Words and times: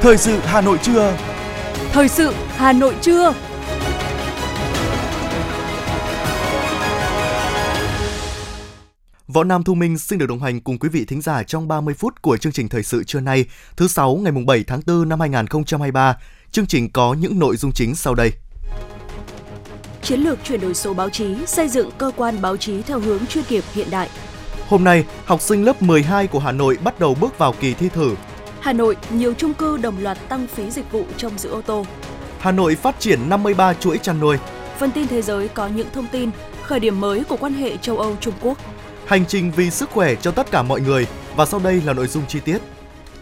Thời 0.00 0.16
sự 0.16 0.38
Hà 0.38 0.60
Nội 0.60 0.78
trưa. 0.82 1.16
Thời 1.92 2.08
sự 2.08 2.32
Hà 2.48 2.72
Nội 2.72 2.94
trưa. 3.02 3.34
Võ 9.28 9.44
Nam 9.44 9.64
Thu 9.64 9.74
Minh 9.74 9.98
xin 9.98 10.18
được 10.18 10.26
đồng 10.26 10.40
hành 10.42 10.60
cùng 10.60 10.78
quý 10.78 10.88
vị 10.88 11.04
thính 11.04 11.22
giả 11.22 11.42
trong 11.42 11.68
30 11.68 11.94
phút 11.94 12.22
của 12.22 12.36
chương 12.36 12.52
trình 12.52 12.68
thời 12.68 12.82
sự 12.82 13.04
trưa 13.04 13.20
nay, 13.20 13.44
thứ 13.76 13.88
sáu 13.88 14.16
ngày 14.16 14.32
7 14.46 14.64
tháng 14.66 14.80
4 14.86 15.08
năm 15.08 15.20
2023. 15.20 16.16
Chương 16.52 16.66
trình 16.66 16.90
có 16.92 17.14
những 17.20 17.38
nội 17.38 17.56
dung 17.56 17.72
chính 17.72 17.94
sau 17.94 18.14
đây. 18.14 18.32
Chiến 20.02 20.20
lược 20.20 20.38
chuyển 20.44 20.60
đổi 20.60 20.74
số 20.74 20.94
báo 20.94 21.10
chí, 21.10 21.34
xây 21.46 21.68
dựng 21.68 21.90
cơ 21.98 22.10
quan 22.16 22.42
báo 22.42 22.56
chí 22.56 22.82
theo 22.82 23.00
hướng 23.00 23.26
chuyên 23.26 23.44
nghiệp 23.48 23.64
hiện 23.74 23.90
đại. 23.90 24.08
Hôm 24.68 24.84
nay, 24.84 25.04
học 25.24 25.40
sinh 25.40 25.64
lớp 25.64 25.82
12 25.82 26.26
của 26.26 26.38
Hà 26.38 26.52
Nội 26.52 26.78
bắt 26.84 27.00
đầu 27.00 27.16
bước 27.20 27.38
vào 27.38 27.54
kỳ 27.60 27.74
thi 27.74 27.88
thử. 27.88 28.14
Hà 28.60 28.72
Nội, 28.72 28.96
nhiều 29.10 29.34
chung 29.34 29.54
cư 29.54 29.76
đồng 29.76 30.02
loạt 30.02 30.18
tăng 30.28 30.46
phí 30.46 30.70
dịch 30.70 30.92
vụ 30.92 31.04
trong 31.16 31.38
giữ 31.38 31.50
ô 31.50 31.60
tô. 31.62 31.86
Hà 32.38 32.52
Nội 32.52 32.74
phát 32.74 33.00
triển 33.00 33.28
53 33.28 33.74
chuỗi 33.74 33.98
chăn 33.98 34.20
nuôi. 34.20 34.36
Phần 34.78 34.90
tin 34.90 35.06
thế 35.06 35.22
giới 35.22 35.48
có 35.48 35.66
những 35.66 35.86
thông 35.92 36.06
tin 36.12 36.30
khởi 36.62 36.80
điểm 36.80 37.00
mới 37.00 37.24
của 37.24 37.36
quan 37.36 37.52
hệ 37.52 37.76
châu 37.76 37.98
Âu 37.98 38.16
Trung 38.20 38.34
Quốc. 38.40 38.58
Hành 39.06 39.26
trình 39.26 39.52
vì 39.56 39.70
sức 39.70 39.90
khỏe 39.90 40.14
cho 40.14 40.30
tất 40.30 40.50
cả 40.50 40.62
mọi 40.62 40.80
người 40.80 41.06
và 41.36 41.46
sau 41.46 41.60
đây 41.60 41.82
là 41.84 41.92
nội 41.92 42.06
dung 42.06 42.26
chi 42.28 42.40
tiết. 42.40 42.58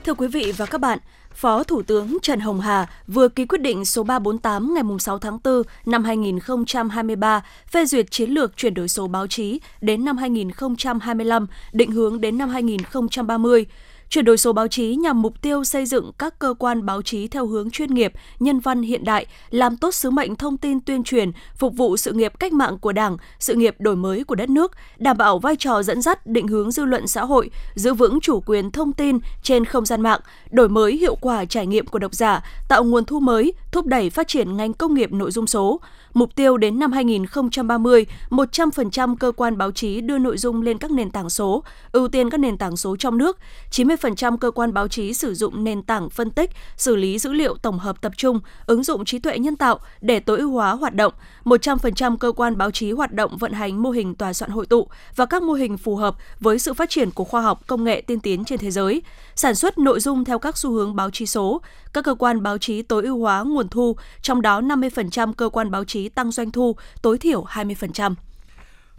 Thưa 0.05 0.15
quý 0.15 0.29
vị 0.29 0.53
và 0.57 0.67
các 0.67 0.81
bạn, 0.81 0.99
Phó 1.37 1.63
Thủ 1.63 1.83
tướng 1.83 2.19
Trần 2.23 2.41
Hồng 2.41 2.61
Hà 2.61 2.87
vừa 3.07 3.29
ký 3.29 3.47
quyết 3.47 3.61
định 3.61 3.85
số 3.85 4.03
348 4.03 4.75
ngày 4.75 4.83
6 4.99 5.19
tháng 5.19 5.39
4 5.45 5.63
năm 5.87 6.05
2023 6.05 7.45
phê 7.71 7.87
duyệt 7.87 8.11
chiến 8.11 8.31
lược 8.31 8.57
chuyển 8.57 8.75
đổi 8.75 8.89
số 8.89 9.07
báo 9.07 9.27
chí 9.27 9.61
đến 9.81 10.05
năm 10.05 10.17
2025, 10.17 11.47
định 11.73 11.91
hướng 11.91 12.21
đến 12.21 12.39
năm 12.39 12.49
2030 12.49 13.67
Chuyển 14.11 14.25
đổi 14.25 14.39
số 14.39 14.53
báo 14.53 14.69
chí 14.69 14.95
nhằm 14.95 15.23
mục 15.23 15.43
tiêu 15.43 15.65
xây 15.65 15.87
dựng 15.87 16.11
các 16.19 16.39
cơ 16.39 16.55
quan 16.59 16.87
báo 16.87 17.03
chí 17.03 17.29
theo 17.29 17.47
hướng 17.47 17.71
chuyên 17.71 17.95
nghiệp, 17.95 18.13
nhân 18.41 18.61
văn 18.61 18.83
hiện 18.83 19.05
đại, 19.05 19.27
làm 19.51 19.77
tốt 19.77 19.95
sứ 19.95 20.11
mệnh 20.11 20.37
thông 20.37 20.57
tin 20.57 20.81
tuyên 20.81 21.05
truyền, 21.05 21.31
phục 21.57 21.77
vụ 21.77 21.97
sự 21.97 22.13
nghiệp 22.13 22.33
cách 22.39 22.53
mạng 22.53 22.79
của 22.79 22.93
Đảng, 22.93 23.17
sự 23.39 23.55
nghiệp 23.55 23.77
đổi 23.79 23.97
mới 23.97 24.25
của 24.25 24.35
đất 24.35 24.51
nước, 24.51 24.73
đảm 24.99 25.17
bảo 25.17 25.39
vai 25.39 25.57
trò 25.57 25.83
dẫn 25.83 26.03
dắt 26.03 26.27
định 26.27 26.49
hướng 26.49 26.71
dư 26.71 26.85
luận 26.85 27.07
xã 27.07 27.25
hội, 27.25 27.51
giữ 27.75 27.95
vững 27.95 28.21
chủ 28.21 28.41
quyền 28.47 28.71
thông 28.71 28.93
tin 28.93 29.19
trên 29.43 29.65
không 29.65 29.87
gian 29.87 30.01
mạng, 30.01 30.21
đổi 30.51 30.69
mới 30.69 30.97
hiệu 30.97 31.15
quả 31.21 31.45
trải 31.45 31.67
nghiệm 31.67 31.87
của 31.87 31.99
độc 31.99 32.15
giả, 32.15 32.45
tạo 32.69 32.85
nguồn 32.85 33.05
thu 33.05 33.21
mới, 33.21 33.53
thúc 33.73 33.87
đẩy 33.87 34.11
phát 34.11 34.29
triển 34.29 34.57
ngành 34.57 34.73
công 34.73 34.95
nghiệp 34.95 35.13
nội 35.13 35.31
dung 35.31 35.47
số. 35.47 35.81
Mục 36.17 36.35
tiêu 36.35 36.57
đến 36.57 36.79
năm 36.79 36.93
2030, 36.93 38.07
100% 38.31 39.17
cơ 39.17 39.33
quan 39.37 39.59
báo 39.59 39.73
chí 39.73 40.01
đưa 40.01 40.19
nội 40.19 40.39
dung 40.39 40.63
lên 40.63 40.79
các 40.79 40.91
nền 40.91 41.11
tảng 41.11 41.31
số, 41.31 41.65
ưu 41.93 42.09
tiên 42.09 42.31
các 42.31 42.41
nền 42.41 42.59
tảng 42.59 42.77
số 42.77 42.97
trong 42.97 43.19
nước, 43.19 43.39
90% 43.71 44.37
cơ 44.37 44.51
quan 44.51 44.75
báo 44.75 44.89
chí 44.89 45.15
sử 45.15 45.35
dụng 45.35 45.65
nền 45.65 45.83
tảng 45.83 46.11
phân 46.11 46.31
tích, 46.31 46.51
xử 46.77 46.97
lý 46.97 47.19
dữ 47.19 47.33
liệu 47.33 47.55
tổng 47.55 47.79
hợp 47.79 48.01
tập 48.01 48.13
trung, 48.17 48.41
ứng 48.67 48.83
dụng 48.83 49.05
trí 49.05 49.19
tuệ 49.19 49.39
nhân 49.39 49.57
tạo 49.57 49.79
để 50.01 50.21
tối 50.21 50.39
ưu 50.39 50.51
hóa 50.51 50.73
hoạt 50.73 50.95
động, 50.95 51.13
100% 51.45 52.17
cơ 52.17 52.33
quan 52.33 52.59
báo 52.59 52.71
chí 52.71 52.93
hoạt 52.93 53.13
động 53.13 53.37
vận 53.37 53.53
hành 53.53 53.83
mô 53.83 53.91
hình 53.91 54.15
tòa 54.15 54.33
soạn 54.33 54.51
hội 54.51 54.67
tụ 54.67 54.89
và 55.17 55.27
các 55.27 55.43
mô 55.43 55.53
hình 55.53 55.79
phù 55.79 55.97
hợp 55.97 56.17
với 56.41 56.59
sự 56.59 56.75
phát 56.75 56.91
triển 56.91 57.11
của 57.11 57.25
khoa 57.25 57.41
học 57.41 57.61
công 57.67 57.85
nghệ 57.85 58.01
tiên 58.01 58.21
tiến 58.21 58.45
trên 58.45 58.59
thế 58.59 58.71
giới, 58.71 59.03
sản 59.35 59.55
xuất 59.55 59.79
nội 59.79 60.01
dung 60.01 60.25
theo 60.25 60.39
các 60.39 60.59
xu 60.59 60.71
hướng 60.71 60.97
báo 60.97 61.11
chí 61.11 61.27
số, 61.27 61.61
các 61.93 62.05
cơ 62.05 62.15
quan 62.15 62.43
báo 62.43 62.59
chí 62.59 62.83
tối 62.83 63.05
ưu 63.05 63.19
hóa 63.19 63.43
nguồn 63.43 63.69
thu, 63.69 63.97
trong 64.23 64.43
đó 64.43 64.61
50% 64.61 65.33
cơ 65.33 65.49
quan 65.49 65.71
báo 65.71 65.85
chí 65.85 66.06
tăng 66.09 66.31
doanh 66.31 66.51
thu 66.51 66.77
tối 67.03 67.19
thiểu 67.19 67.45
20%. 67.45 68.15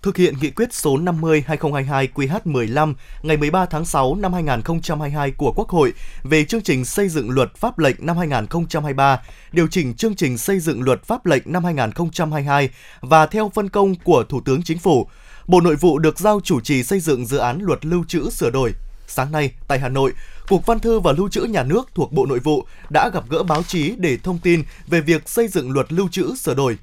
Thực 0.02 0.18
hiện 0.18 0.34
nghị 0.42 0.50
quyết 0.50 0.74
số 0.74 0.98
50/2022 0.98 2.08
QH15 2.16 2.94
ngày 3.24 3.38
13 3.38 3.66
tháng 3.66 3.86
6 3.86 4.16
năm 4.16 4.34
2022 4.34 5.32
của 5.32 5.54
Quốc 5.56 5.70
hội 5.70 5.94
về 6.24 6.46
chương 6.46 6.62
trình 6.62 6.86
xây 6.86 7.10
dựng 7.10 7.30
luật 7.30 7.56
pháp 7.56 7.80
lệnh 7.80 7.96
năm 8.00 8.18
2023, 8.18 9.22
điều 9.52 9.68
chỉnh 9.68 9.94
chương 9.94 10.16
trình 10.16 10.38
xây 10.38 10.60
dựng 10.60 10.82
luật 10.82 11.04
pháp 11.04 11.26
lệnh 11.26 11.44
năm 11.46 11.64
2022 11.64 12.70
và 13.02 13.26
theo 13.26 13.52
phân 13.54 13.70
công 13.70 13.96
của 13.96 14.24
Thủ 14.30 14.42
tướng 14.46 14.64
Chính 14.64 14.80
phủ, 14.80 15.08
Bộ 15.48 15.62
Nội 15.62 15.76
vụ 15.76 16.00
được 16.00 16.20
giao 16.20 16.40
chủ 16.44 16.62
trì 16.62 16.84
xây 16.84 17.00
dựng 17.00 17.26
dự 17.26 17.38
án 17.38 17.60
luật 17.62 17.86
lưu 17.86 18.06
trữ 18.08 18.30
sửa 18.30 18.50
đổi. 18.50 18.74
Sáng 19.08 19.32
nay, 19.32 19.52
tại 19.68 19.80
Hà 19.80 19.90
Nội, 19.90 20.14
Cục 20.48 20.66
Văn 20.66 20.80
thư 20.80 21.00
và 21.00 21.12
Lưu 21.12 21.30
trữ 21.30 21.42
Nhà 21.42 21.64
nước 21.64 21.90
thuộc 21.96 22.14
Bộ 22.14 22.26
Nội 22.26 22.40
vụ 22.40 22.66
đã 22.90 23.10
gặp 23.14 23.24
gỡ 23.30 23.44
báo 23.44 23.64
chí 23.64 23.94
để 23.98 24.18
thông 24.18 24.40
tin 24.40 24.64
về 24.88 25.02
việc 25.02 25.30
xây 25.30 25.48
dựng 25.48 25.72
luật 25.72 25.94
lưu 25.94 26.08
trữ 26.12 26.36
sửa 26.36 26.54
đổi. 26.54 26.78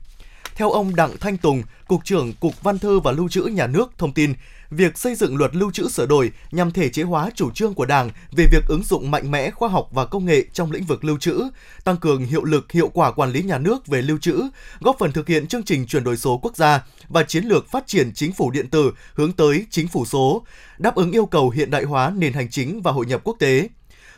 Theo 0.56 0.70
ông 0.70 0.96
Đặng 0.96 1.16
Thanh 1.20 1.36
Tùng, 1.36 1.62
Cục 1.88 2.04
trưởng 2.04 2.32
Cục 2.32 2.62
Văn 2.62 2.78
thư 2.78 3.00
và 3.00 3.12
Lưu 3.12 3.28
trữ 3.28 3.42
Nhà 3.42 3.66
nước 3.66 3.92
thông 3.98 4.12
tin, 4.12 4.34
việc 4.70 4.98
xây 4.98 5.14
dựng 5.14 5.36
luật 5.36 5.56
lưu 5.56 5.70
trữ 5.72 5.88
sửa 5.88 6.06
đổi 6.06 6.32
nhằm 6.52 6.70
thể 6.70 6.88
chế 6.88 7.02
hóa 7.02 7.30
chủ 7.34 7.50
trương 7.50 7.74
của 7.74 7.86
Đảng 7.86 8.10
về 8.36 8.46
việc 8.52 8.64
ứng 8.68 8.82
dụng 8.82 9.10
mạnh 9.10 9.30
mẽ 9.30 9.50
khoa 9.50 9.68
học 9.68 9.88
và 9.90 10.06
công 10.06 10.24
nghệ 10.24 10.44
trong 10.52 10.72
lĩnh 10.72 10.84
vực 10.84 11.04
lưu 11.04 11.18
trữ, 11.18 11.42
tăng 11.84 11.96
cường 11.96 12.24
hiệu 12.24 12.44
lực 12.44 12.72
hiệu 12.72 12.88
quả 12.88 13.12
quản 13.12 13.32
lý 13.32 13.42
nhà 13.42 13.58
nước 13.58 13.86
về 13.86 14.02
lưu 14.02 14.18
trữ, 14.18 14.42
góp 14.80 14.96
phần 14.98 15.12
thực 15.12 15.28
hiện 15.28 15.46
chương 15.46 15.62
trình 15.62 15.86
chuyển 15.86 16.04
đổi 16.04 16.16
số 16.16 16.38
quốc 16.42 16.56
gia 16.56 16.86
và 17.08 17.22
chiến 17.22 17.44
lược 17.44 17.70
phát 17.70 17.86
triển 17.86 18.12
chính 18.14 18.32
phủ 18.32 18.50
điện 18.50 18.70
tử 18.70 18.92
hướng 19.14 19.32
tới 19.32 19.66
chính 19.70 19.88
phủ 19.88 20.04
số, 20.04 20.42
đáp 20.78 20.94
ứng 20.94 21.12
yêu 21.12 21.26
cầu 21.26 21.50
hiện 21.50 21.70
đại 21.70 21.84
hóa 21.84 22.12
nền 22.16 22.32
hành 22.32 22.50
chính 22.50 22.82
và 22.82 22.92
hội 22.92 23.06
nhập 23.06 23.20
quốc 23.24 23.36
tế. 23.38 23.68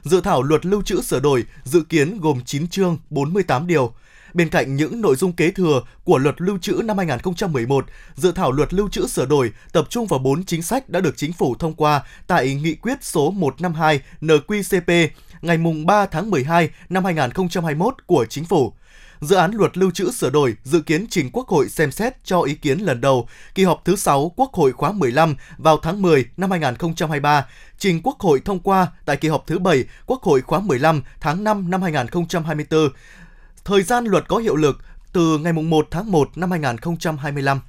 Dự 0.02 0.20
thảo 0.20 0.42
luật 0.42 0.66
lưu 0.66 0.82
trữ 0.82 1.02
sửa 1.02 1.20
đổi 1.20 1.44
dự 1.64 1.82
kiến 1.88 2.20
gồm 2.20 2.40
9 2.44 2.68
chương, 2.68 2.98
48 3.10 3.66
điều. 3.66 3.92
Bên 4.34 4.48
cạnh 4.48 4.76
những 4.76 5.00
nội 5.00 5.16
dung 5.16 5.32
kế 5.32 5.50
thừa 5.50 5.82
của 6.04 6.18
luật 6.18 6.40
lưu 6.40 6.58
trữ 6.58 6.80
năm 6.84 6.98
2011, 6.98 7.86
dự 8.14 8.32
thảo 8.32 8.52
luật 8.52 8.74
lưu 8.74 8.88
trữ 8.88 9.06
sửa 9.06 9.26
đổi 9.26 9.52
tập 9.72 9.86
trung 9.90 10.06
vào 10.06 10.18
4 10.18 10.44
chính 10.44 10.62
sách 10.62 10.88
đã 10.88 11.00
được 11.00 11.16
chính 11.16 11.32
phủ 11.32 11.54
thông 11.58 11.74
qua 11.74 12.02
tại 12.26 12.54
nghị 12.54 12.74
quyết 12.74 13.04
số 13.04 13.30
152 13.30 14.00
NQCP 14.20 15.08
ngày 15.42 15.58
3 15.86 16.06
tháng 16.06 16.30
12 16.30 16.70
năm 16.88 17.04
2021 17.04 17.94
của 18.06 18.26
chính 18.28 18.44
phủ. 18.44 18.72
Dự 19.20 19.36
án 19.36 19.50
luật 19.54 19.78
lưu 19.78 19.90
trữ 19.90 20.10
sửa 20.10 20.30
đổi 20.30 20.56
dự 20.64 20.80
kiến 20.80 21.06
trình 21.10 21.30
Quốc 21.32 21.48
hội 21.48 21.68
xem 21.68 21.90
xét 21.90 22.24
cho 22.24 22.40
ý 22.40 22.54
kiến 22.54 22.78
lần 22.78 23.00
đầu 23.00 23.28
kỳ 23.54 23.64
họp 23.64 23.84
thứ 23.84 23.96
6 23.96 24.32
Quốc 24.36 24.54
hội 24.54 24.72
khóa 24.72 24.92
15 24.92 25.36
vào 25.58 25.78
tháng 25.82 26.02
10 26.02 26.24
năm 26.36 26.50
2023, 26.50 27.46
trình 27.78 28.00
Quốc 28.02 28.20
hội 28.20 28.40
thông 28.44 28.60
qua 28.60 28.86
tại 29.04 29.16
kỳ 29.16 29.28
họp 29.28 29.46
thứ 29.46 29.58
7 29.58 29.84
Quốc 30.06 30.22
hội 30.22 30.40
khóa 30.40 30.60
15 30.60 31.02
tháng 31.20 31.44
5 31.44 31.70
năm 31.70 31.82
2024. 31.82 32.88
Thời 33.66 33.82
gian 33.82 34.04
luật 34.04 34.28
có 34.28 34.36
hiệu 34.36 34.56
lực 34.56 34.78
từ 35.12 35.38
ngày 35.38 35.52
1 35.52 35.86
tháng 35.90 36.10
1 36.12 36.28
năm 36.36 36.50
2025. 36.50 37.60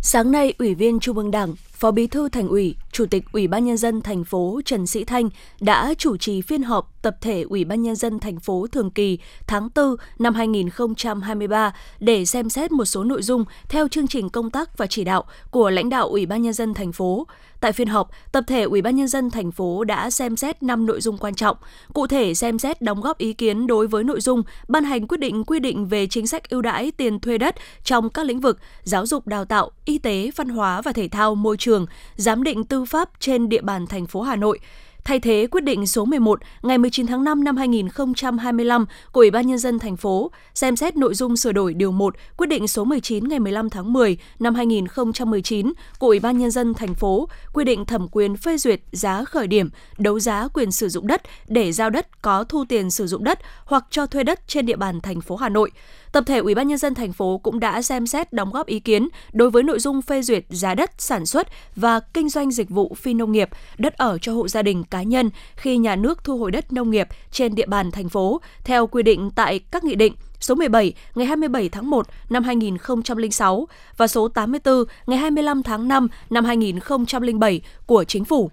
Sáng 0.00 0.32
nay, 0.32 0.54
Ủy 0.58 0.74
viên 0.74 1.00
Trung 1.00 1.16
ương 1.16 1.30
Đảng, 1.30 1.54
Phó 1.72 1.90
Bí 1.90 2.06
thư 2.06 2.28
Thành 2.28 2.48
ủy, 2.48 2.76
Chủ 2.92 3.06
tịch 3.06 3.24
Ủy 3.32 3.48
ban 3.48 3.64
nhân 3.64 3.76
dân 3.76 4.02
thành 4.02 4.24
phố 4.24 4.60
Trần 4.64 4.86
Sĩ 4.86 5.04
Thanh 5.04 5.28
đã 5.60 5.94
chủ 5.98 6.16
trì 6.16 6.42
phiên 6.42 6.62
họp 6.62 7.02
tập 7.02 7.16
thể 7.20 7.42
Ủy 7.42 7.64
ban 7.64 7.82
nhân 7.82 7.96
dân 7.96 8.18
thành 8.18 8.40
phố 8.40 8.66
thường 8.72 8.90
kỳ 8.90 9.18
tháng 9.46 9.68
4 9.74 9.96
năm 10.18 10.34
2023 10.34 11.74
để 12.00 12.24
xem 12.24 12.50
xét 12.50 12.72
một 12.72 12.84
số 12.84 13.04
nội 13.04 13.22
dung 13.22 13.44
theo 13.68 13.88
chương 13.88 14.06
trình 14.06 14.28
công 14.28 14.50
tác 14.50 14.78
và 14.78 14.86
chỉ 14.86 15.04
đạo 15.04 15.24
của 15.50 15.70
lãnh 15.70 15.88
đạo 15.88 16.08
Ủy 16.08 16.26
ban 16.26 16.42
nhân 16.42 16.52
dân 16.52 16.74
thành 16.74 16.92
phố. 16.92 17.26
Tại 17.66 17.72
phiên 17.72 17.88
họp, 17.88 18.10
tập 18.32 18.44
thể 18.46 18.62
Ủy 18.62 18.82
ban 18.82 18.96
nhân 18.96 19.08
dân 19.08 19.30
thành 19.30 19.52
phố 19.52 19.84
đã 19.84 20.10
xem 20.10 20.36
xét 20.36 20.62
5 20.62 20.86
nội 20.86 21.00
dung 21.00 21.18
quan 21.18 21.34
trọng, 21.34 21.56
cụ 21.92 22.06
thể 22.06 22.34
xem 22.34 22.58
xét 22.58 22.82
đóng 22.82 23.00
góp 23.00 23.18
ý 23.18 23.32
kiến 23.32 23.66
đối 23.66 23.86
với 23.86 24.04
nội 24.04 24.20
dung 24.20 24.42
ban 24.68 24.84
hành 24.84 25.08
quyết 25.08 25.20
định 25.20 25.44
quy 25.44 25.58
định 25.58 25.86
về 25.86 26.06
chính 26.06 26.26
sách 26.26 26.50
ưu 26.50 26.62
đãi 26.62 26.90
tiền 26.90 27.20
thuê 27.20 27.38
đất 27.38 27.54
trong 27.84 28.10
các 28.10 28.26
lĩnh 28.26 28.40
vực 28.40 28.58
giáo 28.82 29.06
dục 29.06 29.26
đào 29.26 29.44
tạo, 29.44 29.70
y 29.84 29.98
tế, 29.98 30.30
văn 30.36 30.48
hóa 30.48 30.80
và 30.80 30.92
thể 30.92 31.08
thao, 31.08 31.34
môi 31.34 31.56
trường, 31.56 31.86
giám 32.16 32.42
định 32.42 32.64
tư 32.64 32.84
pháp 32.84 33.10
trên 33.20 33.48
địa 33.48 33.62
bàn 33.62 33.86
thành 33.86 34.06
phố 34.06 34.22
Hà 34.22 34.36
Nội 34.36 34.58
thay 35.06 35.20
thế 35.20 35.46
quyết 35.50 35.64
định 35.64 35.86
số 35.86 36.04
11 36.04 36.40
ngày 36.62 36.78
19 36.78 37.06
tháng 37.06 37.24
5 37.24 37.44
năm 37.44 37.56
2025 37.56 38.86
của 39.12 39.20
Ủy 39.20 39.30
ban 39.30 39.46
nhân 39.46 39.58
dân 39.58 39.78
thành 39.78 39.96
phố 39.96 40.30
xem 40.54 40.76
xét 40.76 40.96
nội 40.96 41.14
dung 41.14 41.36
sửa 41.36 41.52
đổi 41.52 41.74
điều 41.74 41.92
1 41.92 42.14
quyết 42.36 42.46
định 42.46 42.68
số 42.68 42.84
19 42.84 43.28
ngày 43.28 43.40
15 43.40 43.70
tháng 43.70 43.92
10 43.92 44.16
năm 44.38 44.54
2019 44.54 45.72
của 45.98 46.06
Ủy 46.06 46.20
ban 46.20 46.38
nhân 46.38 46.50
dân 46.50 46.74
thành 46.74 46.94
phố 46.94 47.28
quy 47.52 47.64
định 47.64 47.84
thẩm 47.84 48.08
quyền 48.08 48.36
phê 48.36 48.56
duyệt 48.56 48.80
giá 48.92 49.24
khởi 49.24 49.46
điểm, 49.46 49.70
đấu 49.98 50.20
giá 50.20 50.48
quyền 50.54 50.72
sử 50.72 50.88
dụng 50.88 51.06
đất 51.06 51.22
để 51.46 51.72
giao 51.72 51.90
đất 51.90 52.22
có 52.22 52.44
thu 52.44 52.64
tiền 52.68 52.90
sử 52.90 53.06
dụng 53.06 53.24
đất 53.24 53.38
hoặc 53.64 53.84
cho 53.90 54.06
thuê 54.06 54.24
đất 54.24 54.48
trên 54.48 54.66
địa 54.66 54.76
bàn 54.76 55.00
thành 55.00 55.20
phố 55.20 55.36
Hà 55.36 55.48
Nội. 55.48 55.70
Tập 56.16 56.24
thể 56.26 56.38
Ủy 56.38 56.54
ban 56.54 56.68
nhân 56.68 56.78
dân 56.78 56.94
thành 56.94 57.12
phố 57.12 57.38
cũng 57.38 57.60
đã 57.60 57.82
xem 57.82 58.06
xét 58.06 58.32
đóng 58.32 58.50
góp 58.52 58.66
ý 58.66 58.80
kiến 58.80 59.08
đối 59.32 59.50
với 59.50 59.62
nội 59.62 59.78
dung 59.78 60.02
phê 60.02 60.22
duyệt 60.22 60.44
giá 60.48 60.74
đất 60.74 60.90
sản 60.98 61.26
xuất 61.26 61.48
và 61.74 62.00
kinh 62.00 62.28
doanh 62.28 62.50
dịch 62.50 62.70
vụ 62.70 62.94
phi 62.94 63.14
nông 63.14 63.32
nghiệp, 63.32 63.48
đất 63.78 63.94
ở 63.96 64.18
cho 64.18 64.32
hộ 64.32 64.48
gia 64.48 64.62
đình 64.62 64.84
cá 64.84 65.02
nhân 65.02 65.30
khi 65.56 65.76
nhà 65.76 65.96
nước 65.96 66.24
thu 66.24 66.38
hồi 66.38 66.50
đất 66.50 66.72
nông 66.72 66.90
nghiệp 66.90 67.08
trên 67.30 67.54
địa 67.54 67.66
bàn 67.66 67.90
thành 67.90 68.08
phố 68.08 68.40
theo 68.64 68.86
quy 68.86 69.02
định 69.02 69.30
tại 69.34 69.58
các 69.58 69.84
nghị 69.84 69.94
định 69.94 70.14
số 70.40 70.54
17 70.54 70.92
ngày 71.14 71.26
27 71.26 71.68
tháng 71.68 71.90
1 71.90 72.06
năm 72.30 72.44
2006 72.44 73.68
và 73.96 74.06
số 74.06 74.28
84 74.28 74.84
ngày 75.06 75.18
25 75.18 75.62
tháng 75.62 75.88
5 75.88 76.08
năm 76.30 76.44
2007 76.44 77.60
của 77.86 78.04
Chính 78.04 78.24
phủ 78.24 78.50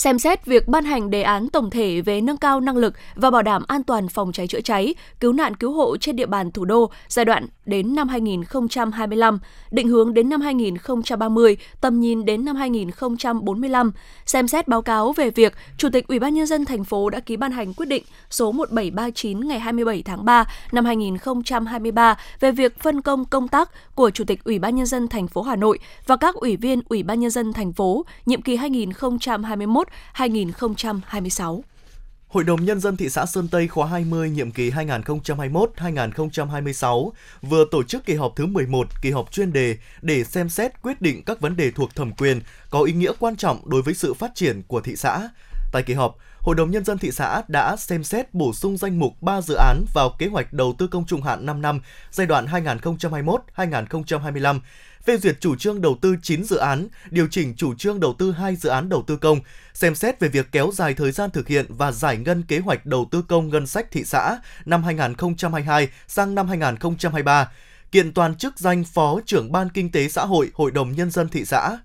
xem 0.00 0.18
xét 0.18 0.46
việc 0.46 0.68
ban 0.68 0.84
hành 0.84 1.10
đề 1.10 1.22
án 1.22 1.48
tổng 1.48 1.70
thể 1.70 2.00
về 2.00 2.20
nâng 2.20 2.36
cao 2.36 2.60
năng 2.60 2.76
lực 2.76 2.94
và 3.14 3.30
bảo 3.30 3.42
đảm 3.42 3.62
an 3.68 3.82
toàn 3.82 4.08
phòng 4.08 4.32
cháy 4.32 4.46
chữa 4.46 4.60
cháy, 4.60 4.94
cứu 5.20 5.32
nạn 5.32 5.54
cứu 5.56 5.72
hộ 5.72 5.96
trên 5.96 6.16
địa 6.16 6.26
bàn 6.26 6.52
thủ 6.52 6.64
đô 6.64 6.90
giai 7.08 7.24
đoạn 7.24 7.46
đến 7.66 7.94
năm 7.94 8.08
2025, 8.08 9.38
định 9.70 9.88
hướng 9.88 10.14
đến 10.14 10.28
năm 10.28 10.40
2030, 10.40 11.56
tầm 11.80 12.00
nhìn 12.00 12.24
đến 12.24 12.44
năm 12.44 12.56
2045, 12.56 13.92
xem 14.26 14.48
xét 14.48 14.68
báo 14.68 14.82
cáo 14.82 15.12
về 15.12 15.30
việc 15.30 15.54
Chủ 15.78 15.88
tịch 15.92 16.08
Ủy 16.08 16.18
ban 16.18 16.34
nhân 16.34 16.46
dân 16.46 16.64
thành 16.64 16.84
phố 16.84 17.10
đã 17.10 17.20
ký 17.20 17.36
ban 17.36 17.52
hành 17.52 17.74
quyết 17.74 17.86
định 17.86 18.02
số 18.30 18.52
1739 18.52 19.48
ngày 19.48 19.60
27 19.60 20.02
tháng 20.02 20.24
3 20.24 20.44
năm 20.72 20.84
2023 20.84 22.18
về 22.40 22.52
việc 22.52 22.78
phân 22.78 23.02
công 23.02 23.24
công 23.24 23.48
tác 23.48 23.70
của 23.94 24.10
Chủ 24.10 24.24
tịch 24.24 24.44
Ủy 24.44 24.58
ban 24.58 24.76
nhân 24.76 24.86
dân 24.86 25.08
thành 25.08 25.28
phố 25.28 25.42
Hà 25.42 25.56
Nội 25.56 25.78
và 26.06 26.16
các 26.16 26.34
ủy 26.34 26.56
viên 26.56 26.80
Ủy 26.88 27.02
ban 27.02 27.20
nhân 27.20 27.30
dân 27.30 27.52
thành 27.52 27.72
phố 27.72 28.04
nhiệm 28.26 28.42
kỳ 28.42 28.56
2021-2026. 30.14 31.60
Hội 32.28 32.44
đồng 32.44 32.64
Nhân 32.64 32.80
dân 32.80 32.96
thị 32.96 33.08
xã 33.08 33.26
Sơn 33.26 33.48
Tây 33.48 33.68
khóa 33.68 33.86
20 33.86 34.30
nhiệm 34.30 34.50
kỳ 34.50 34.70
2021-2026 34.70 37.10
vừa 37.42 37.64
tổ 37.70 37.82
chức 37.82 38.04
kỳ 38.04 38.14
họp 38.14 38.32
thứ 38.36 38.46
11, 38.46 39.02
kỳ 39.02 39.10
họp 39.10 39.32
chuyên 39.32 39.52
đề 39.52 39.76
để 40.02 40.24
xem 40.24 40.48
xét 40.48 40.82
quyết 40.82 41.02
định 41.02 41.22
các 41.24 41.40
vấn 41.40 41.56
đề 41.56 41.70
thuộc 41.70 41.94
thẩm 41.94 42.12
quyền 42.12 42.40
có 42.70 42.82
ý 42.82 42.92
nghĩa 42.92 43.12
quan 43.18 43.36
trọng 43.36 43.70
đối 43.70 43.82
với 43.82 43.94
sự 43.94 44.14
phát 44.14 44.30
triển 44.34 44.62
của 44.62 44.80
thị 44.80 44.96
xã. 44.96 45.28
Tại 45.72 45.82
kỳ 45.82 45.94
họp, 45.94 46.16
Hội 46.42 46.54
đồng 46.54 46.70
Nhân 46.70 46.84
dân 46.84 46.98
thị 46.98 47.10
xã 47.10 47.42
đã 47.48 47.76
xem 47.76 48.04
xét 48.04 48.34
bổ 48.34 48.52
sung 48.52 48.76
danh 48.76 48.98
mục 48.98 49.22
3 49.22 49.40
dự 49.40 49.54
án 49.54 49.84
vào 49.94 50.10
kế 50.18 50.26
hoạch 50.26 50.52
đầu 50.52 50.74
tư 50.78 50.86
công 50.86 51.06
trung 51.06 51.22
hạn 51.22 51.46
5 51.46 51.62
năm 51.62 51.80
giai 52.10 52.26
đoạn 52.26 52.46
2021-2025 53.56 54.60
phê 55.04 55.16
duyệt 55.16 55.36
chủ 55.40 55.56
trương 55.56 55.80
đầu 55.80 55.96
tư 56.00 56.16
9 56.22 56.44
dự 56.44 56.56
án, 56.56 56.88
điều 57.10 57.26
chỉnh 57.30 57.54
chủ 57.56 57.74
trương 57.74 58.00
đầu 58.00 58.14
tư 58.18 58.32
2 58.32 58.56
dự 58.56 58.68
án 58.68 58.88
đầu 58.88 59.04
tư 59.06 59.16
công, 59.16 59.40
xem 59.74 59.94
xét 59.94 60.20
về 60.20 60.28
việc 60.28 60.52
kéo 60.52 60.70
dài 60.74 60.94
thời 60.94 61.12
gian 61.12 61.30
thực 61.30 61.48
hiện 61.48 61.66
và 61.68 61.92
giải 61.92 62.16
ngân 62.16 62.42
kế 62.42 62.58
hoạch 62.58 62.86
đầu 62.86 63.08
tư 63.10 63.22
công 63.22 63.48
ngân 63.48 63.66
sách 63.66 63.86
thị 63.90 64.04
xã 64.04 64.38
năm 64.64 64.82
2022 64.82 65.88
sang 66.08 66.34
năm 66.34 66.48
2023, 66.48 67.48
kiện 67.92 68.12
toàn 68.12 68.34
chức 68.34 68.58
danh 68.58 68.84
Phó 68.84 69.20
trưởng 69.26 69.52
Ban 69.52 69.68
Kinh 69.70 69.92
tế 69.92 70.08
Xã 70.08 70.24
hội 70.24 70.50
Hội 70.54 70.70
đồng 70.70 70.92
Nhân 70.92 71.10
dân 71.10 71.28
thị 71.28 71.44
xã. 71.44 71.78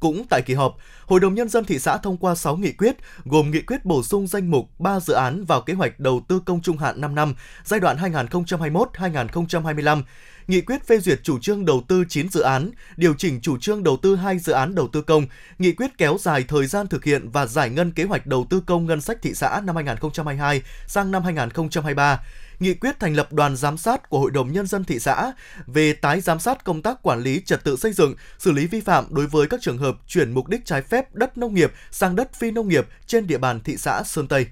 Cũng 0.00 0.24
tại 0.30 0.42
kỳ 0.42 0.54
họp, 0.54 0.76
Hội 1.06 1.20
đồng 1.20 1.34
Nhân 1.34 1.48
dân 1.48 1.64
thị 1.64 1.78
xã 1.78 1.96
thông 1.96 2.16
qua 2.16 2.34
6 2.34 2.56
nghị 2.56 2.72
quyết, 2.72 2.96
gồm 3.24 3.50
nghị 3.50 3.60
quyết 3.60 3.84
bổ 3.84 4.02
sung 4.02 4.26
danh 4.26 4.50
mục 4.50 4.80
3 4.80 5.00
dự 5.00 5.14
án 5.14 5.44
vào 5.44 5.60
kế 5.60 5.74
hoạch 5.74 6.00
đầu 6.00 6.22
tư 6.28 6.40
công 6.46 6.62
trung 6.62 6.78
hạn 6.78 7.00
5 7.00 7.14
năm, 7.14 7.34
giai 7.64 7.80
đoạn 7.80 7.96
2021-2025, 7.96 10.02
nghị 10.46 10.60
quyết 10.60 10.86
phê 10.86 10.98
duyệt 10.98 11.20
chủ 11.22 11.38
trương 11.38 11.64
đầu 11.64 11.82
tư 11.88 12.04
9 12.08 12.28
dự 12.28 12.40
án, 12.40 12.70
điều 12.96 13.14
chỉnh 13.14 13.40
chủ 13.40 13.58
trương 13.58 13.82
đầu 13.82 13.96
tư 13.96 14.16
2 14.16 14.38
dự 14.38 14.52
án 14.52 14.74
đầu 14.74 14.88
tư 14.92 15.02
công, 15.02 15.26
nghị 15.58 15.72
quyết 15.72 15.98
kéo 15.98 16.16
dài 16.20 16.44
thời 16.48 16.66
gian 16.66 16.86
thực 16.86 17.04
hiện 17.04 17.30
và 17.30 17.46
giải 17.46 17.70
ngân 17.70 17.92
kế 17.92 18.04
hoạch 18.04 18.26
đầu 18.26 18.46
tư 18.50 18.60
công 18.60 18.86
ngân 18.86 19.00
sách 19.00 19.18
thị 19.22 19.34
xã 19.34 19.60
năm 19.64 19.76
2022 19.76 20.62
sang 20.86 21.10
năm 21.10 21.22
2023 21.22 22.20
nghị 22.60 22.74
quyết 22.74 23.00
thành 23.00 23.14
lập 23.14 23.32
đoàn 23.32 23.56
giám 23.56 23.78
sát 23.78 24.08
của 24.08 24.18
Hội 24.18 24.30
đồng 24.30 24.52
Nhân 24.52 24.66
dân 24.66 24.84
thị 24.84 24.98
xã 24.98 25.32
về 25.66 25.92
tái 25.92 26.20
giám 26.20 26.40
sát 26.40 26.64
công 26.64 26.82
tác 26.82 27.02
quản 27.02 27.22
lý 27.22 27.42
trật 27.46 27.64
tự 27.64 27.76
xây 27.76 27.92
dựng, 27.92 28.14
xử 28.38 28.52
lý 28.52 28.66
vi 28.66 28.80
phạm 28.80 29.04
đối 29.10 29.26
với 29.26 29.46
các 29.48 29.60
trường 29.62 29.78
hợp 29.78 29.96
chuyển 30.06 30.32
mục 30.32 30.48
đích 30.48 30.64
trái 30.64 30.82
phép 30.82 31.14
đất 31.14 31.38
nông 31.38 31.54
nghiệp 31.54 31.72
sang 31.90 32.16
đất 32.16 32.34
phi 32.34 32.50
nông 32.50 32.68
nghiệp 32.68 32.86
trên 33.06 33.26
địa 33.26 33.38
bàn 33.38 33.60
thị 33.60 33.76
xã 33.76 34.02
Sơn 34.02 34.28
Tây. 34.28 34.46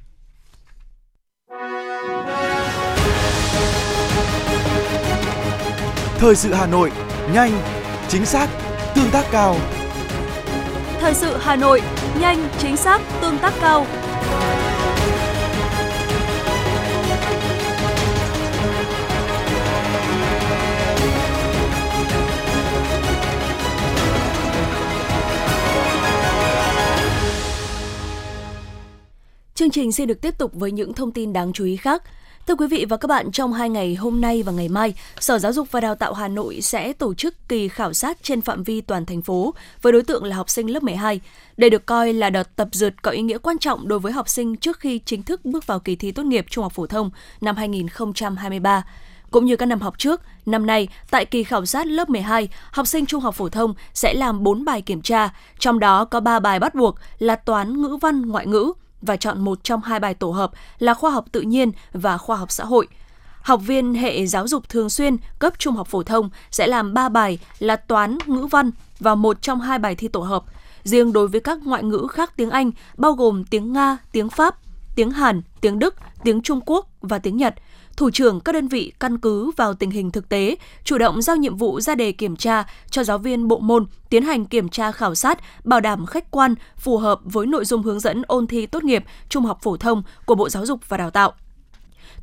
Thời 6.18 6.36
sự 6.36 6.52
Hà 6.52 6.66
Nội, 6.66 6.92
nhanh, 7.32 7.62
chính 8.08 8.26
xác, 8.26 8.48
tương 8.94 9.10
tác 9.10 9.24
cao. 9.30 9.56
Thời 11.00 11.14
sự 11.14 11.36
Hà 11.40 11.56
Nội, 11.56 11.82
nhanh, 12.20 12.48
chính 12.58 12.76
xác, 12.76 13.00
tương 13.20 13.38
tác 13.38 13.54
cao. 13.60 13.86
Chương 29.66 29.70
trình 29.70 29.92
sẽ 29.92 30.06
được 30.06 30.20
tiếp 30.20 30.38
tục 30.38 30.52
với 30.54 30.72
những 30.72 30.94
thông 30.94 31.12
tin 31.12 31.32
đáng 31.32 31.52
chú 31.52 31.64
ý 31.64 31.76
khác. 31.76 32.02
Thưa 32.46 32.54
quý 32.54 32.66
vị 32.66 32.84
và 32.88 32.96
các 32.96 33.08
bạn, 33.08 33.32
trong 33.32 33.52
hai 33.52 33.70
ngày 33.70 33.94
hôm 33.94 34.20
nay 34.20 34.42
và 34.42 34.52
ngày 34.52 34.68
mai, 34.68 34.94
Sở 35.20 35.38
Giáo 35.38 35.52
dục 35.52 35.68
và 35.70 35.80
Đào 35.80 35.94
tạo 35.94 36.12
Hà 36.12 36.28
Nội 36.28 36.60
sẽ 36.60 36.92
tổ 36.92 37.14
chức 37.14 37.48
kỳ 37.48 37.68
khảo 37.68 37.92
sát 37.92 38.18
trên 38.22 38.40
phạm 38.40 38.64
vi 38.64 38.80
toàn 38.80 39.06
thành 39.06 39.22
phố 39.22 39.54
với 39.82 39.92
đối 39.92 40.02
tượng 40.02 40.24
là 40.24 40.36
học 40.36 40.50
sinh 40.50 40.70
lớp 40.70 40.82
12. 40.82 41.20
Đây 41.56 41.70
được 41.70 41.86
coi 41.86 42.12
là 42.12 42.30
đợt 42.30 42.56
tập 42.56 42.68
dượt 42.72 43.02
có 43.02 43.10
ý 43.10 43.22
nghĩa 43.22 43.38
quan 43.38 43.58
trọng 43.58 43.88
đối 43.88 43.98
với 43.98 44.12
học 44.12 44.28
sinh 44.28 44.56
trước 44.56 44.80
khi 44.80 44.98
chính 44.98 45.22
thức 45.22 45.44
bước 45.44 45.66
vào 45.66 45.80
kỳ 45.80 45.96
thi 45.96 46.12
tốt 46.12 46.22
nghiệp 46.22 46.46
trung 46.50 46.62
học 46.62 46.72
phổ 46.72 46.86
thông 46.86 47.10
năm 47.40 47.56
2023. 47.56 48.84
Cũng 49.30 49.44
như 49.44 49.56
các 49.56 49.66
năm 49.66 49.80
học 49.80 49.98
trước, 49.98 50.20
năm 50.46 50.66
nay 50.66 50.88
tại 51.10 51.24
kỳ 51.24 51.44
khảo 51.44 51.66
sát 51.66 51.86
lớp 51.86 52.08
12, 52.08 52.48
học 52.70 52.86
sinh 52.86 53.06
trung 53.06 53.20
học 53.20 53.34
phổ 53.34 53.48
thông 53.48 53.74
sẽ 53.94 54.14
làm 54.14 54.42
4 54.42 54.64
bài 54.64 54.82
kiểm 54.82 55.02
tra, 55.02 55.34
trong 55.58 55.78
đó 55.78 56.04
có 56.04 56.20
3 56.20 56.40
bài 56.40 56.58
bắt 56.58 56.74
buộc 56.74 56.96
là 57.18 57.36
toán, 57.36 57.82
ngữ 57.82 57.98
văn, 58.00 58.22
ngoại 58.22 58.46
ngữ– 58.46 58.72
và 59.02 59.16
chọn 59.16 59.40
một 59.40 59.64
trong 59.64 59.80
hai 59.80 60.00
bài 60.00 60.14
tổ 60.14 60.30
hợp 60.30 60.50
là 60.78 60.94
khoa 60.94 61.10
học 61.10 61.24
tự 61.32 61.40
nhiên 61.40 61.72
và 61.92 62.18
khoa 62.18 62.36
học 62.36 62.50
xã 62.50 62.64
hội. 62.64 62.88
Học 63.42 63.60
viên 63.66 63.94
hệ 63.94 64.26
giáo 64.26 64.48
dục 64.48 64.68
thường 64.68 64.90
xuyên 64.90 65.16
cấp 65.38 65.52
trung 65.58 65.74
học 65.74 65.88
phổ 65.88 66.02
thông 66.02 66.30
sẽ 66.50 66.66
làm 66.66 66.94
3 66.94 67.08
bài 67.08 67.38
là 67.58 67.76
toán, 67.76 68.18
ngữ 68.26 68.46
văn 68.46 68.70
và 69.00 69.14
một 69.14 69.42
trong 69.42 69.60
hai 69.60 69.78
bài 69.78 69.94
thi 69.94 70.08
tổ 70.08 70.20
hợp. 70.20 70.44
Riêng 70.84 71.12
đối 71.12 71.28
với 71.28 71.40
các 71.40 71.58
ngoại 71.64 71.82
ngữ 71.82 72.06
khác 72.10 72.32
tiếng 72.36 72.50
Anh, 72.50 72.70
bao 72.96 73.12
gồm 73.12 73.44
tiếng 73.44 73.72
Nga, 73.72 73.98
tiếng 74.12 74.28
Pháp, 74.28 74.56
tiếng 74.96 75.10
Hàn, 75.10 75.42
tiếng 75.60 75.78
Đức, 75.78 75.94
tiếng 76.24 76.42
Trung 76.42 76.60
Quốc 76.66 76.88
và 77.00 77.18
tiếng 77.18 77.36
Nhật, 77.36 77.54
thủ 77.96 78.10
trưởng 78.10 78.40
các 78.40 78.52
đơn 78.52 78.68
vị 78.68 78.92
căn 79.00 79.18
cứ 79.18 79.50
vào 79.50 79.74
tình 79.74 79.90
hình 79.90 80.10
thực 80.10 80.28
tế, 80.28 80.56
chủ 80.84 80.98
động 80.98 81.22
giao 81.22 81.36
nhiệm 81.36 81.56
vụ 81.56 81.80
ra 81.80 81.94
đề 81.94 82.12
kiểm 82.12 82.36
tra 82.36 82.64
cho 82.90 83.04
giáo 83.04 83.18
viên 83.18 83.48
bộ 83.48 83.58
môn 83.58 83.86
tiến 84.10 84.22
hành 84.22 84.46
kiểm 84.46 84.68
tra 84.68 84.92
khảo 84.92 85.14
sát, 85.14 85.38
bảo 85.64 85.80
đảm 85.80 86.06
khách 86.06 86.30
quan, 86.30 86.54
phù 86.76 86.98
hợp 86.98 87.20
với 87.24 87.46
nội 87.46 87.64
dung 87.64 87.82
hướng 87.82 88.00
dẫn 88.00 88.22
ôn 88.26 88.46
thi 88.46 88.66
tốt 88.66 88.84
nghiệp 88.84 89.04
trung 89.28 89.44
học 89.44 89.58
phổ 89.62 89.76
thông 89.76 90.02
của 90.24 90.34
Bộ 90.34 90.48
Giáo 90.48 90.66
dục 90.66 90.80
và 90.88 90.96
Đào 90.96 91.10
tạo. 91.10 91.32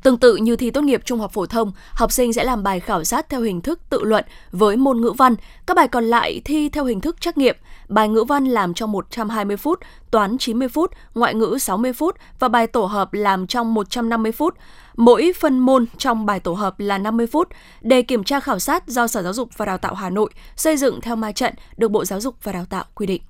Tương 0.02 0.18
tự 0.18 0.36
như 0.36 0.56
thi 0.56 0.70
tốt 0.70 0.84
nghiệp 0.84 1.02
trung 1.04 1.20
học 1.20 1.32
phổ 1.32 1.46
thông, 1.46 1.72
học 1.92 2.12
sinh 2.12 2.32
sẽ 2.32 2.44
làm 2.44 2.62
bài 2.62 2.80
khảo 2.80 3.04
sát 3.04 3.28
theo 3.28 3.40
hình 3.40 3.60
thức 3.60 3.80
tự 3.90 4.04
luận 4.04 4.24
với 4.52 4.76
môn 4.76 5.00
ngữ 5.00 5.12
văn, 5.18 5.34
các 5.66 5.76
bài 5.76 5.88
còn 5.88 6.04
lại 6.04 6.40
thi 6.44 6.68
theo 6.68 6.84
hình 6.84 7.00
thức 7.00 7.20
trắc 7.20 7.38
nghiệm. 7.38 7.56
Bài 7.88 8.08
ngữ 8.08 8.24
văn 8.28 8.44
làm 8.44 8.74
trong 8.74 8.92
120 8.92 9.56
phút, 9.56 9.80
toán 10.10 10.38
90 10.38 10.68
phút, 10.68 10.90
ngoại 11.14 11.34
ngữ 11.34 11.56
60 11.60 11.92
phút 11.92 12.16
và 12.38 12.48
bài 12.48 12.66
tổ 12.66 12.84
hợp 12.84 13.14
làm 13.14 13.46
trong 13.46 13.74
150 13.74 14.32
phút. 14.32 14.54
Mỗi 14.96 15.32
phân 15.40 15.58
môn 15.58 15.86
trong 15.98 16.26
bài 16.26 16.40
tổ 16.40 16.52
hợp 16.52 16.80
là 16.80 16.98
50 16.98 17.26
phút. 17.26 17.48
Đề 17.80 18.02
kiểm 18.02 18.24
tra 18.24 18.40
khảo 18.40 18.58
sát 18.58 18.88
do 18.88 19.06
Sở 19.06 19.22
Giáo 19.22 19.32
dục 19.32 19.48
và 19.56 19.66
Đào 19.66 19.78
tạo 19.78 19.94
Hà 19.94 20.10
Nội 20.10 20.30
xây 20.56 20.76
dựng 20.76 21.00
theo 21.00 21.16
ma 21.16 21.32
trận 21.32 21.54
được 21.76 21.90
Bộ 21.90 22.04
Giáo 22.04 22.20
dục 22.20 22.34
và 22.42 22.52
Đào 22.52 22.64
tạo 22.64 22.84
quy 22.94 23.06
định. 23.06 23.22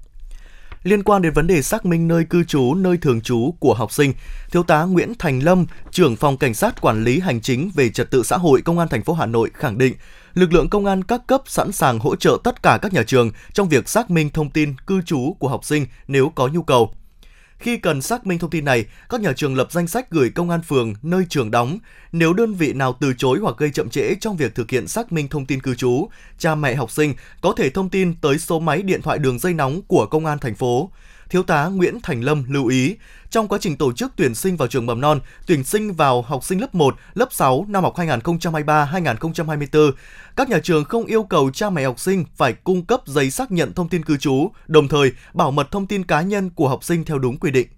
Liên 0.82 1.02
quan 1.02 1.22
đến 1.22 1.32
vấn 1.32 1.46
đề 1.46 1.62
xác 1.62 1.87
minh 1.87 2.08
nơi 2.08 2.25
cư 2.25 2.44
trú, 2.44 2.75
nơi 2.75 2.97
thường 2.97 3.21
trú 3.21 3.54
của 3.61 3.75
học 3.75 3.92
sinh, 3.92 4.12
Thiếu 4.50 4.62
tá 4.62 4.83
Nguyễn 4.83 5.12
Thành 5.18 5.40
Lâm, 5.42 5.66
trưởng 5.90 6.16
phòng 6.16 6.37
cảnh 6.37 6.54
sát 6.54 6.80
quản 6.80 7.04
lý 7.04 7.21
hành 7.21 7.40
chính 7.40 7.71
về 7.75 7.88
trật 7.88 8.11
tự 8.11 8.23
xã 8.23 8.37
hội 8.37 8.62
Công 8.62 8.78
an 8.78 8.88
thành 8.88 9.02
phố 9.02 9.12
Hà 9.12 9.26
Nội 9.26 9.50
khẳng 9.54 9.78
định, 9.78 9.94
lực 10.35 10.52
lượng 10.52 10.68
công 10.68 10.87
an 10.87 11.04
các 11.04 11.26
cấp 11.26 11.42
sẵn 11.47 11.73
sàng 11.73 11.99
hỗ 11.99 12.16
trợ 12.16 12.38
tất 12.44 12.62
cả 12.62 12.78
các 12.83 12.92
nhà 12.92 13.02
trường 13.02 13.30
trong 13.52 13.68
việc 13.68 13.88
xác 13.88 14.11
minh 14.11 14.30
thông 14.30 14.50
tin 14.50 14.75
cư 14.87 15.02
trú 15.02 15.37
của 15.38 15.49
học 15.49 15.64
sinh 15.64 15.87
nếu 16.09 16.33
có 16.35 16.49
nhu 16.49 16.62
cầu. 16.62 16.92
Khi 17.64 17.76
cần 17.76 18.02
xác 18.02 18.26
minh 18.26 18.38
thông 18.38 18.50
tin 18.50 18.64
này, 18.64 18.85
các 19.09 19.21
nhà 19.21 19.33
trường 19.33 19.56
lập 19.56 19.73
danh 19.73 19.87
sách 19.87 20.11
gửi 20.11 20.30
công 20.30 20.50
an 20.50 20.62
phường 20.62 20.94
nơi 21.02 21.26
trường 21.28 21.50
đóng. 21.50 21.78
Nếu 22.12 22.33
đơn 22.33 22.54
vị 22.54 22.73
nào 22.73 22.97
từ 23.00 23.12
chối 23.18 23.38
hoặc 23.42 23.56
gây 23.59 23.71
chậm 23.71 23.88
trễ 23.90 24.14
trong 24.21 24.37
việc 24.37 24.54
thực 24.54 24.71
hiện 24.71 24.88
xác 24.88 25.12
minh 25.12 25.28
thông 25.28 25.47
tin 25.47 25.62
cư 25.62 25.75
trú, 25.75 26.09
cha 26.38 26.54
mẹ 26.54 26.75
học 26.75 26.90
sinh 26.90 27.14
có 27.40 27.52
thể 27.56 27.71
thông 27.71 27.88
tin 27.88 28.14
tới 28.21 28.38
số 28.38 28.61
máy 28.61 28.83
điện 28.83 29.02
thoại 29.02 29.18
đường 29.18 29.38
dây 29.38 29.54
nóng 29.54 29.83
của 29.83 30.06
công 30.06 30.26
an 30.26 30.38
thành 30.38 30.54
phố. 30.54 30.90
Thiếu 31.35 31.43
tá 31.43 31.67
Nguyễn 31.67 31.99
Thành 32.03 32.25
Lâm 32.25 32.45
lưu 32.49 32.67
ý, 32.67 32.97
trong 33.31 33.49
quá 33.49 33.59
trình 33.61 33.76
tổ 33.76 33.93
chức 33.93 34.12
tuyển 34.17 34.35
sinh 34.35 34.57
vào 34.57 34.69
trường 34.69 34.87
mầm 34.87 35.00
non, 35.00 35.21
tuyển 35.47 35.64
sinh 35.64 35.93
vào 35.93 36.23
học 36.23 36.45
sinh 36.45 36.61
lớp 36.61 36.75
1, 36.75 36.97
lớp 37.14 37.29
6 37.31 37.67
năm 37.69 37.83
học 37.83 37.95
2023-2024, 37.97 39.93
các 40.37 40.49
nhà 40.49 40.59
trường 40.62 40.85
không 40.85 41.05
yêu 41.05 41.23
cầu 41.23 41.50
cha 41.50 41.71
mẹ 41.71 41.85
học 41.85 42.00
sinh 42.00 42.25
phải 42.37 42.53
cung 42.53 42.85
cấp 42.85 43.00
giấy 43.07 43.31
xác 43.31 43.53
nhận 43.53 43.73
thông 43.73 43.88
tin 43.88 44.05
cư 44.05 44.17
trú, 44.17 44.50
đồng 44.67 44.88
thời 44.88 45.12
bảo 45.35 45.50
mật 45.50 45.71
thông 45.71 45.87
tin 45.87 46.05
cá 46.05 46.23
nhân 46.23 46.50
của 46.50 46.69
học 46.69 46.85
sinh 46.85 47.05
theo 47.05 47.19
đúng 47.19 47.37
quy 47.37 47.50
định. 47.50 47.69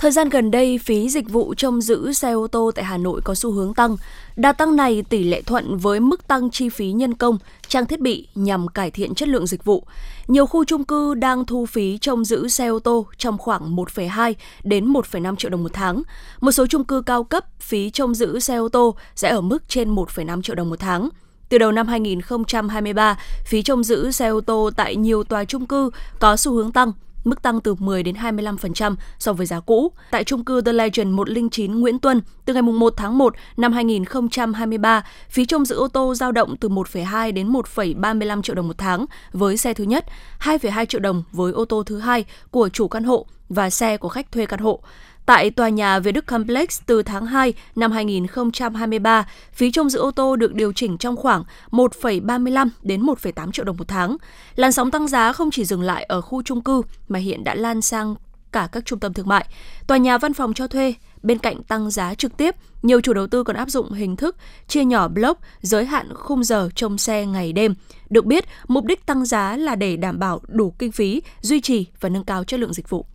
Thời 0.00 0.10
gian 0.10 0.28
gần 0.28 0.50
đây, 0.50 0.78
phí 0.78 1.08
dịch 1.08 1.28
vụ 1.28 1.54
trông 1.54 1.80
giữ 1.80 2.12
xe 2.12 2.32
ô 2.32 2.46
tô 2.46 2.70
tại 2.74 2.84
Hà 2.84 2.96
Nội 2.96 3.20
có 3.24 3.34
xu 3.34 3.52
hướng 3.52 3.74
tăng. 3.74 3.96
Đa 4.36 4.52
tăng 4.52 4.76
này 4.76 5.02
tỷ 5.08 5.24
lệ 5.24 5.42
thuận 5.42 5.76
với 5.76 6.00
mức 6.00 6.28
tăng 6.28 6.50
chi 6.50 6.68
phí 6.68 6.92
nhân 6.92 7.14
công, 7.14 7.38
trang 7.68 7.86
thiết 7.86 8.00
bị 8.00 8.28
nhằm 8.34 8.68
cải 8.68 8.90
thiện 8.90 9.14
chất 9.14 9.28
lượng 9.28 9.46
dịch 9.46 9.64
vụ. 9.64 9.84
Nhiều 10.28 10.46
khu 10.46 10.64
trung 10.64 10.84
cư 10.84 11.14
đang 11.14 11.44
thu 11.44 11.66
phí 11.66 11.98
trông 11.98 12.24
giữ 12.24 12.48
xe 12.48 12.66
ô 12.66 12.78
tô 12.78 13.06
trong 13.18 13.38
khoảng 13.38 13.76
1,2 13.76 14.34
đến 14.64 14.92
1,5 14.92 15.36
triệu 15.36 15.50
đồng 15.50 15.62
một 15.62 15.72
tháng. 15.72 16.02
Một 16.40 16.52
số 16.52 16.66
trung 16.66 16.84
cư 16.84 17.02
cao 17.02 17.24
cấp 17.24 17.44
phí 17.60 17.90
trông 17.90 18.14
giữ 18.14 18.38
xe 18.38 18.56
ô 18.56 18.68
tô 18.68 18.94
sẽ 19.14 19.28
ở 19.30 19.40
mức 19.40 19.68
trên 19.68 19.94
1,5 19.94 20.42
triệu 20.42 20.56
đồng 20.56 20.70
một 20.70 20.78
tháng. 20.78 21.08
Từ 21.48 21.58
đầu 21.58 21.72
năm 21.72 21.88
2023, 21.88 23.18
phí 23.44 23.62
trông 23.62 23.84
giữ 23.84 24.10
xe 24.10 24.28
ô 24.28 24.40
tô 24.40 24.70
tại 24.76 24.96
nhiều 24.96 25.24
tòa 25.24 25.44
trung 25.44 25.66
cư 25.66 25.90
có 26.18 26.36
xu 26.36 26.52
hướng 26.52 26.72
tăng 26.72 26.92
mức 27.24 27.42
tăng 27.42 27.60
từ 27.60 27.74
10 27.74 28.02
đến 28.02 28.14
25% 28.14 28.94
so 29.18 29.32
với 29.32 29.46
giá 29.46 29.60
cũ. 29.60 29.92
Tại 30.10 30.24
trung 30.24 30.44
cư 30.44 30.60
The 30.60 30.72
Legend 30.72 31.14
109 31.14 31.80
Nguyễn 31.80 31.98
Tuân, 31.98 32.20
từ 32.44 32.54
ngày 32.54 32.62
1 32.62 32.94
tháng 32.96 33.18
1 33.18 33.34
năm 33.56 33.72
2023, 33.72 35.04
phí 35.28 35.46
trông 35.46 35.64
giữ 35.64 35.76
ô 35.76 35.88
tô 35.88 36.14
dao 36.14 36.32
động 36.32 36.56
từ 36.56 36.68
1,2 36.68 37.32
đến 37.32 37.52
1,35 37.52 38.42
triệu 38.42 38.54
đồng 38.54 38.68
một 38.68 38.78
tháng 38.78 39.06
với 39.32 39.56
xe 39.56 39.74
thứ 39.74 39.84
nhất, 39.84 40.04
2,2 40.40 40.84
triệu 40.84 41.00
đồng 41.00 41.22
với 41.32 41.52
ô 41.52 41.64
tô 41.64 41.82
thứ 41.82 41.98
hai 41.98 42.24
của 42.50 42.68
chủ 42.68 42.88
căn 42.88 43.04
hộ 43.04 43.26
và 43.48 43.70
xe 43.70 43.96
của 43.96 44.08
khách 44.08 44.32
thuê 44.32 44.46
căn 44.46 44.60
hộ. 44.60 44.80
Tại 45.26 45.50
tòa 45.50 45.68
nhà 45.68 45.98
Việt 45.98 46.12
Đức 46.12 46.26
Complex 46.26 46.80
từ 46.86 47.02
tháng 47.02 47.26
2 47.26 47.54
năm 47.76 47.92
2023, 47.92 49.28
phí 49.52 49.70
trông 49.70 49.90
giữ 49.90 49.98
ô 49.98 50.10
tô 50.10 50.36
được 50.36 50.54
điều 50.54 50.72
chỉnh 50.72 50.98
trong 50.98 51.16
khoảng 51.16 51.44
1,35 51.70 52.68
đến 52.82 53.02
1,8 53.02 53.52
triệu 53.52 53.64
đồng 53.64 53.76
một 53.76 53.88
tháng. 53.88 54.16
Làn 54.54 54.72
sóng 54.72 54.90
tăng 54.90 55.08
giá 55.08 55.32
không 55.32 55.50
chỉ 55.50 55.64
dừng 55.64 55.82
lại 55.82 56.04
ở 56.04 56.20
khu 56.20 56.42
trung 56.42 56.62
cư 56.62 56.82
mà 57.08 57.18
hiện 57.18 57.44
đã 57.44 57.54
lan 57.54 57.80
sang 57.80 58.14
cả 58.52 58.68
các 58.72 58.86
trung 58.86 59.00
tâm 59.00 59.12
thương 59.12 59.28
mại, 59.28 59.46
tòa 59.86 59.98
nhà 59.98 60.18
văn 60.18 60.34
phòng 60.34 60.54
cho 60.54 60.66
thuê. 60.66 60.94
Bên 61.22 61.38
cạnh 61.38 61.62
tăng 61.62 61.90
giá 61.90 62.14
trực 62.14 62.36
tiếp, 62.36 62.54
nhiều 62.82 63.00
chủ 63.00 63.12
đầu 63.12 63.26
tư 63.26 63.44
còn 63.44 63.56
áp 63.56 63.68
dụng 63.68 63.92
hình 63.92 64.16
thức 64.16 64.36
chia 64.68 64.84
nhỏ 64.84 65.08
block 65.08 65.40
giới 65.60 65.84
hạn 65.84 66.14
khung 66.14 66.44
giờ 66.44 66.68
trông 66.74 66.98
xe 66.98 67.26
ngày 67.26 67.52
đêm. 67.52 67.74
Được 68.10 68.24
biết, 68.24 68.44
mục 68.68 68.84
đích 68.84 69.06
tăng 69.06 69.24
giá 69.24 69.56
là 69.56 69.74
để 69.74 69.96
đảm 69.96 70.18
bảo 70.18 70.40
đủ 70.48 70.70
kinh 70.78 70.92
phí, 70.92 71.22
duy 71.40 71.60
trì 71.60 71.86
và 72.00 72.08
nâng 72.08 72.24
cao 72.24 72.44
chất 72.44 72.60
lượng 72.60 72.72
dịch 72.72 72.90
vụ. 72.90 73.06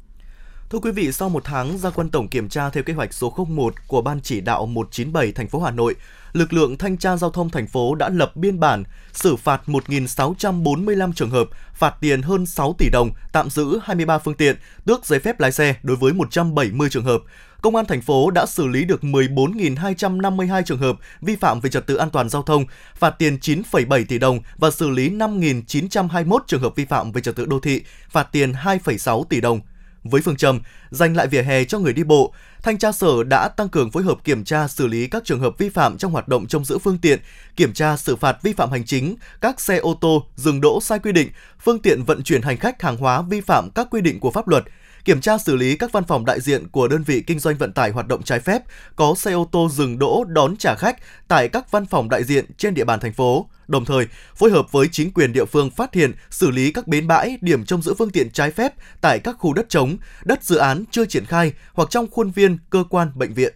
Thưa 0.70 0.80
quý 0.80 0.92
vị, 0.92 1.12
sau 1.12 1.30
một 1.30 1.44
tháng 1.44 1.78
ra 1.78 1.90
quân 1.90 2.10
tổng 2.10 2.28
kiểm 2.28 2.50
tra 2.50 2.70
theo 2.70 2.84
kế 2.84 2.94
hoạch 2.94 3.14
số 3.14 3.36
01 3.50 3.88
của 3.88 4.02
Ban 4.02 4.22
chỉ 4.22 4.42
đạo 4.42 4.66
197 4.66 5.32
thành 5.32 5.48
phố 5.48 5.60
Hà 5.60 5.72
Nội, 5.72 5.96
lực 6.34 6.54
lượng 6.54 6.78
thanh 6.78 6.98
tra 6.98 7.18
giao 7.18 7.30
thông 7.30 7.50
thành 7.50 7.68
phố 7.68 7.96
đã 7.96 8.10
lập 8.10 8.36
biên 8.36 8.60
bản 8.60 8.84
xử 9.14 9.36
phạt 9.36 9.62
1.645 9.66 11.14
trường 11.14 11.30
hợp, 11.30 11.48
phạt 11.74 11.96
tiền 12.02 12.22
hơn 12.22 12.46
6 12.46 12.76
tỷ 12.78 12.90
đồng, 12.90 13.12
tạm 13.32 13.50
giữ 13.50 13.80
23 13.84 14.18
phương 14.18 14.34
tiện, 14.34 14.56
tước 14.86 15.06
giấy 15.06 15.20
phép 15.20 15.40
lái 15.40 15.52
xe 15.52 15.76
đối 15.84 15.98
với 15.98 16.14
170 16.14 16.90
trường 16.90 17.06
hợp. 17.06 17.22
Công 17.62 17.76
an 17.76 17.86
thành 17.86 18.02
phố 18.02 18.32
đã 18.32 18.46
xử 18.46 18.68
lý 18.68 18.86
được 18.86 19.02
14.252 19.02 20.62
trường 20.64 20.80
hợp 20.80 20.98
vi 21.22 21.36
phạm 21.36 21.60
về 21.60 21.70
trật 21.70 21.88
tự 21.88 21.96
an 21.96 22.10
toàn 22.10 22.30
giao 22.30 22.44
thông, 22.44 22.66
phạt 22.96 23.10
tiền 23.10 23.38
9,7 23.42 24.06
tỷ 24.08 24.20
đồng 24.20 24.40
và 24.58 24.72
xử 24.72 24.90
lý 24.90 25.10
5.921 25.10 26.40
trường 26.48 26.62
hợp 26.62 26.76
vi 26.76 26.86
phạm 26.86 27.12
về 27.12 27.22
trật 27.22 27.36
tự 27.36 27.46
đô 27.46 27.60
thị, 27.60 27.82
phạt 28.10 28.28
tiền 28.32 28.52
2,6 28.52 29.24
tỷ 29.24 29.42
đồng. 29.42 29.60
Với 30.06 30.22
phương 30.22 30.36
châm 30.36 30.60
dành 30.90 31.14
lại 31.14 31.28
vỉa 31.28 31.42
hè 31.42 31.64
cho 31.64 31.80
người 31.80 31.94
đi 31.94 32.04
bộ, 32.04 32.34
thanh 32.64 32.78
tra 32.78 32.92
sở 32.92 33.24
đã 33.24 33.48
tăng 33.48 33.70
cường 33.70 33.92
phối 33.92 34.04
hợp 34.04 34.18
kiểm 34.24 34.44
tra 34.44 34.68
xử 34.68 34.88
lý 34.88 35.08
các 35.08 35.24
trường 35.26 35.40
hợp 35.40 35.58
vi 35.58 35.70
phạm 35.70 35.98
trong 35.98 36.12
hoạt 36.12 36.28
động 36.28 36.48
trông 36.48 36.66
giữ 36.66 36.78
phương 36.78 36.98
tiện, 36.98 37.20
kiểm 37.56 37.74
tra 37.74 37.98
xử 37.98 38.16
phạt 38.16 38.38
vi 38.44 38.54
phạm 38.54 38.72
hành 38.72 38.86
chính 38.86 39.16
các 39.42 39.62
xe 39.62 39.78
ô 39.78 39.98
tô 40.02 40.26
dừng 40.36 40.62
đỗ 40.62 40.82
sai 40.82 41.00
quy 41.00 41.12
định, 41.12 41.30
phương 41.60 41.80
tiện 41.80 42.04
vận 42.04 42.24
chuyển 42.24 42.42
hành 42.42 42.58
khách 42.58 42.82
hàng 42.82 42.98
hóa 42.98 43.22
vi 43.22 43.42
phạm 43.42 43.70
các 43.76 43.88
quy 43.92 44.02
định 44.02 44.20
của 44.20 44.32
pháp 44.32 44.48
luật, 44.48 44.64
kiểm 45.06 45.22
tra 45.22 45.38
xử 45.38 45.56
lý 45.56 45.76
các 45.76 45.92
văn 45.92 46.04
phòng 46.04 46.26
đại 46.26 46.42
diện 46.42 46.68
của 46.68 46.88
đơn 46.88 47.04
vị 47.04 47.24
kinh 47.28 47.40
doanh 47.40 47.56
vận 47.56 47.72
tải 47.72 47.92
hoạt 47.92 48.08
động 48.08 48.24
trái 48.24 48.40
phép 48.40 48.62
có 48.96 49.16
xe 49.18 49.32
ô 49.34 49.50
tô 49.52 49.70
dừng 49.72 50.00
đỗ 50.00 50.24
đón 50.28 50.58
trả 50.58 50.76
khách 50.76 50.98
tại 51.28 51.50
các 51.50 51.72
văn 51.72 51.86
phòng 51.86 52.10
đại 52.10 52.24
diện 52.24 52.46
trên 52.58 52.74
địa 52.74 52.84
bàn 52.84 53.00
thành 53.00 53.14
phố. 53.14 53.50
Đồng 53.68 53.86
thời, 53.86 54.08
phối 54.36 54.52
hợp 54.52 54.72
với 54.72 54.88
chính 54.92 55.12
quyền 55.12 55.34
địa 55.34 55.46
phương 55.46 55.70
phát 55.70 55.94
hiện, 55.94 56.12
xử 56.30 56.52
lý 56.52 56.72
các 56.72 56.88
bến 56.88 57.08
bãi, 57.08 57.38
điểm 57.42 57.66
trông 57.66 57.82
giữ 57.82 57.94
phương 57.98 58.10
tiện 58.10 58.30
trái 58.30 58.52
phép 58.52 58.74
tại 59.02 59.20
các 59.20 59.36
khu 59.40 59.54
đất 59.54 59.70
trống, 59.70 59.98
đất 60.24 60.44
dự 60.44 60.56
án 60.56 60.84
chưa 60.92 61.06
triển 61.06 61.26
khai 61.26 61.54
hoặc 61.74 61.90
trong 61.90 62.08
khuôn 62.12 62.32
viên 62.32 62.58
cơ 62.70 62.84
quan 62.90 63.12
bệnh 63.16 63.34
viện. 63.34 63.54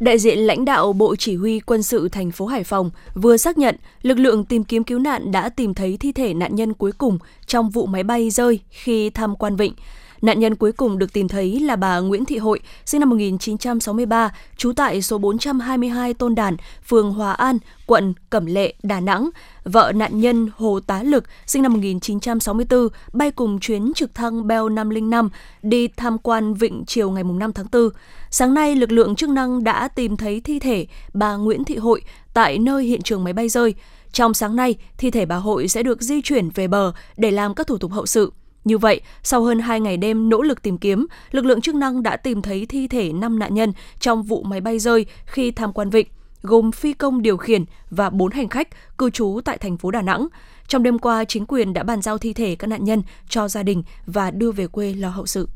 Đại 0.00 0.18
diện 0.18 0.38
lãnh 0.38 0.64
đạo 0.64 0.92
Bộ 0.92 1.16
Chỉ 1.16 1.36
huy 1.36 1.60
Quân 1.60 1.82
sự 1.82 2.08
thành 2.08 2.30
phố 2.30 2.46
Hải 2.46 2.64
Phòng 2.64 2.90
vừa 3.14 3.36
xác 3.36 3.58
nhận 3.58 3.76
lực 4.02 4.18
lượng 4.18 4.44
tìm 4.44 4.64
kiếm 4.64 4.84
cứu 4.84 4.98
nạn 4.98 5.32
đã 5.32 5.48
tìm 5.48 5.74
thấy 5.74 5.96
thi 5.96 6.12
thể 6.12 6.34
nạn 6.34 6.54
nhân 6.54 6.74
cuối 6.74 6.92
cùng 6.92 7.18
trong 7.46 7.70
vụ 7.70 7.86
máy 7.86 8.02
bay 8.02 8.30
rơi 8.30 8.60
khi 8.70 9.10
tham 9.10 9.36
quan 9.36 9.56
vịnh. 9.56 9.74
Nạn 10.22 10.40
nhân 10.40 10.54
cuối 10.54 10.72
cùng 10.72 10.98
được 10.98 11.12
tìm 11.12 11.28
thấy 11.28 11.60
là 11.60 11.76
bà 11.76 11.98
Nguyễn 11.98 12.24
Thị 12.24 12.38
Hội, 12.38 12.60
sinh 12.84 13.00
năm 13.00 13.10
1963, 13.10 14.30
trú 14.56 14.72
tại 14.72 15.02
số 15.02 15.18
422 15.18 16.14
Tôn 16.14 16.34
Đản, 16.34 16.56
phường 16.88 17.12
Hòa 17.12 17.32
An, 17.32 17.58
quận 17.86 18.14
Cẩm 18.30 18.46
Lệ, 18.46 18.74
Đà 18.82 19.00
Nẵng. 19.00 19.30
Vợ 19.64 19.92
nạn 19.94 20.20
nhân 20.20 20.48
Hồ 20.56 20.80
Tá 20.80 21.02
Lực, 21.02 21.24
sinh 21.46 21.62
năm 21.62 21.72
1964, 21.72 22.88
bay 23.12 23.30
cùng 23.30 23.60
chuyến 23.60 23.92
trực 23.94 24.14
thăng 24.14 24.46
Bell 24.46 24.70
505 24.70 25.28
đi 25.62 25.88
tham 25.88 26.18
quan 26.18 26.54
vịnh 26.54 26.84
chiều 26.86 27.10
ngày 27.10 27.24
5 27.24 27.52
tháng 27.52 27.66
4. 27.72 27.88
Sáng 28.30 28.54
nay, 28.54 28.74
lực 28.76 28.92
lượng 28.92 29.16
chức 29.16 29.30
năng 29.30 29.64
đã 29.64 29.88
tìm 29.88 30.16
thấy 30.16 30.40
thi 30.40 30.58
thể 30.58 30.86
bà 31.14 31.36
Nguyễn 31.36 31.64
Thị 31.64 31.76
Hội 31.76 32.02
tại 32.34 32.58
nơi 32.58 32.84
hiện 32.84 33.02
trường 33.02 33.24
máy 33.24 33.32
bay 33.32 33.48
rơi. 33.48 33.74
Trong 34.12 34.34
sáng 34.34 34.56
nay, 34.56 34.74
thi 34.98 35.10
thể 35.10 35.26
bà 35.26 35.36
Hội 35.36 35.68
sẽ 35.68 35.82
được 35.82 36.02
di 36.02 36.22
chuyển 36.22 36.50
về 36.50 36.68
bờ 36.68 36.92
để 37.16 37.30
làm 37.30 37.54
các 37.54 37.66
thủ 37.66 37.78
tục 37.78 37.92
hậu 37.92 38.06
sự. 38.06 38.32
Như 38.68 38.78
vậy, 38.78 39.00
sau 39.22 39.42
hơn 39.42 39.58
2 39.58 39.80
ngày 39.80 39.96
đêm 39.96 40.28
nỗ 40.28 40.42
lực 40.42 40.62
tìm 40.62 40.78
kiếm, 40.78 41.06
lực 41.30 41.44
lượng 41.44 41.60
chức 41.60 41.74
năng 41.74 42.02
đã 42.02 42.16
tìm 42.16 42.42
thấy 42.42 42.66
thi 42.66 42.88
thể 42.88 43.12
5 43.12 43.38
nạn 43.38 43.54
nhân 43.54 43.72
trong 44.00 44.22
vụ 44.22 44.42
máy 44.42 44.60
bay 44.60 44.78
rơi 44.78 45.06
khi 45.24 45.50
tham 45.50 45.72
quan 45.72 45.90
vịnh, 45.90 46.06
gồm 46.42 46.72
phi 46.72 46.92
công 46.92 47.22
điều 47.22 47.36
khiển 47.36 47.64
và 47.90 48.10
4 48.10 48.32
hành 48.32 48.48
khách 48.48 48.68
cư 48.98 49.10
trú 49.10 49.40
tại 49.44 49.58
thành 49.58 49.76
phố 49.76 49.90
Đà 49.90 50.02
Nẵng. 50.02 50.28
Trong 50.68 50.82
đêm 50.82 50.98
qua, 50.98 51.24
chính 51.24 51.46
quyền 51.46 51.72
đã 51.72 51.82
bàn 51.82 52.02
giao 52.02 52.18
thi 52.18 52.32
thể 52.32 52.56
các 52.56 52.66
nạn 52.66 52.84
nhân 52.84 53.02
cho 53.28 53.48
gia 53.48 53.62
đình 53.62 53.82
và 54.06 54.30
đưa 54.30 54.52
về 54.52 54.66
quê 54.66 54.94
lo 54.94 55.08
hậu 55.08 55.26
sự. 55.26 55.48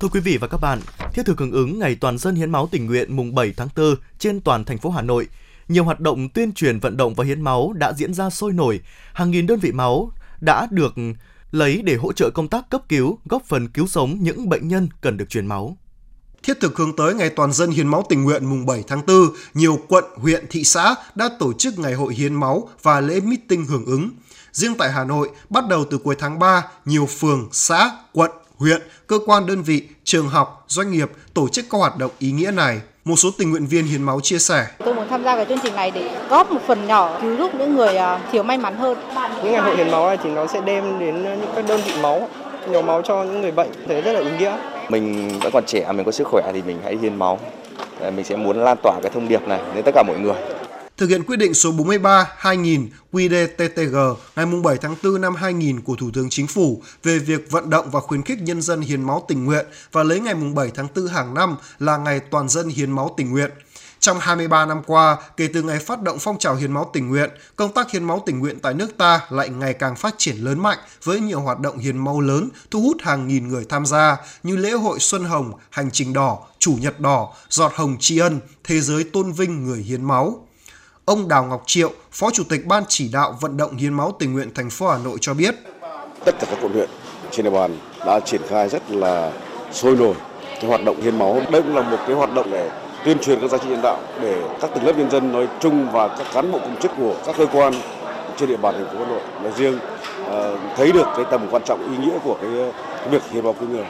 Thưa 0.00 0.08
quý 0.08 0.20
vị 0.20 0.38
và 0.40 0.48
các 0.48 0.60
bạn, 0.60 0.80
thiết 1.12 1.22
thực 1.26 1.40
hưởng 1.40 1.52
ứng 1.52 1.78
Ngày 1.78 1.96
Toàn 2.00 2.18
dân 2.18 2.34
hiến 2.34 2.50
máu 2.50 2.68
tình 2.70 2.86
nguyện 2.86 3.16
mùng 3.16 3.34
7 3.34 3.52
tháng 3.56 3.68
4 3.76 3.94
trên 4.18 4.40
toàn 4.40 4.64
thành 4.64 4.78
phố 4.78 4.90
Hà 4.90 5.02
Nội, 5.02 5.28
nhiều 5.72 5.84
hoạt 5.84 6.00
động 6.00 6.28
tuyên 6.28 6.52
truyền 6.52 6.78
vận 6.78 6.96
động 6.96 7.14
và 7.14 7.24
hiến 7.24 7.40
máu 7.40 7.72
đã 7.72 7.92
diễn 7.92 8.14
ra 8.14 8.30
sôi 8.30 8.52
nổi. 8.52 8.80
Hàng 9.12 9.30
nghìn 9.30 9.46
đơn 9.46 9.58
vị 9.58 9.72
máu 9.72 10.12
đã 10.40 10.68
được 10.70 10.94
lấy 11.50 11.82
để 11.82 11.94
hỗ 11.94 12.12
trợ 12.12 12.30
công 12.30 12.48
tác 12.48 12.70
cấp 12.70 12.82
cứu, 12.88 13.18
góp 13.24 13.44
phần 13.44 13.68
cứu 13.68 13.86
sống 13.86 14.16
những 14.20 14.48
bệnh 14.48 14.68
nhân 14.68 14.88
cần 15.00 15.16
được 15.16 15.30
truyền 15.30 15.46
máu. 15.46 15.76
Thiết 16.42 16.60
thực 16.60 16.76
hướng 16.76 16.96
tới 16.96 17.14
Ngày 17.14 17.30
Toàn 17.30 17.52
dân 17.52 17.70
hiến 17.70 17.88
máu 17.88 18.04
tình 18.08 18.24
nguyện 18.24 18.44
mùng 18.44 18.66
7 18.66 18.84
tháng 18.86 19.06
4, 19.06 19.16
nhiều 19.54 19.78
quận, 19.88 20.04
huyện, 20.16 20.44
thị 20.50 20.64
xã 20.64 20.94
đã 21.14 21.30
tổ 21.38 21.52
chức 21.52 21.78
ngày 21.78 21.94
hội 21.94 22.14
hiến 22.14 22.34
máu 22.34 22.68
và 22.82 23.00
lễ 23.00 23.20
meeting 23.20 23.64
hưởng 23.64 23.84
ứng. 23.84 24.10
Riêng 24.52 24.74
tại 24.78 24.92
Hà 24.92 25.04
Nội, 25.04 25.30
bắt 25.50 25.68
đầu 25.68 25.84
từ 25.90 25.98
cuối 25.98 26.14
tháng 26.18 26.38
3, 26.38 26.62
nhiều 26.84 27.06
phường, 27.06 27.48
xã, 27.52 27.90
quận, 28.12 28.30
huyện, 28.56 28.82
cơ 29.06 29.18
quan 29.26 29.46
đơn 29.46 29.62
vị, 29.62 29.88
trường 30.04 30.28
học, 30.28 30.64
doanh 30.68 30.90
nghiệp 30.90 31.10
tổ 31.34 31.48
chức 31.48 31.64
các 31.70 31.78
hoạt 31.78 31.96
động 31.96 32.10
ý 32.18 32.32
nghĩa 32.32 32.50
này. 32.50 32.80
Một 33.04 33.16
số 33.16 33.30
tình 33.38 33.50
nguyện 33.50 33.66
viên 33.66 33.86
hiến 33.86 34.02
máu 34.02 34.20
chia 34.20 34.38
sẻ. 34.38 34.70
Tôi 34.78 34.94
muốn 34.94 35.01
tham 35.22 35.38
gia 35.38 35.44
cái 35.44 35.46
chương 35.48 35.64
trình 35.64 35.74
này 35.74 35.90
để 35.90 36.10
góp 36.28 36.50
một 36.50 36.60
phần 36.66 36.86
nhỏ 36.86 37.18
cứu 37.22 37.36
giúp 37.36 37.54
những 37.54 37.76
người 37.76 37.96
à, 37.96 38.20
thiếu 38.32 38.42
may 38.42 38.58
mắn 38.58 38.76
hơn. 38.76 38.98
Những 39.42 39.52
ngày 39.52 39.60
hội 39.60 39.76
hiến 39.76 39.90
máu 39.90 40.06
này 40.06 40.18
thì 40.22 40.30
nó 40.30 40.46
sẽ 40.46 40.60
đem 40.60 40.98
đến 40.98 41.22
những 41.22 41.40
các 41.54 41.64
đơn 41.68 41.80
vị 41.86 41.92
máu, 42.02 42.28
nhiều 42.70 42.82
máu 42.82 43.02
cho 43.02 43.24
những 43.24 43.40
người 43.40 43.52
bệnh, 43.52 43.70
thấy 43.88 44.02
rất 44.02 44.12
là 44.12 44.20
ý 44.20 44.30
nghĩa. 44.38 44.56
Mình 44.88 45.28
vẫn 45.42 45.52
còn 45.52 45.64
trẻ, 45.66 45.92
mình 45.92 46.06
có 46.06 46.12
sức 46.12 46.28
khỏe 46.30 46.50
thì 46.52 46.62
mình 46.62 46.78
hãy 46.84 46.96
hiến 47.02 47.16
máu. 47.16 47.38
Mình 48.16 48.24
sẽ 48.24 48.36
muốn 48.36 48.64
lan 48.64 48.76
tỏa 48.82 49.00
cái 49.02 49.10
thông 49.14 49.28
điệp 49.28 49.48
này 49.48 49.60
đến 49.74 49.84
tất 49.84 49.92
cả 49.94 50.02
mọi 50.06 50.18
người 50.18 50.34
thực 50.96 51.10
hiện 51.10 51.22
quyết 51.22 51.36
định 51.36 51.54
số 51.54 51.72
43/2000 51.72 52.86
QĐ-TTG 53.12 54.14
ngày 54.36 54.46
7 54.64 54.76
tháng 54.80 54.96
4 55.02 55.20
năm 55.20 55.34
2000 55.34 55.80
của 55.80 55.96
Thủ 55.96 56.10
tướng 56.14 56.30
Chính 56.30 56.46
phủ 56.46 56.82
về 57.02 57.18
việc 57.18 57.50
vận 57.50 57.70
động 57.70 57.90
và 57.90 58.00
khuyến 58.00 58.22
khích 58.22 58.42
nhân 58.42 58.62
dân 58.62 58.80
hiến 58.80 59.02
máu 59.02 59.24
tình 59.28 59.44
nguyện 59.44 59.66
và 59.92 60.02
lấy 60.02 60.20
ngày 60.20 60.34
7 60.34 60.70
tháng 60.74 60.88
4 60.96 61.06
hàng 61.06 61.34
năm 61.34 61.56
là 61.78 61.96
ngày 61.96 62.20
toàn 62.20 62.48
dân 62.48 62.68
hiến 62.68 62.90
máu 62.90 63.14
tình 63.16 63.30
nguyện. 63.30 63.50
Trong 64.02 64.18
23 64.20 64.66
năm 64.66 64.82
qua, 64.86 65.16
kể 65.36 65.48
từ 65.54 65.62
ngày 65.62 65.78
phát 65.78 66.02
động 66.02 66.18
phong 66.20 66.38
trào 66.38 66.54
hiến 66.54 66.72
máu 66.72 66.90
tình 66.92 67.08
nguyện, 67.08 67.30
công 67.56 67.72
tác 67.72 67.90
hiến 67.90 68.04
máu 68.04 68.22
tình 68.26 68.38
nguyện 68.38 68.60
tại 68.60 68.74
nước 68.74 68.96
ta 68.98 69.20
lại 69.30 69.48
ngày 69.48 69.74
càng 69.74 69.96
phát 69.96 70.14
triển 70.18 70.36
lớn 70.36 70.58
mạnh 70.58 70.78
với 71.04 71.20
nhiều 71.20 71.40
hoạt 71.40 71.60
động 71.60 71.78
hiến 71.78 71.98
máu 71.98 72.20
lớn 72.20 72.48
thu 72.70 72.80
hút 72.80 72.96
hàng 73.00 73.28
nghìn 73.28 73.48
người 73.48 73.64
tham 73.68 73.86
gia 73.86 74.16
như 74.42 74.56
lễ 74.56 74.70
hội 74.70 74.98
Xuân 74.98 75.24
Hồng, 75.24 75.52
Hành 75.70 75.90
trình 75.90 76.12
đỏ, 76.12 76.38
Chủ 76.58 76.76
nhật 76.80 77.00
đỏ, 77.00 77.34
Giọt 77.48 77.72
hồng 77.74 77.96
tri 78.00 78.18
ân, 78.18 78.40
Thế 78.64 78.80
giới 78.80 79.04
tôn 79.04 79.32
vinh 79.32 79.64
người 79.66 79.78
hiến 79.78 80.04
máu. 80.04 80.46
Ông 81.04 81.28
Đào 81.28 81.44
Ngọc 81.44 81.62
Triệu, 81.66 81.92
Phó 82.12 82.30
Chủ 82.30 82.42
tịch 82.48 82.66
Ban 82.66 82.84
chỉ 82.88 83.08
đạo 83.08 83.38
vận 83.40 83.56
động 83.56 83.76
hiến 83.76 83.94
máu 83.94 84.16
tình 84.18 84.32
nguyện 84.32 84.54
thành 84.54 84.70
phố 84.70 84.88
Hà 84.88 84.98
Nội 84.98 85.18
cho 85.20 85.34
biết. 85.34 85.54
Tất 86.24 86.32
cả 86.40 86.46
các 86.50 86.58
quận 86.62 86.72
huyện 86.72 86.90
trên 87.30 87.44
địa 87.44 87.50
bàn 87.50 87.78
đã 88.06 88.20
triển 88.20 88.40
khai 88.48 88.68
rất 88.68 88.90
là 88.90 89.32
sôi 89.72 89.96
nổi 89.96 90.14
cái 90.54 90.66
hoạt 90.66 90.84
động 90.84 91.02
hiến 91.02 91.18
máu. 91.18 91.40
Đây 91.50 91.62
cũng 91.62 91.76
là 91.76 91.82
một 91.82 91.98
cái 92.06 92.16
hoạt 92.16 92.34
động 92.34 92.50
để 92.50 92.81
tuyên 93.04 93.18
truyền 93.18 93.40
các 93.40 93.50
giá 93.50 93.58
trị 93.58 93.68
nhân 93.68 93.82
đạo 93.82 93.98
để 94.22 94.42
các 94.60 94.70
tầng 94.74 94.86
lớp 94.86 94.92
nhân 94.96 95.10
dân 95.10 95.32
nói 95.32 95.48
chung 95.60 95.86
và 95.92 96.08
các 96.08 96.26
cán 96.34 96.52
bộ 96.52 96.58
công 96.58 96.76
chức 96.80 96.90
của 96.98 97.14
các 97.26 97.34
cơ 97.38 97.46
quan 97.52 97.72
trên 98.36 98.48
địa 98.48 98.56
bàn 98.56 98.74
thành 98.74 98.86
phố 98.86 99.04
Hà 99.04 99.10
Nội 99.10 99.20
nói 99.42 99.52
riêng 99.56 99.78
ờ, 100.26 100.56
thấy 100.76 100.92
được 100.92 101.06
cái 101.16 101.24
tầm 101.30 101.48
quan 101.50 101.62
trọng, 101.64 101.90
ý 101.90 102.06
nghĩa 102.06 102.18
của 102.24 102.36
cái 102.42 102.50
việc 103.10 103.22
hiến 103.30 103.44
máu 103.44 103.52
cứu 103.52 103.68
người. 103.68 103.84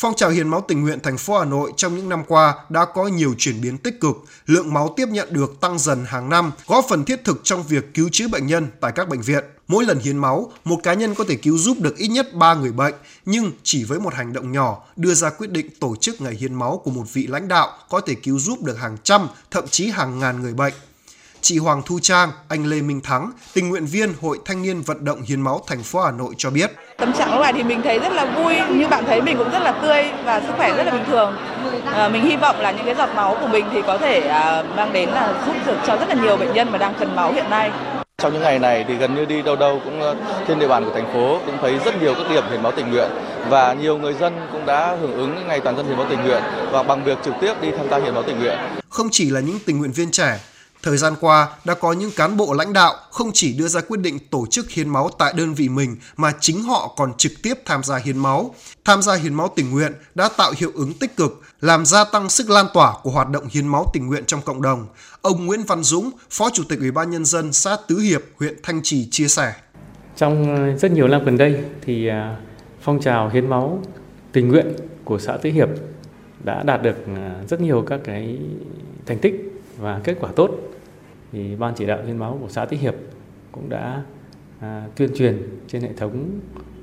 Phong 0.00 0.14
trào 0.14 0.30
hiến 0.30 0.48
máu 0.48 0.64
tình 0.68 0.82
nguyện 0.82 1.00
thành 1.02 1.18
phố 1.18 1.38
Hà 1.38 1.44
Nội 1.44 1.72
trong 1.76 1.96
những 1.96 2.08
năm 2.08 2.22
qua 2.28 2.54
đã 2.68 2.84
có 2.84 3.06
nhiều 3.06 3.34
chuyển 3.38 3.60
biến 3.60 3.78
tích 3.78 4.00
cực, 4.00 4.16
lượng 4.46 4.74
máu 4.74 4.94
tiếp 4.96 5.08
nhận 5.08 5.28
được 5.32 5.60
tăng 5.60 5.78
dần 5.78 6.04
hàng 6.04 6.28
năm, 6.28 6.52
góp 6.66 6.84
phần 6.88 7.04
thiết 7.04 7.24
thực 7.24 7.40
trong 7.44 7.62
việc 7.62 7.94
cứu 7.94 8.08
chữa 8.12 8.28
bệnh 8.28 8.46
nhân 8.46 8.66
tại 8.80 8.92
các 8.94 9.08
bệnh 9.08 9.20
viện. 9.20 9.44
Mỗi 9.68 9.84
lần 9.84 9.98
hiến 9.98 10.18
máu, 10.18 10.52
một 10.64 10.80
cá 10.82 10.94
nhân 10.94 11.14
có 11.14 11.24
thể 11.28 11.36
cứu 11.36 11.58
giúp 11.58 11.80
được 11.80 11.96
ít 11.96 12.08
nhất 12.08 12.34
3 12.34 12.54
người 12.54 12.72
bệnh, 12.72 12.94
nhưng 13.24 13.52
chỉ 13.62 13.84
với 13.84 14.00
một 14.00 14.14
hành 14.14 14.32
động 14.32 14.52
nhỏ 14.52 14.84
đưa 14.96 15.14
ra 15.14 15.30
quyết 15.30 15.50
định 15.50 15.66
tổ 15.80 15.96
chức 15.96 16.20
ngày 16.20 16.34
hiến 16.34 16.54
máu 16.54 16.80
của 16.84 16.90
một 16.90 17.04
vị 17.12 17.26
lãnh 17.26 17.48
đạo 17.48 17.68
có 17.88 18.00
thể 18.00 18.14
cứu 18.14 18.38
giúp 18.38 18.62
được 18.62 18.78
hàng 18.78 18.96
trăm, 19.02 19.28
thậm 19.50 19.68
chí 19.68 19.90
hàng 19.90 20.18
ngàn 20.18 20.42
người 20.42 20.54
bệnh. 20.54 20.74
Chị 21.42 21.58
Hoàng 21.58 21.82
Thu 21.86 21.98
Trang, 22.02 22.30
anh 22.48 22.66
Lê 22.66 22.80
Minh 22.80 23.00
Thắng, 23.00 23.32
tình 23.54 23.68
nguyện 23.68 23.86
viên 23.86 24.14
Hội 24.22 24.38
Thanh 24.44 24.62
niên 24.62 24.82
Vận 24.82 25.04
động 25.04 25.22
Hiến 25.22 25.40
máu 25.40 25.60
thành 25.66 25.82
phố 25.82 26.00
Hà 26.00 26.10
Nội 26.10 26.34
cho 26.38 26.50
biết. 26.50 26.70
Tâm 26.96 27.12
trạng 27.12 27.32
lúc 27.32 27.42
này 27.42 27.52
thì 27.52 27.62
mình 27.62 27.80
thấy 27.82 27.98
rất 27.98 28.12
là 28.12 28.24
vui, 28.24 28.54
như 28.70 28.88
bạn 28.88 29.04
thấy 29.06 29.22
mình 29.22 29.36
cũng 29.38 29.50
rất 29.50 29.62
là 29.62 29.72
tươi 29.72 30.04
và 30.24 30.40
sức 30.40 30.52
khỏe 30.56 30.76
rất 30.76 30.84
là 30.84 30.90
bình 30.90 31.04
thường. 31.06 31.36
À, 31.84 32.08
mình 32.08 32.24
hy 32.24 32.36
vọng 32.36 32.60
là 32.60 32.70
những 32.70 32.86
cái 32.86 32.94
giọt 32.94 33.08
máu 33.14 33.36
của 33.40 33.46
mình 33.46 33.64
thì 33.72 33.82
có 33.86 33.98
thể 33.98 34.20
à, 34.20 34.62
mang 34.76 34.92
đến 34.92 35.08
là 35.08 35.34
giúp 35.46 35.54
được 35.66 35.76
cho 35.86 35.96
rất 35.96 36.08
là 36.08 36.14
nhiều 36.14 36.36
bệnh 36.36 36.54
nhân 36.54 36.72
mà 36.72 36.78
đang 36.78 36.94
cần 36.98 37.16
máu 37.16 37.32
hiện 37.32 37.50
nay. 37.50 37.70
Trong 38.18 38.32
những 38.32 38.42
ngày 38.42 38.58
này 38.58 38.84
thì 38.88 38.94
gần 38.94 39.14
như 39.14 39.24
đi 39.24 39.42
đâu 39.42 39.56
đâu 39.56 39.80
cũng 39.84 40.00
ờ, 40.00 40.16
trên 40.48 40.58
địa 40.58 40.68
bàn 40.68 40.84
của 40.84 40.90
thành 40.94 41.12
phố 41.12 41.38
cũng 41.46 41.56
thấy 41.60 41.78
rất 41.84 42.02
nhiều 42.02 42.14
các 42.14 42.30
điểm 42.30 42.44
hiến 42.50 42.62
máu 42.62 42.72
tình 42.72 42.90
nguyện 42.90 43.10
và 43.48 43.72
nhiều 43.72 43.98
người 43.98 44.14
dân 44.14 44.32
cũng 44.52 44.66
đã 44.66 44.96
hưởng 45.00 45.14
ứng 45.14 45.48
ngày 45.48 45.60
toàn 45.60 45.76
dân 45.76 45.86
hiến 45.86 45.96
máu 45.96 46.06
tình 46.10 46.22
nguyện 46.22 46.42
và 46.70 46.82
bằng 46.82 47.04
việc 47.04 47.18
trực 47.24 47.34
tiếp 47.40 47.54
đi 47.62 47.68
tham 47.78 47.90
gia 47.90 47.98
hiến 47.98 48.14
máu 48.14 48.22
tình 48.22 48.38
nguyện. 48.38 48.58
Không 48.88 49.08
chỉ 49.12 49.30
là 49.30 49.40
những 49.40 49.58
tình 49.66 49.78
nguyện 49.78 49.92
viên 49.92 50.10
trẻ, 50.10 50.38
Thời 50.82 50.96
gian 50.96 51.14
qua, 51.20 51.48
đã 51.64 51.74
có 51.74 51.92
những 51.92 52.10
cán 52.16 52.36
bộ 52.36 52.52
lãnh 52.52 52.72
đạo 52.72 52.94
không 53.10 53.30
chỉ 53.34 53.52
đưa 53.52 53.68
ra 53.68 53.80
quyết 53.80 54.00
định 54.00 54.18
tổ 54.30 54.46
chức 54.50 54.70
hiến 54.70 54.88
máu 54.88 55.10
tại 55.18 55.32
đơn 55.36 55.54
vị 55.54 55.68
mình 55.68 55.96
mà 56.16 56.32
chính 56.40 56.62
họ 56.62 56.94
còn 56.96 57.12
trực 57.16 57.32
tiếp 57.42 57.54
tham 57.64 57.82
gia 57.82 57.96
hiến 57.96 58.18
máu. 58.18 58.54
Tham 58.84 59.02
gia 59.02 59.14
hiến 59.14 59.34
máu 59.34 59.52
tình 59.56 59.70
nguyện 59.70 59.92
đã 60.14 60.28
tạo 60.36 60.52
hiệu 60.56 60.70
ứng 60.74 60.92
tích 60.94 61.16
cực, 61.16 61.42
làm 61.60 61.86
gia 61.86 62.04
tăng 62.04 62.28
sức 62.28 62.50
lan 62.50 62.66
tỏa 62.74 62.94
của 63.02 63.10
hoạt 63.10 63.28
động 63.30 63.44
hiến 63.50 63.68
máu 63.68 63.90
tình 63.92 64.06
nguyện 64.06 64.24
trong 64.26 64.42
cộng 64.42 64.62
đồng. 64.62 64.86
Ông 65.22 65.46
Nguyễn 65.46 65.62
Văn 65.62 65.82
Dũng, 65.82 66.10
Phó 66.30 66.50
Chủ 66.50 66.64
tịch 66.68 66.78
Ủy 66.78 66.90
ban 66.90 67.10
Nhân 67.10 67.24
dân 67.24 67.52
xã 67.52 67.76
Tứ 67.88 67.98
Hiệp, 67.98 68.22
huyện 68.38 68.54
Thanh 68.62 68.80
Trì 68.82 69.08
chia 69.10 69.28
sẻ. 69.28 69.54
Trong 70.16 70.56
ờ, 70.56 70.76
rất 70.76 70.92
nhiều 70.92 71.08
năm 71.08 71.24
gần 71.24 71.36
đây 71.36 71.64
thì 71.82 72.06
ờ, 72.08 72.36
phong 72.82 73.00
trào 73.00 73.28
hiến 73.28 73.50
máu 73.50 73.82
tình 74.32 74.48
nguyện 74.48 74.76
của 75.04 75.18
xã 75.18 75.36
Tứ 75.36 75.50
Hiệp 75.50 75.68
đã 76.44 76.62
đạt 76.62 76.82
được 76.82 76.96
ờ, 77.16 77.30
rất 77.48 77.60
nhiều 77.60 77.84
các 77.86 78.00
cái 78.04 78.38
thành 79.06 79.18
tích 79.18 79.34
và 79.78 80.00
kết 80.04 80.16
quả 80.20 80.30
tốt 80.36 80.50
thì 81.32 81.56
ban 81.56 81.74
chỉ 81.74 81.86
đạo 81.86 81.98
hiến 82.06 82.16
máu 82.16 82.38
của 82.40 82.48
xã 82.48 82.64
Tích 82.64 82.80
Hiệp 82.80 82.94
cũng 83.52 83.68
đã 83.68 84.02
à, 84.60 84.88
tuyên 84.96 85.10
truyền 85.14 85.42
trên 85.66 85.82
hệ 85.82 85.92
thống 85.92 86.40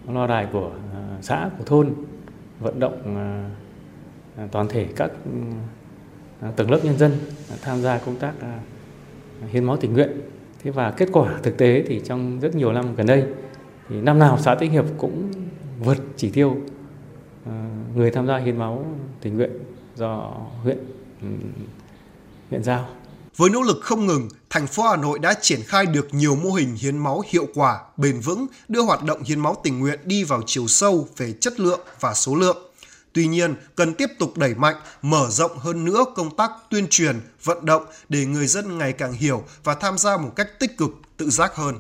loa 0.08 0.28
đài 0.28 0.48
của 0.52 0.72
à, 0.94 1.18
xã 1.22 1.50
của 1.58 1.64
thôn 1.64 1.94
vận 2.60 2.80
động 2.80 3.16
à, 3.16 3.50
à, 4.38 4.48
toàn 4.52 4.68
thể 4.68 4.88
các 4.96 5.12
à, 6.42 6.52
tầng 6.56 6.72
lớp 6.72 6.80
nhân 6.84 6.98
dân 6.98 7.12
tham 7.62 7.82
gia 7.82 7.98
công 7.98 8.16
tác 8.16 8.34
à, 8.42 8.60
hiến 9.48 9.64
máu 9.64 9.78
tình 9.78 9.94
nguyện. 9.94 10.10
Thế 10.64 10.72
và 10.72 10.92
kết 10.92 11.10
quả 11.12 11.40
thực 11.44 11.58
tế 11.58 11.84
thì 11.88 12.02
trong 12.06 12.40
rất 12.40 12.56
nhiều 12.56 12.74
năm 12.74 12.96
gần 12.96 13.08
đây 13.08 13.26
thì 13.90 14.02
năm 14.02 14.20
nào 14.20 14.38
xã 14.38 14.56
Tích 14.56 14.72
Hiệp 14.72 14.86
cũng 14.98 15.32
vượt 15.80 15.98
chỉ 16.16 16.30
tiêu 16.30 16.58
à, 17.46 17.70
người 17.96 18.12
tham 18.12 18.28
gia 18.28 18.38
hiến 18.38 18.58
máu 18.58 18.86
tình 19.22 19.36
nguyện 19.38 19.52
do 19.96 20.34
huyện 20.64 20.78
ừ, 21.22 21.28
huyện 22.50 22.64
giao 22.64 22.86
với 23.38 23.50
nỗ 23.50 23.62
lực 23.62 23.78
không 23.82 24.06
ngừng, 24.06 24.30
thành 24.50 24.68
phố 24.68 24.84
Hà 24.84 24.96
Nội 24.96 25.20
đã 25.20 25.34
triển 25.42 25.64
khai 25.64 25.86
được 25.86 26.08
nhiều 26.12 26.36
mô 26.36 26.52
hình 26.52 26.76
hiến 26.76 26.98
máu 26.98 27.24
hiệu 27.32 27.48
quả, 27.56 27.80
bền 27.98 28.20
vững, 28.20 28.48
đưa 28.68 28.82
hoạt 28.82 29.04
động 29.04 29.24
hiến 29.24 29.40
máu 29.40 29.56
tình 29.64 29.80
nguyện 29.80 30.00
đi 30.06 30.24
vào 30.24 30.42
chiều 30.46 30.68
sâu 30.68 31.08
về 31.18 31.34
chất 31.42 31.60
lượng 31.60 31.80
và 32.00 32.14
số 32.14 32.36
lượng. 32.36 32.58
Tuy 33.14 33.28
nhiên, 33.28 33.56
cần 33.76 33.94
tiếp 33.94 34.10
tục 34.20 34.38
đẩy 34.38 34.56
mạnh, 34.56 34.76
mở 35.02 35.28
rộng 35.30 35.58
hơn 35.58 35.86
nữa 35.86 36.06
công 36.16 36.36
tác 36.36 36.52
tuyên 36.70 36.88
truyền, 36.90 37.20
vận 37.44 37.66
động 37.66 37.86
để 38.10 38.26
người 38.26 38.48
dân 38.48 38.78
ngày 38.78 38.94
càng 38.94 39.14
hiểu 39.14 39.44
và 39.64 39.76
tham 39.76 39.98
gia 39.98 40.18
một 40.18 40.32
cách 40.36 40.60
tích 40.60 40.78
cực, 40.78 40.90
tự 41.18 41.30
giác 41.30 41.56
hơn. 41.56 41.76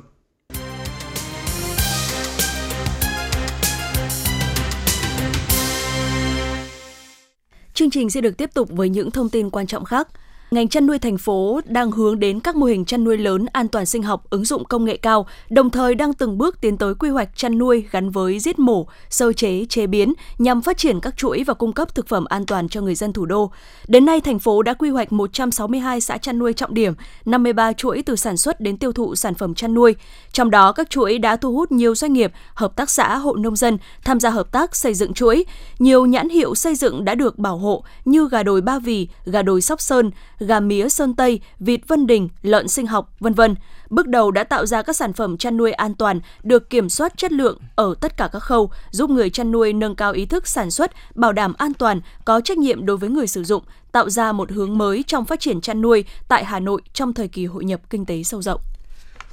Chương 7.73 7.89
trình 7.89 8.09
sẽ 8.09 8.21
được 8.21 8.37
tiếp 8.37 8.49
tục 8.53 8.69
với 8.71 8.89
những 8.89 9.11
thông 9.11 9.29
tin 9.29 9.49
quan 9.49 9.67
trọng 9.67 9.85
khác 9.85 10.07
ngành 10.51 10.67
chăn 10.67 10.87
nuôi 10.87 10.99
thành 10.99 11.17
phố 11.17 11.61
đang 11.65 11.91
hướng 11.91 12.19
đến 12.19 12.39
các 12.39 12.55
mô 12.55 12.65
hình 12.65 12.85
chăn 12.85 13.03
nuôi 13.03 13.17
lớn 13.17 13.45
an 13.51 13.67
toàn 13.67 13.85
sinh 13.85 14.03
học 14.03 14.23
ứng 14.29 14.45
dụng 14.45 14.65
công 14.65 14.85
nghệ 14.85 14.97
cao, 14.97 15.27
đồng 15.49 15.69
thời 15.69 15.95
đang 15.95 16.13
từng 16.13 16.37
bước 16.37 16.61
tiến 16.61 16.77
tới 16.77 16.93
quy 16.95 17.09
hoạch 17.09 17.29
chăn 17.35 17.57
nuôi 17.57 17.85
gắn 17.91 18.09
với 18.09 18.39
giết 18.39 18.59
mổ, 18.59 18.87
sơ 19.09 19.33
chế, 19.33 19.65
chế 19.69 19.87
biến 19.87 20.13
nhằm 20.37 20.61
phát 20.61 20.77
triển 20.77 20.99
các 20.99 21.17
chuỗi 21.17 21.43
và 21.43 21.53
cung 21.53 21.73
cấp 21.73 21.95
thực 21.95 22.07
phẩm 22.07 22.25
an 22.25 22.45
toàn 22.45 22.69
cho 22.69 22.81
người 22.81 22.95
dân 22.95 23.13
thủ 23.13 23.25
đô. 23.25 23.51
Đến 23.87 24.05
nay, 24.05 24.21
thành 24.21 24.39
phố 24.39 24.61
đã 24.61 24.73
quy 24.73 24.89
hoạch 24.89 25.11
162 25.11 26.01
xã 26.01 26.17
chăn 26.17 26.39
nuôi 26.39 26.53
trọng 26.53 26.73
điểm, 26.73 26.93
53 27.25 27.73
chuỗi 27.73 28.01
từ 28.01 28.15
sản 28.15 28.37
xuất 28.37 28.61
đến 28.61 28.77
tiêu 28.77 28.91
thụ 28.91 29.15
sản 29.15 29.33
phẩm 29.33 29.53
chăn 29.53 29.73
nuôi. 29.73 29.95
Trong 30.31 30.49
đó, 30.49 30.71
các 30.71 30.89
chuỗi 30.89 31.17
đã 31.17 31.35
thu 31.35 31.53
hút 31.53 31.71
nhiều 31.71 31.95
doanh 31.95 32.13
nghiệp, 32.13 32.31
hợp 32.53 32.75
tác 32.75 32.89
xã, 32.89 33.17
hộ 33.17 33.35
nông 33.35 33.55
dân 33.55 33.77
tham 34.03 34.19
gia 34.19 34.29
hợp 34.29 34.51
tác 34.51 34.75
xây 34.75 34.93
dựng 34.93 35.13
chuỗi. 35.13 35.45
Nhiều 35.79 36.05
nhãn 36.05 36.29
hiệu 36.29 36.55
xây 36.55 36.75
dựng 36.75 37.05
đã 37.05 37.15
được 37.15 37.37
bảo 37.39 37.57
hộ 37.57 37.83
như 38.05 38.29
gà 38.31 38.43
đồi 38.43 38.61
Ba 38.61 38.79
Vì, 38.79 39.07
gà 39.25 39.41
đồi 39.41 39.61
Sóc 39.61 39.81
Sơn, 39.81 40.11
gà 40.39 40.59
mía 40.59 40.89
Sơn 40.89 41.15
Tây, 41.15 41.39
vịt 41.59 41.87
Vân 41.87 42.07
Đình, 42.07 42.29
lợn 42.41 42.67
sinh 42.67 42.87
học, 42.87 43.13
vân 43.19 43.33
vân. 43.33 43.55
Bước 43.89 44.07
đầu 44.07 44.31
đã 44.31 44.43
tạo 44.43 44.65
ra 44.65 44.81
các 44.81 44.95
sản 44.95 45.13
phẩm 45.13 45.37
chăn 45.37 45.57
nuôi 45.57 45.71
an 45.71 45.95
toàn, 45.95 46.19
được 46.43 46.69
kiểm 46.69 46.89
soát 46.89 47.17
chất 47.17 47.31
lượng 47.31 47.57
ở 47.75 47.95
tất 48.01 48.17
cả 48.17 48.29
các 48.33 48.39
khâu, 48.39 48.69
giúp 48.91 49.09
người 49.09 49.29
chăn 49.29 49.51
nuôi 49.51 49.73
nâng 49.73 49.95
cao 49.95 50.11
ý 50.11 50.25
thức 50.25 50.47
sản 50.47 50.71
xuất, 50.71 50.91
bảo 51.15 51.33
đảm 51.33 51.53
an 51.57 51.73
toàn, 51.73 52.01
có 52.25 52.41
trách 52.41 52.57
nhiệm 52.57 52.85
đối 52.85 52.97
với 52.97 53.09
người 53.09 53.27
sử 53.27 53.43
dụng, 53.43 53.63
tạo 53.91 54.09
ra 54.09 54.31
một 54.31 54.51
hướng 54.51 54.77
mới 54.77 55.03
trong 55.07 55.25
phát 55.25 55.39
triển 55.39 55.61
chăn 55.61 55.81
nuôi 55.81 56.05
tại 56.27 56.45
Hà 56.45 56.59
Nội 56.59 56.81
trong 56.93 57.13
thời 57.13 57.27
kỳ 57.27 57.45
hội 57.45 57.65
nhập 57.65 57.81
kinh 57.89 58.05
tế 58.05 58.23
sâu 58.23 58.41
rộng. 58.41 58.61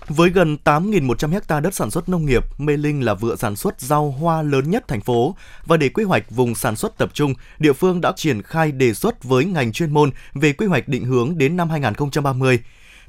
Với 0.09 0.31
gần 0.31 0.57
8.100 0.65 1.41
ha 1.49 1.61
đất 1.61 1.75
sản 1.75 1.91
xuất 1.91 2.09
nông 2.09 2.27
nghiệp, 2.27 2.45
Mê 2.59 2.77
Linh 2.77 3.05
là 3.05 3.15
vựa 3.15 3.37
sản 3.37 3.57
xuất 3.57 3.81
rau 3.81 4.11
hoa 4.11 4.43
lớn 4.43 4.71
nhất 4.71 4.89
thành 4.89 5.01
phố 5.01 5.37
và 5.67 5.77
để 5.77 5.89
quy 5.89 6.05
hoạch 6.05 6.31
vùng 6.31 6.55
sản 6.55 6.77
xuất 6.77 6.99
tập 6.99 7.11
trung, 7.15 7.35
địa 7.59 7.73
phương 7.73 8.01
đã 8.01 8.13
triển 8.17 8.43
khai 8.43 8.73
đề 8.73 8.95
xuất 8.95 9.25
với 9.25 9.45
ngành 9.45 9.73
chuyên 9.73 9.91
môn 9.91 10.11
về 10.35 10.53
quy 10.53 10.67
hoạch 10.67 10.89
định 10.89 11.05
hướng 11.05 11.39
đến 11.39 11.57
năm 11.57 11.71
2030. 11.71 12.61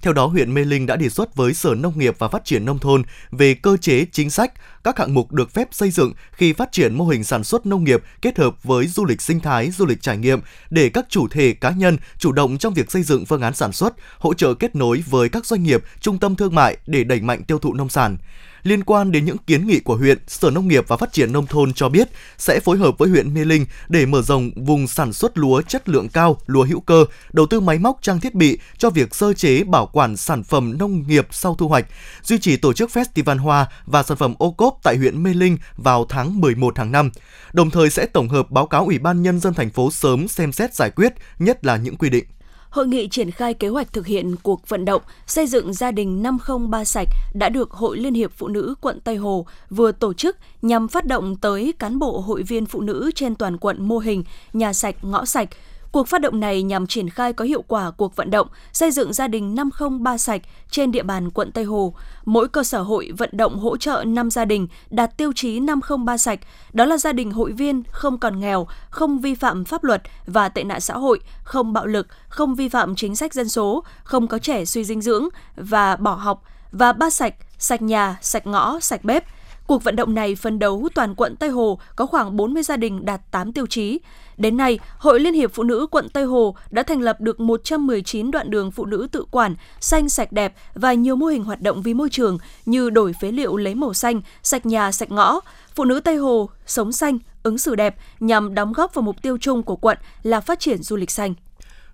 Theo 0.01 0.13
đó, 0.13 0.25
huyện 0.25 0.53
Mê 0.53 0.65
Linh 0.65 0.85
đã 0.85 0.95
đề 0.95 1.09
xuất 1.09 1.35
với 1.35 1.53
Sở 1.53 1.75
Nông 1.75 1.99
nghiệp 1.99 2.15
và 2.19 2.27
Phát 2.27 2.45
triển 2.45 2.65
Nông 2.65 2.79
thôn 2.79 3.03
về 3.31 3.53
cơ 3.53 3.77
chế 3.77 4.05
chính 4.11 4.29
sách, 4.29 4.53
các 4.85 4.99
hạng 4.99 5.13
mục 5.13 5.31
được 5.31 5.51
phép 5.51 5.67
xây 5.71 5.91
dựng 5.91 6.13
khi 6.31 6.53
phát 6.53 6.71
triển 6.71 6.95
mô 6.95 7.05
hình 7.05 7.23
sản 7.23 7.43
xuất 7.43 7.65
nông 7.65 7.83
nghiệp 7.83 8.03
kết 8.21 8.37
hợp 8.37 8.63
với 8.63 8.87
du 8.87 9.05
lịch 9.05 9.21
sinh 9.21 9.39
thái, 9.39 9.71
du 9.71 9.85
lịch 9.85 10.01
trải 10.01 10.17
nghiệm 10.17 10.39
để 10.69 10.89
các 10.89 11.05
chủ 11.09 11.27
thể 11.27 11.53
cá 11.53 11.69
nhân 11.69 11.97
chủ 12.17 12.31
động 12.31 12.57
trong 12.57 12.73
việc 12.73 12.91
xây 12.91 13.03
dựng 13.03 13.25
phương 13.25 13.41
án 13.41 13.55
sản 13.55 13.71
xuất, 13.71 13.93
hỗ 14.19 14.33
trợ 14.33 14.53
kết 14.53 14.75
nối 14.75 15.03
với 15.09 15.29
các 15.29 15.45
doanh 15.45 15.63
nghiệp, 15.63 15.83
trung 15.99 16.19
tâm 16.19 16.35
thương 16.35 16.55
mại 16.55 16.77
để 16.85 17.03
đẩy 17.03 17.21
mạnh 17.21 17.43
tiêu 17.43 17.59
thụ 17.59 17.73
nông 17.73 17.89
sản. 17.89 18.17
Liên 18.65 18.83
quan 18.83 19.11
đến 19.11 19.25
những 19.25 19.37
kiến 19.37 19.67
nghị 19.67 19.79
của 19.79 19.95
huyện, 19.95 20.17
Sở 20.27 20.49
Nông 20.49 20.67
nghiệp 20.67 20.85
và 20.87 20.97
Phát 20.97 21.13
triển 21.13 21.31
Nông 21.31 21.47
thôn 21.47 21.73
cho 21.73 21.89
biết 21.89 22.09
sẽ 22.37 22.59
phối 22.59 22.77
hợp 22.77 22.97
với 22.97 23.09
huyện 23.09 23.33
Mê 23.33 23.45
Linh 23.45 23.65
để 23.87 24.05
mở 24.05 24.21
rộng 24.21 24.51
vùng 24.55 24.87
sản 24.87 25.13
xuất 25.13 25.37
lúa 25.37 25.61
chất 25.61 25.89
lượng 25.89 26.09
cao, 26.09 26.37
lúa 26.45 26.63
hữu 26.63 26.79
cơ, 26.79 27.05
đầu 27.33 27.45
tư 27.45 27.59
máy 27.59 27.79
móc 27.79 27.97
trang 28.01 28.19
thiết 28.19 28.33
bị 28.33 28.59
cho 28.77 28.89
việc 28.89 29.15
sơ 29.15 29.33
chế 29.33 29.63
bảo 29.63 29.85
quản 29.93 30.17
sản 30.17 30.43
phẩm 30.43 30.77
nông 30.77 31.07
nghiệp 31.07 31.27
sau 31.31 31.55
thu 31.55 31.67
hoạch, 31.67 31.85
duy 32.23 32.37
trì 32.37 32.57
tổ 32.57 32.73
chức 32.73 32.89
Festival 32.93 33.37
Hoa 33.37 33.65
và 33.85 34.03
sản 34.03 34.17
phẩm 34.17 34.33
ô 34.37 34.51
cốp 34.51 34.74
tại 34.83 34.97
huyện 34.97 35.23
Mê 35.23 35.33
Linh 35.33 35.57
vào 35.77 36.05
tháng 36.09 36.41
11 36.41 36.77
hàng 36.77 36.91
năm. 36.91 37.09
Đồng 37.53 37.69
thời 37.69 37.89
sẽ 37.89 38.05
tổng 38.05 38.29
hợp 38.29 38.51
báo 38.51 38.65
cáo 38.65 38.85
Ủy 38.85 38.99
ban 38.99 39.23
Nhân 39.23 39.39
dân 39.39 39.53
thành 39.53 39.69
phố 39.69 39.91
sớm 39.91 40.27
xem 40.27 40.51
xét 40.51 40.73
giải 40.73 40.89
quyết, 40.89 41.13
nhất 41.39 41.65
là 41.65 41.77
những 41.77 41.95
quy 41.95 42.09
định. 42.09 42.25
Hội 42.69 42.87
nghị 42.87 43.07
triển 43.07 43.31
khai 43.31 43.53
kế 43.53 43.67
hoạch 43.67 43.93
thực 43.93 44.05
hiện 44.05 44.35
cuộc 44.43 44.69
vận 44.69 44.85
động 44.85 45.01
xây 45.27 45.47
dựng 45.47 45.73
gia 45.73 45.91
đình 45.91 46.23
503 46.23 46.85
sạch 46.85 47.07
đã 47.33 47.49
được 47.49 47.71
Hội 47.71 47.97
Liên 47.97 48.13
hiệp 48.13 48.31
Phụ 48.37 48.47
nữ 48.47 48.75
quận 48.81 48.99
Tây 48.99 49.15
Hồ 49.15 49.45
vừa 49.69 49.91
tổ 49.91 50.13
chức 50.13 50.37
nhằm 50.61 50.87
phát 50.87 51.05
động 51.05 51.35
tới 51.35 51.73
cán 51.79 51.99
bộ 51.99 52.19
hội 52.19 52.43
viên 52.43 52.65
phụ 52.65 52.81
nữ 52.81 53.11
trên 53.15 53.35
toàn 53.35 53.57
quận 53.57 53.87
mô 53.87 53.97
hình 53.97 54.23
nhà 54.53 54.73
sạch, 54.73 54.95
ngõ 55.01 55.25
sạch, 55.25 55.49
Cuộc 55.95 56.07
phát 56.07 56.21
động 56.21 56.39
này 56.39 56.63
nhằm 56.63 56.87
triển 56.87 57.09
khai 57.09 57.33
có 57.33 57.45
hiệu 57.45 57.61
quả 57.67 57.91
cuộc 57.91 58.15
vận 58.15 58.31
động 58.31 58.47
xây 58.73 58.91
dựng 58.91 59.13
gia 59.13 59.27
đình 59.27 59.55
503 59.55 60.17
sạch 60.17 60.41
trên 60.69 60.91
địa 60.91 61.03
bàn 61.03 61.31
quận 61.31 61.51
Tây 61.51 61.63
Hồ. 61.63 61.93
Mỗi 62.25 62.47
cơ 62.47 62.63
sở 62.63 62.81
hội 62.81 63.11
vận 63.17 63.29
động 63.33 63.59
hỗ 63.59 63.77
trợ 63.77 64.03
5 64.07 64.31
gia 64.31 64.45
đình 64.45 64.67
đạt 64.89 65.17
tiêu 65.17 65.31
chí 65.35 65.59
503 65.59 66.17
sạch, 66.17 66.39
đó 66.73 66.85
là 66.85 66.97
gia 66.97 67.13
đình 67.13 67.31
hội 67.31 67.51
viên 67.51 67.83
không 67.91 68.17
còn 68.17 68.39
nghèo, 68.39 68.67
không 68.89 69.19
vi 69.19 69.35
phạm 69.35 69.65
pháp 69.65 69.83
luật 69.83 70.01
và 70.27 70.49
tệ 70.49 70.63
nạn 70.63 70.81
xã 70.81 70.93
hội, 70.93 71.19
không 71.43 71.73
bạo 71.73 71.85
lực, 71.85 72.07
không 72.27 72.55
vi 72.55 72.69
phạm 72.69 72.95
chính 72.95 73.15
sách 73.15 73.33
dân 73.33 73.49
số, 73.49 73.83
không 74.03 74.27
có 74.27 74.39
trẻ 74.39 74.65
suy 74.65 74.83
dinh 74.83 75.01
dưỡng 75.01 75.27
và 75.55 75.95
bỏ 75.95 76.13
học 76.13 76.43
và 76.71 76.93
ba 76.93 77.09
sạch, 77.09 77.35
sạch 77.57 77.81
nhà, 77.81 78.17
sạch 78.21 78.47
ngõ, 78.47 78.79
sạch 78.79 79.03
bếp. 79.03 79.25
Cuộc 79.67 79.83
vận 79.83 79.95
động 79.95 80.15
này 80.15 80.35
phân 80.35 80.59
đấu 80.59 80.87
toàn 80.95 81.15
quận 81.15 81.35
Tây 81.35 81.49
Hồ 81.49 81.79
có 81.95 82.05
khoảng 82.05 82.35
40 82.37 82.63
gia 82.63 82.77
đình 82.77 83.05
đạt 83.05 83.21
8 83.31 83.53
tiêu 83.53 83.65
chí. 83.65 83.99
Đến 84.37 84.57
nay, 84.57 84.79
Hội 84.97 85.19
Liên 85.19 85.33
hiệp 85.33 85.51
Phụ 85.53 85.63
nữ 85.63 85.87
quận 85.91 86.09
Tây 86.09 86.23
Hồ 86.23 86.55
đã 86.69 86.83
thành 86.83 87.01
lập 87.01 87.21
được 87.21 87.39
119 87.39 88.31
đoạn 88.31 88.49
đường 88.49 88.71
phụ 88.71 88.85
nữ 88.85 89.07
tự 89.11 89.25
quản, 89.31 89.55
xanh 89.79 90.09
sạch 90.09 90.31
đẹp 90.31 90.53
và 90.73 90.93
nhiều 90.93 91.15
mô 91.15 91.25
hình 91.25 91.43
hoạt 91.43 91.61
động 91.61 91.81
vì 91.81 91.93
môi 91.93 92.09
trường 92.09 92.37
như 92.65 92.89
đổi 92.89 93.13
phế 93.21 93.31
liệu 93.31 93.57
lấy 93.57 93.75
màu 93.75 93.93
xanh, 93.93 94.21
sạch 94.43 94.65
nhà, 94.65 94.91
sạch 94.91 95.11
ngõ. 95.11 95.39
Phụ 95.75 95.85
nữ 95.85 95.99
Tây 95.99 96.15
Hồ 96.15 96.49
sống 96.65 96.91
xanh, 96.91 97.19
ứng 97.43 97.57
xử 97.57 97.75
đẹp 97.75 97.95
nhằm 98.19 98.53
đóng 98.53 98.73
góp 98.73 98.93
vào 98.93 99.03
mục 99.03 99.21
tiêu 99.21 99.37
chung 99.41 99.63
của 99.63 99.75
quận 99.75 99.97
là 100.23 100.39
phát 100.39 100.59
triển 100.59 100.83
du 100.83 100.95
lịch 100.95 101.11
xanh. 101.11 101.33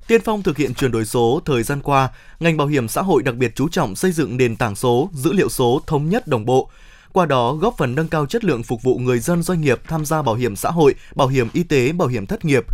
Tiên 0.07 0.21
phong 0.25 0.43
thực 0.43 0.57
hiện 0.57 0.73
chuyển 0.73 0.91
đổi 0.91 1.05
số 1.05 1.41
thời 1.45 1.63
gian 1.63 1.81
qua, 1.81 2.09
ngành 2.39 2.57
bảo 2.57 2.67
hiểm 2.67 2.87
xã 2.87 3.01
hội 3.01 3.23
đặc 3.23 3.35
biệt 3.35 3.51
chú 3.55 3.69
trọng 3.69 3.95
xây 3.95 4.11
dựng 4.11 4.37
nền 4.37 4.55
tảng 4.55 4.75
số, 4.75 5.09
dữ 5.13 5.33
liệu 5.33 5.49
số 5.49 5.81
thống 5.87 6.09
nhất 6.09 6.27
đồng 6.27 6.45
bộ, 6.45 6.69
qua 7.13 7.25
đó 7.25 7.53
góp 7.53 7.75
phần 7.77 7.95
nâng 7.95 8.07
cao 8.07 8.25
chất 8.25 8.43
lượng 8.43 8.63
phục 8.63 8.83
vụ 8.83 8.97
người 8.97 9.19
dân 9.19 9.43
doanh 9.43 9.61
nghiệp 9.61 9.79
tham 9.87 10.05
gia 10.05 10.21
bảo 10.21 10.35
hiểm 10.35 10.55
xã 10.55 10.69
hội, 10.69 10.95
bảo 11.15 11.27
hiểm 11.27 11.47
y 11.53 11.63
tế, 11.63 11.91
bảo 11.91 12.07
hiểm 12.07 12.25
thất 12.25 12.45
nghiệp. 12.45 12.65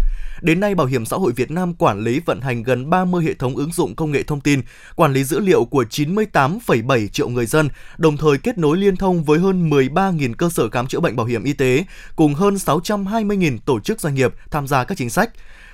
Đến 0.41 0.59
nay, 0.59 0.75
Bảo 0.75 0.87
hiểm 0.87 1.05
xã 1.05 1.17
hội 1.17 1.31
Việt 1.31 1.51
Nam 1.51 1.73
quản 1.73 1.99
lý 1.99 2.19
vận 2.19 2.41
hành 2.41 2.63
gần 2.63 2.89
30 2.89 3.23
hệ 3.23 3.33
thống 3.33 3.55
ứng 3.55 3.71
dụng 3.71 3.95
công 3.95 4.11
nghệ 4.11 4.23
thông 4.23 4.41
tin, 4.41 4.61
quản 4.95 5.13
lý 5.13 5.23
dữ 5.23 5.39
liệu 5.39 5.65
của 5.65 5.83
98,7 5.89 7.07
triệu 7.07 7.29
người 7.29 7.45
dân, 7.45 7.69
đồng 7.97 8.17
thời 8.17 8.37
kết 8.37 8.57
nối 8.57 8.77
liên 8.77 8.95
thông 8.95 9.23
với 9.23 9.39
hơn 9.39 9.69
13.000 9.69 10.33
cơ 10.33 10.49
sở 10.49 10.69
khám 10.69 10.87
chữa 10.87 10.99
bệnh 10.99 11.15
bảo 11.15 11.25
hiểm 11.25 11.43
y 11.43 11.53
tế, 11.53 11.85
cùng 12.15 12.33
hơn 12.33 12.53
620.000 12.55 13.57
tổ 13.65 13.79
chức 13.79 14.01
doanh 14.01 14.15
nghiệp 14.15 14.33
tham 14.51 14.67
gia 14.67 14.83
các 14.83 14.97
chính 14.97 15.09
sách. 15.09 15.29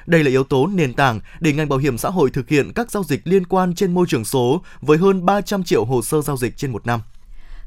Đây 0.06 0.23
là 0.23 0.30
yếu 0.30 0.43
tố 0.43 0.67
nền 0.67 0.93
tảng 0.93 1.19
để 1.39 1.54
ngành 1.54 1.69
bảo 1.69 1.80
hiểm 1.80 1.97
xã 1.97 2.10
hội 2.10 2.30
thực 2.30 2.49
hiện 2.49 2.73
các 2.73 2.91
giao 2.91 3.04
dịch 3.04 3.21
liên 3.23 3.45
quan 3.45 3.76
trên 3.76 3.93
môi 3.93 4.06
trường 4.10 4.26
số 4.26 4.62
với 4.82 4.97
hơn 4.97 5.26
300 5.26 5.63
triệu 5.63 5.86
hồ 5.86 6.02
sơ 6.02 6.21
giao 6.21 6.38
dịch 6.38 6.58
trên 6.58 6.71
một 6.71 6.86
năm. 6.86 7.02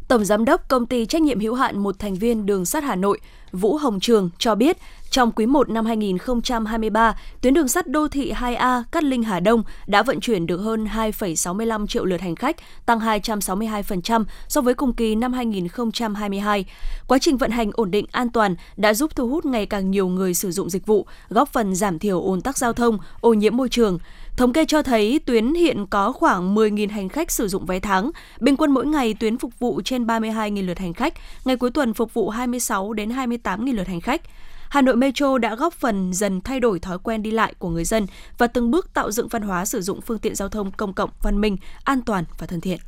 Tổng 0.08 0.24
Giám 0.24 0.44
đốc 0.44 0.68
Công 0.68 0.86
ty 0.86 1.06
Trách 1.06 1.22
nhiệm 1.22 1.40
hữu 1.40 1.54
hạn 1.54 1.78
một 1.78 1.98
thành 1.98 2.14
viên 2.14 2.46
đường 2.46 2.64
sắt 2.64 2.84
Hà 2.84 2.94
Nội 2.94 3.20
Vũ 3.52 3.76
Hồng 3.76 4.00
Trường 4.00 4.30
cho 4.38 4.54
biết, 4.54 4.76
trong 5.10 5.32
quý 5.32 5.46
1 5.46 5.68
năm 5.68 5.86
2023, 5.86 7.18
tuyến 7.40 7.54
đường 7.54 7.68
sắt 7.68 7.86
đô 7.86 8.08
thị 8.08 8.32
2A 8.32 8.82
Cát 8.92 9.04
Linh 9.04 9.22
Hà 9.22 9.40
Đông 9.40 9.62
đã 9.86 10.02
vận 10.02 10.20
chuyển 10.20 10.46
được 10.46 10.56
hơn 10.56 10.84
2,65 10.84 11.86
triệu 11.86 12.04
lượt 12.04 12.20
hành 12.20 12.36
khách, 12.36 12.56
tăng 12.86 12.98
262% 12.98 14.24
so 14.48 14.60
với 14.60 14.74
cùng 14.74 14.92
kỳ 14.92 15.14
năm 15.14 15.32
2022. 15.32 16.64
Quá 17.06 17.18
trình 17.18 17.36
vận 17.36 17.50
hành 17.50 17.70
ổn 17.74 17.90
định 17.90 18.06
an 18.12 18.28
toàn 18.30 18.56
đã 18.76 18.94
giúp 18.94 19.16
thu 19.16 19.28
hút 19.28 19.44
ngày 19.46 19.66
càng 19.66 19.90
nhiều 19.90 20.08
người 20.08 20.34
sử 20.34 20.50
dụng 20.50 20.70
dịch 20.70 20.86
vụ, 20.86 21.06
góp 21.28 21.52
phần 21.52 21.74
giảm 21.74 21.98
thiểu 21.98 22.20
ồn 22.20 22.40
tắc 22.40 22.58
giao 22.58 22.72
thông, 22.72 22.98
ô 23.20 23.32
nhiễm 23.32 23.56
môi 23.56 23.68
trường. 23.68 23.98
Thống 24.36 24.52
kê 24.52 24.64
cho 24.64 24.82
thấy 24.82 25.20
tuyến 25.26 25.54
hiện 25.54 25.86
có 25.86 26.12
khoảng 26.12 26.54
10.000 26.54 26.90
hành 26.90 27.08
khách 27.08 27.30
sử 27.30 27.48
dụng 27.48 27.66
vé 27.66 27.80
tháng, 27.80 28.10
bình 28.40 28.56
quân 28.56 28.70
mỗi 28.70 28.86
ngày 28.86 29.14
tuyến 29.20 29.38
phục 29.38 29.58
vụ 29.58 29.80
trên 29.84 30.06
32.000 30.06 30.66
lượt 30.66 30.78
hành 30.78 30.94
khách, 30.94 31.14
ngày 31.44 31.56
cuối 31.56 31.70
tuần 31.70 31.94
phục 31.94 32.14
vụ 32.14 32.30
26 32.30 32.92
đến 32.92 33.08
28.000 33.08 33.74
lượt 33.74 33.86
hành 33.88 34.00
khách. 34.00 34.20
Hà 34.68 34.82
Nội 34.82 34.96
Metro 34.96 35.38
đã 35.38 35.54
góp 35.54 35.74
phần 35.74 36.12
dần 36.12 36.40
thay 36.40 36.60
đổi 36.60 36.78
thói 36.78 36.98
quen 36.98 37.22
đi 37.22 37.30
lại 37.30 37.54
của 37.58 37.68
người 37.68 37.84
dân 37.84 38.06
và 38.38 38.46
từng 38.46 38.70
bước 38.70 38.94
tạo 38.94 39.10
dựng 39.10 39.28
văn 39.28 39.42
hóa 39.42 39.64
sử 39.64 39.80
dụng 39.80 40.00
phương 40.00 40.18
tiện 40.18 40.34
giao 40.34 40.48
thông 40.48 40.72
công 40.72 40.92
cộng 40.92 41.10
văn 41.22 41.40
minh, 41.40 41.56
an 41.84 42.02
toàn 42.02 42.24
và 42.38 42.46
thân 42.46 42.60
thiện. 42.60 42.78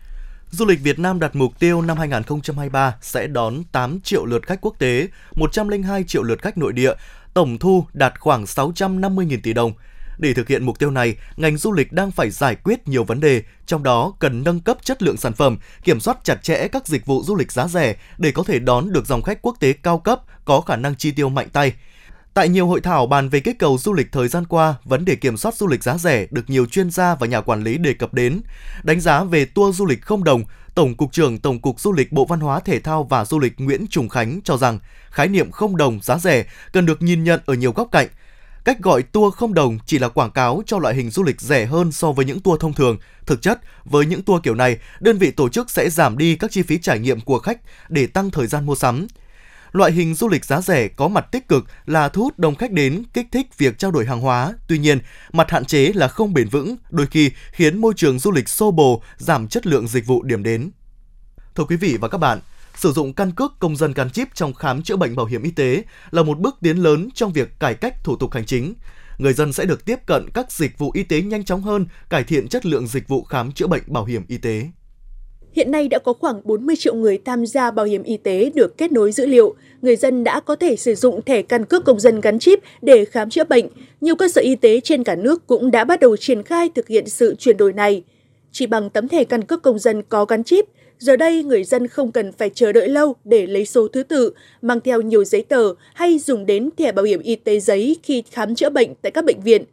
Du 0.51 0.67
lịch 0.67 0.81
Việt 0.83 0.99
Nam 0.99 1.21
đặt 1.21 1.37
mục 1.37 1.59
tiêu 1.59 1.83
năm 1.83 1.97
2023 1.99 2.95
sẽ 3.01 3.27
đón 3.27 3.65
8 3.73 4.01
triệu 4.01 4.25
lượt 4.25 4.47
khách 4.47 4.61
quốc 4.61 4.75
tế, 4.79 5.09
102 5.35 6.05
triệu 6.05 6.23
lượt 6.23 6.43
khách 6.43 6.59
nội 6.59 6.73
địa, 6.73 6.93
tổng 7.35 7.59
thu 7.59 7.85
đạt 7.93 8.21
khoảng 8.21 8.45
650.000 8.45 9.39
tỷ 9.43 9.53
đồng– 9.53 9.73
để 10.19 10.35
thực 10.35 10.49
hiện 10.49 10.65
mục 10.65 10.79
tiêu 10.79 10.91
này, 10.91 11.17
ngành 11.37 11.57
du 11.57 11.73
lịch 11.73 11.93
đang 11.93 12.11
phải 12.11 12.31
giải 12.31 12.55
quyết 12.55 12.89
nhiều 12.89 13.05
vấn 13.05 13.21
đề, 13.21 13.43
trong 13.67 13.83
đó 13.83 14.13
cần 14.19 14.45
nâng 14.45 14.61
cấp 14.61 14.79
chất 14.83 15.03
lượng 15.03 15.17
sản 15.17 15.33
phẩm, 15.33 15.59
kiểm 15.85 16.01
soát 16.01 16.19
chặt 16.25 16.43
chẽ 16.43 16.69
các 16.69 16.87
dịch 16.87 17.07
vụ 17.07 17.23
du 17.25 17.37
lịch 17.37 17.53
giá 17.53 17.69
rẻ 17.69 17.97
để 18.19 18.33
có 18.33 18.43
thể 18.43 18.59
đón 18.59 18.93
được 18.93 19.07
dòng 19.07 19.23
khách 19.23 19.43
quốc 19.43 19.57
tế 19.61 19.73
cao 19.73 19.99
cấp, 19.99 20.21
có 20.45 20.61
khả 20.61 20.77
năng 20.77 20.97
chi 20.97 21.11
tiêu 21.11 21.29
mạnh 21.29 21.49
tay. 21.53 21.73
Tại 22.35 22.49
nhiều 22.49 22.67
hội 22.67 22.81
thảo 22.81 23.07
bàn 23.07 23.29
về 23.29 23.41
kích 23.41 23.59
cầu 23.59 23.79
du 23.79 23.93
lịch 23.93 24.13
thời 24.13 24.29
gian 24.29 24.47
qua, 24.47 24.75
vấn 24.85 25.05
đề 25.05 25.15
kiểm 25.15 25.37
soát 25.37 25.55
du 25.55 25.67
lịch 25.67 25.83
giá 25.83 25.99
rẻ 25.99 26.27
được 26.31 26.51
nhiều 26.51 26.67
chuyên 26.67 26.91
gia 26.91 27.15
và 27.15 27.27
nhà 27.27 27.41
quản 27.41 27.63
lý 27.65 27.79
đề 27.79 27.93
cập 27.93 28.15
đến. 28.15 28.41
Đánh 28.83 29.01
giá 29.01 29.25
về 29.25 29.45
tour 29.45 29.77
du 29.77 29.87
lịch 29.87 30.03
không 30.03 30.25
đồng, 30.25 30.45
Tổng 30.79 30.95
cục 30.95 31.13
trưởng 31.13 31.39
Tổng 31.39 31.61
cục 31.61 31.81
Du 31.81 31.93
lịch 31.93 32.13
Bộ 32.13 32.25
Văn 32.25 32.41
hóa 32.41 32.61
Thể 32.61 32.81
thao 32.81 33.05
và 33.05 33.25
Du 33.25 33.39
lịch 33.39 33.55
Nguyễn 33.59 33.87
Trùng 33.87 34.09
Khánh 34.09 34.41
cho 34.45 34.57
rằng 34.57 34.79
khái 35.11 35.29
niệm 35.29 35.51
không 35.51 35.77
đồng 35.77 36.01
giá 36.03 36.19
rẻ 36.19 36.45
cần 36.73 36.87
được 36.87 37.03
nhìn 37.03 37.25
nhận 37.25 37.41
ở 37.47 37.55
nhiều 37.55 37.73
góc 37.73 37.89
cạnh, 37.93 38.09
Cách 38.69 38.83
gọi 38.83 39.03
tour 39.03 39.35
không 39.35 39.55
đồng 39.55 39.79
chỉ 39.87 39.99
là 39.99 40.09
quảng 40.09 40.31
cáo 40.31 40.63
cho 40.67 40.79
loại 40.79 40.95
hình 40.95 41.11
du 41.11 41.23
lịch 41.23 41.41
rẻ 41.41 41.67
hơn 41.67 41.93
so 41.93 42.13
với 42.13 42.25
những 42.25 42.41
tour 42.41 42.61
thông 42.61 42.73
thường. 42.73 42.99
Thực 43.27 43.43
chất, 43.43 43.61
với 43.85 44.07
những 44.07 44.23
tour 44.23 44.43
kiểu 44.43 44.55
này, 44.55 44.79
đơn 45.01 45.19
vị 45.19 45.31
tổ 45.31 45.49
chức 45.49 45.71
sẽ 45.71 45.91
giảm 45.91 46.19
đi 46.19 46.37
các 46.37 46.51
chi 46.51 46.63
phí 46.63 46.79
trải 46.79 46.99
nghiệm 46.99 47.21
của 47.21 47.39
khách 47.39 47.59
để 47.89 48.07
tăng 48.07 48.31
thời 48.31 48.47
gian 48.47 48.67
mua 48.67 48.75
sắm. 48.75 49.07
Loại 49.73 49.93
hình 49.93 50.15
du 50.15 50.29
lịch 50.29 50.45
giá 50.45 50.61
rẻ 50.61 50.89
có 50.89 51.09
mặt 51.09 51.27
tích 51.33 51.49
cực 51.49 51.65
là 51.87 52.09
thu 52.09 52.23
hút 52.23 52.39
đông 52.39 52.55
khách 52.55 52.73
đến, 52.73 53.03
kích 53.13 53.27
thích 53.33 53.59
việc 53.59 53.79
trao 53.79 53.91
đổi 53.91 54.07
hàng 54.07 54.21
hóa. 54.21 54.55
Tuy 54.69 54.79
nhiên, 54.79 54.99
mặt 55.33 55.51
hạn 55.51 55.65
chế 55.65 55.93
là 55.95 56.09
không 56.09 56.35
bền 56.35 56.49
vững, 56.49 56.77
đôi 56.91 57.07
khi 57.07 57.31
khiến 57.53 57.79
môi 57.79 57.93
trường 57.97 58.19
du 58.19 58.33
lịch 58.33 58.49
xô 58.49 58.71
bồ, 58.71 59.03
giảm 59.17 59.49
chất 59.49 59.67
lượng 59.67 59.89
dịch 59.89 60.07
vụ 60.07 60.23
điểm 60.23 60.43
đến. 60.43 60.71
Thưa 61.55 61.65
quý 61.65 61.77
vị 61.77 61.97
và 62.01 62.09
các 62.09 62.19
bạn, 62.19 62.41
sử 62.79 62.93
dụng 62.93 63.13
căn 63.13 63.33
cước 63.33 63.53
công 63.59 63.77
dân 63.77 63.93
gắn 63.93 64.11
chip 64.11 64.29
trong 64.35 64.55
khám 64.55 64.83
chữa 64.83 64.97
bệnh 64.97 65.17
bảo 65.17 65.27
hiểm 65.27 65.43
y 65.43 65.51
tế 65.51 65.83
là 66.11 66.23
một 66.23 66.39
bước 66.39 66.57
tiến 66.63 66.77
lớn 66.77 67.09
trong 67.15 67.33
việc 67.33 67.61
cải 67.61 67.75
cách 67.75 68.05
thủ 68.05 68.17
tục 68.17 68.33
hành 68.33 68.47
chính. 68.47 68.75
Người 69.19 69.33
dân 69.33 69.53
sẽ 69.53 69.65
được 69.65 69.85
tiếp 69.85 69.99
cận 70.07 70.31
các 70.35 70.53
dịch 70.53 70.79
vụ 70.79 70.91
y 70.95 71.03
tế 71.03 71.23
nhanh 71.23 71.45
chóng 71.45 71.63
hơn, 71.63 71.87
cải 72.11 72.25
thiện 72.25 72.49
chất 72.49 72.67
lượng 72.67 72.87
dịch 72.87 73.09
vụ 73.09 73.23
khám 73.23 73.53
chữa 73.53 73.67
bệnh 73.67 73.83
bảo 73.87 74.05
hiểm 74.05 74.23
y 74.29 74.39
tế. 74.39 74.63
Hiện 75.53 75.71
nay 75.71 75.89
đã 75.89 75.99
có 75.99 76.13
khoảng 76.13 76.41
40 76.45 76.77
triệu 76.79 76.95
người 76.95 77.19
tham 77.25 77.47
gia 77.47 77.71
bảo 77.71 77.87
hiểm 77.87 78.03
y 78.03 78.17
tế 78.17 78.51
được 78.55 78.79
kết 78.79 78.93
nối 78.93 79.13
dữ 79.13 79.27
liệu. 79.27 79.55
Người 79.83 79.97
dân 79.97 80.25
đã 80.25 80.41
có 80.41 80.57
thể 80.57 80.77
sử 80.77 80.95
dụng 80.95 81.23
thẻ 81.23 81.43
căn 81.43 81.65
cước 81.65 81.85
công 81.85 82.01
dân 82.01 82.21
gắn 82.21 82.39
chip 82.39 82.59
để 82.83 83.05
khám 83.05 83.31
chữa 83.31 83.45
bệnh. 83.45 83.67
Nhiều 84.01 84.17
cơ 84.17 84.29
sở 84.29 84.41
y 84.41 84.57
tế 84.57 84.81
trên 84.81 85.05
cả 85.05 85.17
nước 85.17 85.47
cũng 85.47 85.71
đã 85.71 85.85
bắt 85.85 86.01
đầu 86.01 86.17
triển 86.17 86.43
khai 86.43 86.71
thực 86.75 86.89
hiện 86.89 87.09
sự 87.09 87.35
chuyển 87.39 87.57
đổi 87.57 87.73
này. 87.73 88.03
Chỉ 88.53 88.67
bằng 88.67 88.91
tấm 88.91 89.09
thẻ 89.09 89.25
căn 89.25 89.45
cước 89.45 89.63
công 89.63 89.79
dân 89.79 90.03
có 90.03 90.25
gắn 90.25 90.45
chip, 90.45 90.65
Giờ 90.99 91.17
đây, 91.17 91.43
người 91.43 91.65
dân 91.65 91.87
không 91.87 92.13
cần 92.13 92.33
phải 92.33 92.51
chờ 92.55 92.73
đợi 92.73 92.89
lâu 92.89 93.17
để 93.25 93.47
lấy 93.47 93.67
số 93.67 93.89
thứ 93.89 94.03
tự, 94.03 94.33
mang 94.63 94.81
theo 94.81 95.01
nhiều 95.01 95.25
giấy 95.25 95.43
tờ 95.43 95.75
hay 95.95 96.19
dùng 96.19 96.47
đến 96.47 96.71
thẻ 96.77 96.93
bảo 96.93 97.05
hiểm 97.05 97.21
y 97.21 97.37
tế 97.37 97.61
giấy 97.61 97.97
khi 98.03 98.23
khám 98.31 98.55
chữa 98.55 98.71
bệnh 98.71 98.95
tại 99.03 99.13
các 99.13 99.25
bệnh 99.25 99.41
viện. 99.41 99.65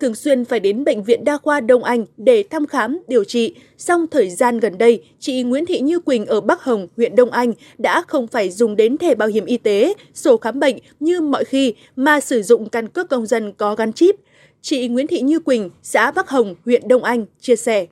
Thường 0.00 0.14
xuyên 0.14 0.44
phải 0.44 0.60
đến 0.60 0.84
Bệnh 0.84 1.02
viện 1.02 1.24
Đa 1.24 1.36
khoa 1.36 1.60
Đông 1.60 1.84
Anh 1.84 2.04
để 2.16 2.44
thăm 2.50 2.66
khám, 2.66 2.98
điều 3.08 3.24
trị. 3.24 3.54
Song 3.78 4.06
thời 4.10 4.30
gian 4.30 4.60
gần 4.60 4.78
đây, 4.78 5.04
chị 5.18 5.42
Nguyễn 5.42 5.66
Thị 5.66 5.80
Như 5.80 5.98
Quỳnh 5.98 6.26
ở 6.26 6.40
Bắc 6.40 6.62
Hồng, 6.62 6.88
huyện 6.96 7.16
Đông 7.16 7.30
Anh 7.30 7.52
đã 7.78 8.02
không 8.08 8.26
phải 8.26 8.50
dùng 8.50 8.76
đến 8.76 8.98
thẻ 8.98 9.14
bảo 9.14 9.28
hiểm 9.28 9.44
y 9.44 9.56
tế, 9.56 9.94
sổ 10.14 10.36
khám 10.36 10.60
bệnh 10.60 10.78
như 11.00 11.20
mọi 11.20 11.44
khi 11.44 11.74
mà 11.96 12.20
sử 12.20 12.42
dụng 12.42 12.68
căn 12.68 12.88
cước 12.88 13.08
công 13.08 13.26
dân 13.26 13.52
có 13.52 13.74
gắn 13.74 13.92
chip. 13.92 14.16
Chị 14.62 14.88
Nguyễn 14.88 15.06
Thị 15.06 15.20
Như 15.20 15.38
Quỳnh, 15.38 15.70
xã 15.82 16.10
Bắc 16.10 16.28
Hồng, 16.28 16.54
huyện 16.64 16.88
Đông 16.88 17.04
Anh 17.04 17.26
chia 17.40 17.56
sẻ. 17.56 17.86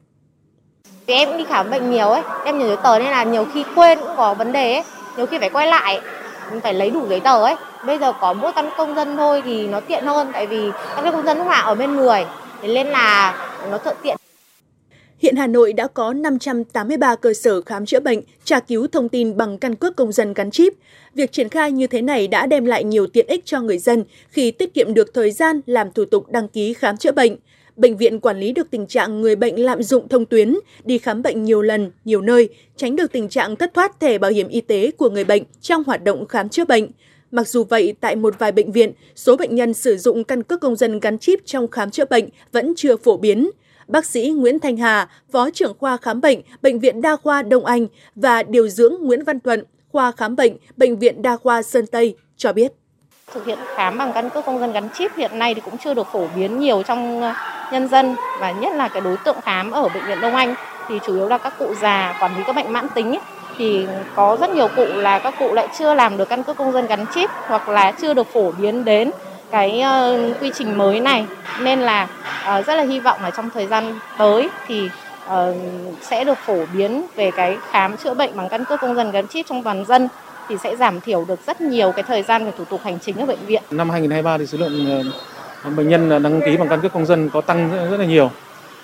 Vì 1.07 1.15
em 1.15 1.29
cũng 1.29 1.39
đi 1.39 1.45
khám 1.49 1.71
bệnh 1.71 1.91
nhiều 1.91 2.09
ấy, 2.09 2.23
em 2.45 2.59
nhiều 2.59 2.69
giấy 2.69 2.77
tờ 2.83 2.99
nên 2.99 3.11
là 3.11 3.25
nhiều 3.25 3.47
khi 3.55 3.65
quên 3.75 3.99
cũng 4.01 4.17
có 4.17 4.35
vấn 4.35 4.53
đề 4.53 4.75
ấy, 4.75 4.85
nhiều 5.17 5.27
khi 5.27 5.39
phải 5.39 5.51
quay 5.51 5.67
lại 5.67 6.01
phải 6.63 6.75
lấy 6.75 6.91
đủ 6.91 7.07
giấy 7.09 7.21
tờ 7.21 7.43
ấy. 7.43 7.55
Bây 7.87 7.99
giờ 7.99 8.13
có 8.21 8.33
mỗi 8.33 8.53
căn 8.53 8.71
công 8.77 8.95
dân 8.95 9.17
thôi 9.17 9.43
thì 9.45 9.67
nó 9.67 9.81
tiện 9.81 10.05
hơn 10.05 10.29
tại 10.33 10.47
vì 10.47 10.71
căn 10.97 11.13
công 11.13 11.27
dân 11.27 11.39
lúc 11.39 11.47
nào 11.47 11.67
ở 11.67 11.75
bên 11.75 11.97
người, 11.97 12.25
thế 12.63 12.69
nên 12.69 12.87
là 12.87 13.37
nó 13.71 13.79
thuận 13.79 13.97
tiện. 14.03 14.17
Hiện 15.19 15.37
Hà 15.37 15.47
Nội 15.47 15.73
đã 15.73 15.87
có 15.87 16.13
583 16.13 17.17
cơ 17.17 17.35
sở 17.35 17.63
khám 17.63 17.87
chữa 17.87 18.01
bệnh, 18.01 18.21
tra 18.45 18.61
cứu 18.61 18.87
thông 18.87 19.09
tin 19.09 19.37
bằng 19.37 19.59
căn 19.59 19.75
cước 19.75 19.97
công 19.97 20.13
dân 20.13 20.35
gắn 20.35 20.51
chip. 20.51 20.73
Việc 21.15 21.33
triển 21.33 21.49
khai 21.49 21.73
như 21.73 21.87
thế 21.87 22.03
này 22.03 22.29
đã 22.29 22.47
đem 22.47 22.65
lại 22.65 22.85
nhiều 22.85 23.07
tiện 23.07 23.27
ích 23.27 23.47
cho 23.47 23.61
người 23.61 23.79
dân 23.79 24.05
khi 24.29 24.51
tiết 24.51 24.75
kiệm 24.75 24.95
được 24.95 25.15
thời 25.15 25.31
gian 25.31 25.61
làm 25.67 25.93
thủ 25.93 26.05
tục 26.05 26.25
đăng 26.29 26.49
ký 26.49 26.75
khám 26.75 26.97
chữa 26.97 27.13
bệnh 27.13 27.37
bệnh 27.77 27.97
viện 27.97 28.21
quản 28.21 28.41
lý 28.41 28.53
được 28.53 28.71
tình 28.71 28.87
trạng 28.87 29.21
người 29.21 29.37
bệnh 29.37 29.65
lạm 29.65 29.83
dụng 29.83 30.09
thông 30.09 30.27
tuyến, 30.27 30.57
đi 30.85 30.99
khám 30.99 31.23
bệnh 31.23 31.45
nhiều 31.45 31.63
lần, 31.63 31.91
nhiều 32.05 32.21
nơi, 32.21 32.49
tránh 32.77 32.97
được 32.97 33.13
tình 33.13 33.29
trạng 33.29 33.57
thất 33.57 33.75
thoát 33.75 34.01
thẻ 34.01 34.19
bảo 34.19 34.31
hiểm 34.31 34.49
y 34.49 34.61
tế 34.61 34.91
của 34.91 35.11
người 35.11 35.25
bệnh 35.25 35.43
trong 35.61 35.85
hoạt 35.85 36.05
động 36.05 36.27
khám 36.27 36.49
chữa 36.49 36.65
bệnh. 36.65 36.89
Mặc 37.31 37.49
dù 37.49 37.65
vậy, 37.65 37.95
tại 38.01 38.17
một 38.17 38.35
vài 38.39 38.53
bệnh 38.53 38.73
viện, 38.73 38.93
số 39.17 39.37
bệnh 39.37 39.55
nhân 39.55 39.75
sử 39.75 39.97
dụng 39.97 40.25
căn 40.25 40.43
cước 40.43 40.61
công 40.61 40.77
dân 40.77 41.01
gắn 41.01 41.19
chip 41.19 41.41
trong 41.45 41.69
khám 41.69 41.91
chữa 41.91 42.05
bệnh 42.11 42.29
vẫn 42.53 42.73
chưa 42.77 42.97
phổ 42.97 43.17
biến. 43.17 43.51
Bác 43.89 44.07
sĩ 44.07 44.31
Nguyễn 44.31 44.59
Thanh 44.59 44.77
Hà, 44.77 45.09
Phó 45.33 45.51
trưởng 45.51 45.75
khoa 45.79 45.97
khám 45.97 46.21
bệnh, 46.21 46.41
Bệnh 46.63 46.79
viện 46.79 47.01
Đa 47.01 47.17
khoa 47.17 47.43
Đông 47.43 47.65
Anh 47.65 47.87
và 48.15 48.43
điều 48.43 48.69
dưỡng 48.69 48.95
Nguyễn 49.01 49.25
Văn 49.25 49.41
Thuận, 49.41 49.65
khoa 49.89 50.13
khám 50.13 50.37
bệnh, 50.37 50.57
Bệnh 50.77 50.99
viện 50.99 51.23
Đa 51.23 51.37
khoa 51.37 51.63
Sơn 51.63 51.87
Tây 51.87 52.17
cho 52.37 52.53
biết. 52.53 52.73
Thực 53.35 53.47
hiện 53.47 53.59
khám 53.77 53.99
bằng 53.99 54.13
căn 54.13 54.31
cước 54.31 54.47
công 54.47 54.61
dân 54.61 54.73
gắn 54.73 54.89
chip 54.95 55.17
hiện 55.17 55.39
nay 55.39 55.55
thì 55.55 55.61
cũng 55.61 55.79
chưa 55.79 55.95
được 55.95 56.07
phổ 56.13 56.27
biến 56.37 56.59
nhiều 56.61 56.83
trong 56.83 57.23
ờ, 57.23 57.33
nhân 57.73 57.89
dân 57.89 58.17
và 58.41 58.51
nhất 58.51 58.73
là 58.77 58.89
cái 58.89 59.01
đối 59.01 59.17
tượng 59.17 59.37
khám 59.41 59.71
ở 59.71 59.89
bệnh 59.89 60.07
viện 60.07 60.21
Đông 60.21 60.35
Anh. 60.35 60.55
Thì 60.89 60.99
chủ 61.07 61.15
yếu 61.15 61.29
là 61.29 61.39
các 61.39 61.59
cụ 61.59 61.75
già 61.75 62.17
quản 62.21 62.37
lý 62.37 62.43
các 62.47 62.57
bệnh 62.57 62.73
mãn 62.73 62.89
tính 62.89 63.11
ấy, 63.11 63.21
thì 63.59 63.87
có 64.15 64.37
rất 64.41 64.51
nhiều 64.51 64.69
cụ 64.77 64.85
là 64.85 65.19
các 65.19 65.35
cụ 65.39 65.55
lại 65.55 65.69
chưa 65.79 65.95
làm 65.95 66.17
được 66.17 66.29
căn 66.29 66.43
cước 66.43 66.57
công 66.57 66.73
dân 66.73 66.87
gắn 66.87 67.07
chip 67.15 67.31
hoặc 67.47 67.69
là 67.69 67.93
chưa 67.93 68.15
được 68.15 68.27
phổ 68.33 68.51
biến 68.51 68.85
đến 68.85 69.11
cái 69.51 69.83
uh, 69.85 70.43
quy 70.43 70.51
trình 70.55 70.79
mới 70.79 71.01
này. 71.01 71.27
Nên 71.61 71.81
là 71.81 72.09
uh, 72.59 72.67
rất 72.67 72.75
là 72.75 72.83
hy 72.83 73.01
vọng 73.01 73.19
là 73.23 73.31
trong 73.31 73.51
thời 73.51 73.67
gian 73.67 73.99
tới 74.19 74.51
thì 74.67 74.91
uh, 75.27 75.33
sẽ 76.03 76.25
được 76.25 76.39
phổ 76.39 76.59
biến 76.73 77.07
về 77.17 77.31
cái 77.31 77.57
khám 77.71 77.97
chữa 77.97 78.15
bệnh 78.15 78.37
bằng 78.37 78.49
căn 78.49 78.65
cước 78.65 78.81
công 78.81 78.95
dân 78.95 79.11
gắn 79.11 79.29
chip 79.29 79.47
trong 79.47 79.63
toàn 79.63 79.85
dân 79.85 80.09
thì 80.49 80.57
sẽ 80.63 80.77
giảm 80.77 81.01
thiểu 81.01 81.25
được 81.29 81.39
rất 81.47 81.61
nhiều 81.61 81.93
cái 81.93 82.03
thời 82.03 82.23
gian 82.23 82.45
về 82.45 82.53
thủ 82.59 82.65
tục 82.65 82.81
hành 82.85 82.99
chính 82.99 83.17
ở 83.17 83.27
bệnh 83.27 83.47
viện. 83.47 83.63
Năm 83.71 83.91
2023 83.91 84.39
thì 84.39 84.47
số 84.47 84.59
lượng 84.59 85.05
ờ, 85.63 85.71
bệnh 85.71 85.89
nhân 85.89 86.11
ờ, 86.11 86.19
đăng 86.19 86.41
ký 86.41 86.57
bằng 86.57 86.69
căn 86.69 86.81
cước 86.81 86.93
công 86.93 87.07
dân 87.07 87.31
có 87.31 87.41
tăng 87.41 87.89
rất, 87.91 87.97
là 87.97 88.05
nhiều. 88.05 88.31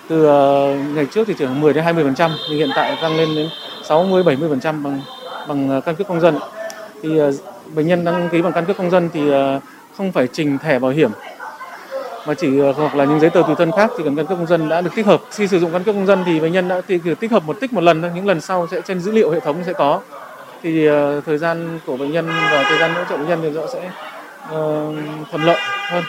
Từ 0.08 0.26
ờ, 0.26 0.74
ngày 0.94 1.06
trước 1.06 1.24
thì 1.28 1.34
chỉ 1.38 1.46
10 1.46 1.72
đến 1.72 1.84
20%, 1.84 2.30
nhưng 2.48 2.58
hiện 2.58 2.70
tại 2.76 2.98
tăng 3.02 3.16
lên 3.16 3.28
đến 3.36 3.48
60 3.84 4.22
70% 4.22 4.82
bằng 4.82 5.00
bằng 5.48 5.80
căn 5.84 5.96
cước 5.96 6.08
công 6.08 6.20
dân. 6.20 6.38
Thì 7.02 7.20
bệnh 7.74 7.86
nhân 7.86 8.04
đăng 8.04 8.28
ký 8.32 8.42
bằng 8.42 8.52
căn 8.52 8.64
cước 8.64 8.76
công 8.76 8.90
dân 8.90 9.10
thì 9.12 9.20
không 9.96 10.12
phải 10.12 10.28
trình 10.32 10.58
thẻ 10.58 10.78
bảo 10.78 10.90
hiểm 10.90 11.10
mà 12.26 12.34
chỉ 12.34 12.60
hoặc 12.60 12.94
là 12.94 13.04
những 13.04 13.20
giấy 13.20 13.30
tờ 13.30 13.42
tùy 13.46 13.54
thân 13.58 13.70
khác 13.76 13.90
thì 13.98 14.04
cần 14.04 14.16
căn 14.16 14.26
cước 14.26 14.38
công 14.38 14.46
dân 14.46 14.68
đã 14.68 14.80
được 14.80 14.90
tích 14.94 15.06
hợp. 15.06 15.20
Khi 15.30 15.48
sử 15.48 15.60
dụng 15.60 15.72
căn 15.72 15.82
cước 15.82 15.94
công 15.94 16.06
dân 16.06 16.22
thì 16.26 16.40
bệnh 16.40 16.52
nhân 16.52 16.68
đã 16.68 16.80
tích 17.20 17.30
hợp 17.30 17.42
một 17.46 17.56
tích 17.60 17.72
một 17.72 17.80
lần 17.80 18.02
thôi, 18.02 18.10
những 18.14 18.26
lần 18.26 18.40
sau 18.40 18.66
sẽ 18.70 18.80
trên 18.80 19.00
dữ 19.00 19.12
liệu 19.12 19.30
hệ 19.30 19.40
thống 19.40 19.56
sẽ 19.66 19.72
có 19.72 20.00
thì 20.62 20.90
uh, 20.90 21.24
thời 21.26 21.38
gian 21.38 21.78
của 21.86 21.96
bệnh 21.96 22.12
nhân 22.12 22.26
và 22.26 22.64
thời 22.68 22.78
gian 22.78 22.94
hỗ 22.94 23.04
trợ 23.04 23.16
bệnh 23.16 23.28
nhân 23.28 23.38
thì 23.42 23.50
nó 23.50 23.66
sẽ 23.72 23.90
uh, 24.44 25.30
thuận 25.30 25.44
lợi 25.44 25.58
hơn. 25.90 26.04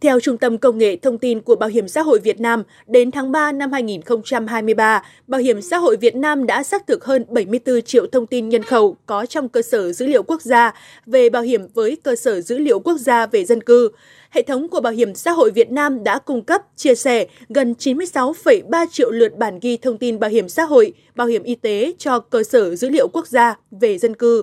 Theo 0.00 0.20
Trung 0.20 0.38
tâm 0.38 0.58
Công 0.58 0.78
nghệ 0.78 0.96
Thông 0.96 1.18
tin 1.18 1.40
của 1.40 1.56
Bảo 1.56 1.68
hiểm 1.68 1.88
xã 1.88 2.02
hội 2.02 2.18
Việt 2.18 2.40
Nam, 2.40 2.62
đến 2.86 3.10
tháng 3.10 3.32
3 3.32 3.52
năm 3.52 3.72
2023, 3.72 5.02
Bảo 5.26 5.40
hiểm 5.40 5.62
xã 5.62 5.78
hội 5.78 5.96
Việt 5.96 6.16
Nam 6.16 6.46
đã 6.46 6.62
xác 6.62 6.86
thực 6.86 7.04
hơn 7.04 7.24
74 7.28 7.82
triệu 7.82 8.06
thông 8.06 8.26
tin 8.26 8.48
nhân 8.48 8.62
khẩu 8.62 8.96
có 9.06 9.26
trong 9.26 9.48
cơ 9.48 9.62
sở 9.62 9.92
dữ 9.92 10.06
liệu 10.06 10.22
quốc 10.22 10.42
gia 10.42 10.74
về 11.06 11.30
bảo 11.30 11.42
hiểm 11.42 11.66
với 11.74 11.96
cơ 12.02 12.16
sở 12.16 12.40
dữ 12.40 12.58
liệu 12.58 12.78
quốc 12.78 12.96
gia 12.98 13.26
về 13.26 13.44
dân 13.44 13.62
cư. 13.62 13.90
Hệ 14.30 14.42
thống 14.42 14.68
của 14.68 14.80
Bảo 14.80 14.92
hiểm 14.92 15.14
xã 15.14 15.32
hội 15.32 15.50
Việt 15.50 15.70
Nam 15.70 16.04
đã 16.04 16.18
cung 16.18 16.42
cấp, 16.42 16.62
chia 16.76 16.94
sẻ 16.94 17.26
gần 17.48 17.74
96,3 17.78 18.86
triệu 18.92 19.10
lượt 19.10 19.36
bản 19.36 19.58
ghi 19.62 19.76
thông 19.76 19.98
tin 19.98 20.18
bảo 20.18 20.30
hiểm 20.30 20.48
xã 20.48 20.64
hội, 20.64 20.92
bảo 21.14 21.26
hiểm 21.26 21.42
y 21.42 21.54
tế 21.54 21.92
cho 21.98 22.18
cơ 22.18 22.42
sở 22.42 22.74
dữ 22.74 22.88
liệu 22.88 23.08
quốc 23.08 23.26
gia 23.26 23.54
về 23.70 23.98
dân 23.98 24.16
cư 24.16 24.42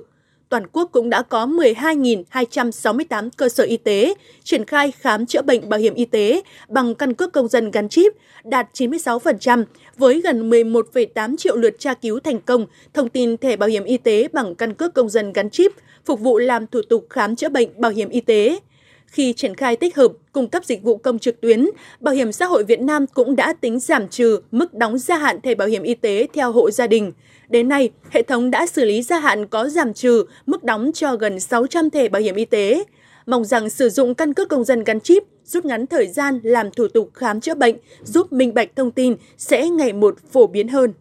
toàn 0.54 0.68
quốc 0.72 0.89
cũng 0.92 1.10
đã 1.10 1.22
có 1.22 1.46
12.268 1.46 3.30
cơ 3.38 3.50
sở 3.50 3.63
y 3.63 3.78
tế 3.78 4.13
triển 4.44 4.66
khai 4.66 4.92
khám 4.92 5.26
chữa 5.26 5.42
bệnh 5.42 5.70
bảo 5.70 5.80
hiểm 5.80 5.94
y 5.94 6.06
tế 6.06 6.42
bằng 6.70 6.96
căn 6.96 7.13
cước 7.13 7.34
công 7.34 7.48
dân 7.48 7.72
gắn 7.72 7.89
chip, 7.89 8.13
đạt 8.44 8.68
96%, 8.74 9.63
với 9.98 10.22
gần 10.22 10.50
11,8 10.50 11.38
triệu 11.38 11.56
lượt 11.56 11.76
tra 11.80 11.94
cứu 11.94 12.20
thành 12.20 12.39
công 12.39 12.66
thông 12.94 13.10
tin 13.10 13.38
thẻ 13.38 13.56
bảo 13.56 13.70
hiểm 13.70 13.84
y 13.84 13.98
tế 13.98 14.28
bằng 14.34 14.56
căn 14.56 14.74
cước 14.74 14.94
công 14.94 15.10
dân 15.10 15.34
gắn 15.34 15.50
chip, 15.50 15.72
phục 16.06 16.20
vụ 16.20 16.38
làm 16.38 16.68
thủ 16.68 16.82
tục 16.89 17.08
khám 17.10 17.36
chữa 17.36 17.50
bệnh 17.50 17.82
bảo 17.82 17.92
hiểm 17.92 18.10
y 18.10 18.22
tế. 18.22 18.60
Khi 19.06 19.34
triển 19.34 19.56
khai 19.56 19.76
tích 19.76 19.96
hợp 19.96 20.12
cung 20.32 20.48
cấp 20.48 20.66
dịch 20.66 20.84
vụ 20.84 20.98
công 20.98 21.20
trực 21.20 21.42
tuyến, 21.42 21.70
Bảo 22.00 22.13
hiểm 22.13 22.32
xã 22.32 22.46
hội 22.46 22.63
Việt 22.63 22.82
Nam 22.82 23.08
cũng 23.08 23.36
đã 23.36 23.54
tính 23.54 23.80
giảm 23.80 24.08
trừ 24.08 24.42
mức 24.52 24.74
đóng 24.74 24.98
gia 24.98 25.18
hạn 25.18 25.42
thẻ 25.42 25.56
bảo 25.56 25.68
hiểm 25.68 25.84
y 25.84 25.94
tế 25.94 26.28
theo 26.34 26.52
hộ 26.52 26.72
gia 26.72 26.88
đình. 26.88 27.12
Đến 27.54 27.70
nay, 27.70 27.89
hệ 28.10 28.24
thống 28.24 28.52
đã 28.52 28.68
xử 28.68 28.86
lý 28.86 29.02
gia 29.02 29.20
hạn 29.20 29.48
có 29.48 29.70
giảm 29.70 29.94
trừ 29.94 30.26
mức 30.46 30.63
đóng 30.63 30.92
cho 30.94 31.16
gần 31.16 31.39
600 31.39 31.89
thẻ 31.89 32.10
bảo 32.10 32.22
hiểm 32.22 32.36
y 32.36 32.46
tế. 32.46 32.84
Mong 33.26 33.46
rằng 33.46 33.70
sử 33.70 33.89
dụng 33.89 34.16
căn 34.16 34.34
cước 34.34 34.50
công 34.50 34.63
dân 34.63 34.84
gắn 34.84 35.00
chip 35.00 35.24
rút 35.46 35.66
ngắn 35.66 35.88
thời 35.88 36.08
gian 36.08 36.39
làm 36.44 36.72
thủ 36.72 36.88
tục 36.88 37.10
khám 37.13 37.42
chữa 37.42 37.56
bệnh, 37.56 37.76
giúp 38.04 38.34
minh 38.34 38.54
bạch 38.54 38.76
thông 38.76 38.92
tin 38.92 39.16
sẽ 39.38 39.70
ngày 39.70 39.94
một 39.94 40.16
phổ 40.32 40.48
biến 40.48 40.68
hơn. 40.68 40.94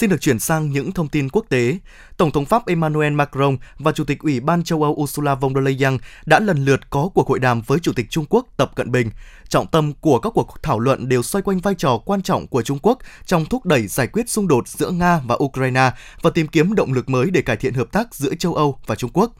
Xin 0.00 0.10
được 0.10 0.20
chuyển 0.20 0.38
sang 0.38 0.70
những 0.70 0.92
thông 0.92 1.08
tin 1.08 1.28
quốc 1.28 1.46
tế. 1.48 1.78
Tổng 2.16 2.30
thống 2.30 2.44
Pháp 2.44 2.66
Emmanuel 2.66 3.12
Macron 3.12 3.56
và 3.78 3.92
Chủ 3.92 4.04
tịch 4.04 4.18
Ủy 4.18 4.40
ban 4.40 4.64
châu 4.64 4.82
Âu 4.82 4.92
Ursula 4.92 5.34
von 5.34 5.54
der 5.54 5.64
Leyen 5.64 5.98
đã 6.26 6.40
lần 6.40 6.64
lượt 6.64 6.90
có 6.90 7.08
cuộc 7.14 7.28
hội 7.28 7.38
đàm 7.38 7.62
với 7.62 7.78
Chủ 7.78 7.92
tịch 7.92 8.06
Trung 8.10 8.24
Quốc 8.28 8.46
Tập 8.56 8.70
Cận 8.76 8.92
Bình. 8.92 9.10
Trọng 9.48 9.66
tâm 9.66 9.92
của 9.92 10.18
các 10.18 10.32
cuộc 10.34 10.62
thảo 10.62 10.78
luận 10.78 11.08
đều 11.08 11.22
xoay 11.22 11.42
quanh 11.42 11.58
vai 11.58 11.74
trò 11.78 11.98
quan 12.04 12.22
trọng 12.22 12.46
của 12.46 12.62
Trung 12.62 12.78
Quốc 12.82 12.98
trong 13.26 13.44
thúc 13.44 13.66
đẩy 13.66 13.86
giải 13.86 14.06
quyết 14.06 14.28
xung 14.28 14.48
đột 14.48 14.68
giữa 14.68 14.90
Nga 14.90 15.20
và 15.26 15.36
Ukraine 15.44 15.90
và 16.22 16.30
tìm 16.30 16.46
kiếm 16.46 16.74
động 16.74 16.92
lực 16.92 17.08
mới 17.08 17.30
để 17.30 17.42
cải 17.42 17.56
thiện 17.56 17.74
hợp 17.74 17.92
tác 17.92 18.14
giữa 18.14 18.34
châu 18.34 18.54
Âu 18.54 18.78
và 18.86 18.94
Trung 18.94 19.10
Quốc. 19.14 19.32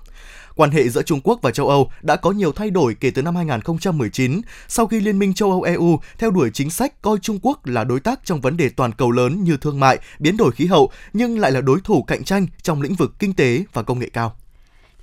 Quan 0.61 0.71
hệ 0.71 0.89
giữa 0.89 1.03
Trung 1.03 1.21
Quốc 1.25 1.39
và 1.43 1.51
châu 1.51 1.69
Âu 1.69 1.91
đã 2.03 2.17
có 2.17 2.31
nhiều 2.31 2.53
thay 2.53 2.71
đổi 2.71 2.97
kể 3.01 3.11
từ 3.11 3.23
năm 3.23 3.37
2019 3.37 4.41
sau 4.69 4.87
khi 4.87 5.01
Liên 5.01 5.19
minh 5.19 5.35
châu 5.35 5.51
Âu 5.51 5.63
EU 5.63 6.01
theo 6.19 6.31
đuổi 6.31 6.51
chính 6.55 6.71
sách 6.71 7.03
coi 7.03 7.19
Trung 7.19 7.39
Quốc 7.43 7.67
là 7.67 7.85
đối 7.85 8.01
tác 8.01 8.21
trong 8.25 8.41
vấn 8.41 8.57
đề 8.57 8.69
toàn 8.69 8.93
cầu 8.93 9.11
lớn 9.11 9.45
như 9.45 9.57
thương 9.57 9.81
mại, 9.81 9.99
biến 10.19 10.37
đổi 10.37 10.53
khí 10.53 10.67
hậu 10.67 10.91
nhưng 11.13 11.39
lại 11.39 11.53
là 11.53 11.61
đối 11.61 11.81
thủ 11.85 12.03
cạnh 12.03 12.25
tranh 12.25 12.47
trong 12.63 12.83
lĩnh 12.83 12.95
vực 12.95 13.13
kinh 13.19 13.35
tế 13.35 13.65
và 13.73 13.83
công 13.83 13.99
nghệ 13.99 14.09
cao. 14.13 14.37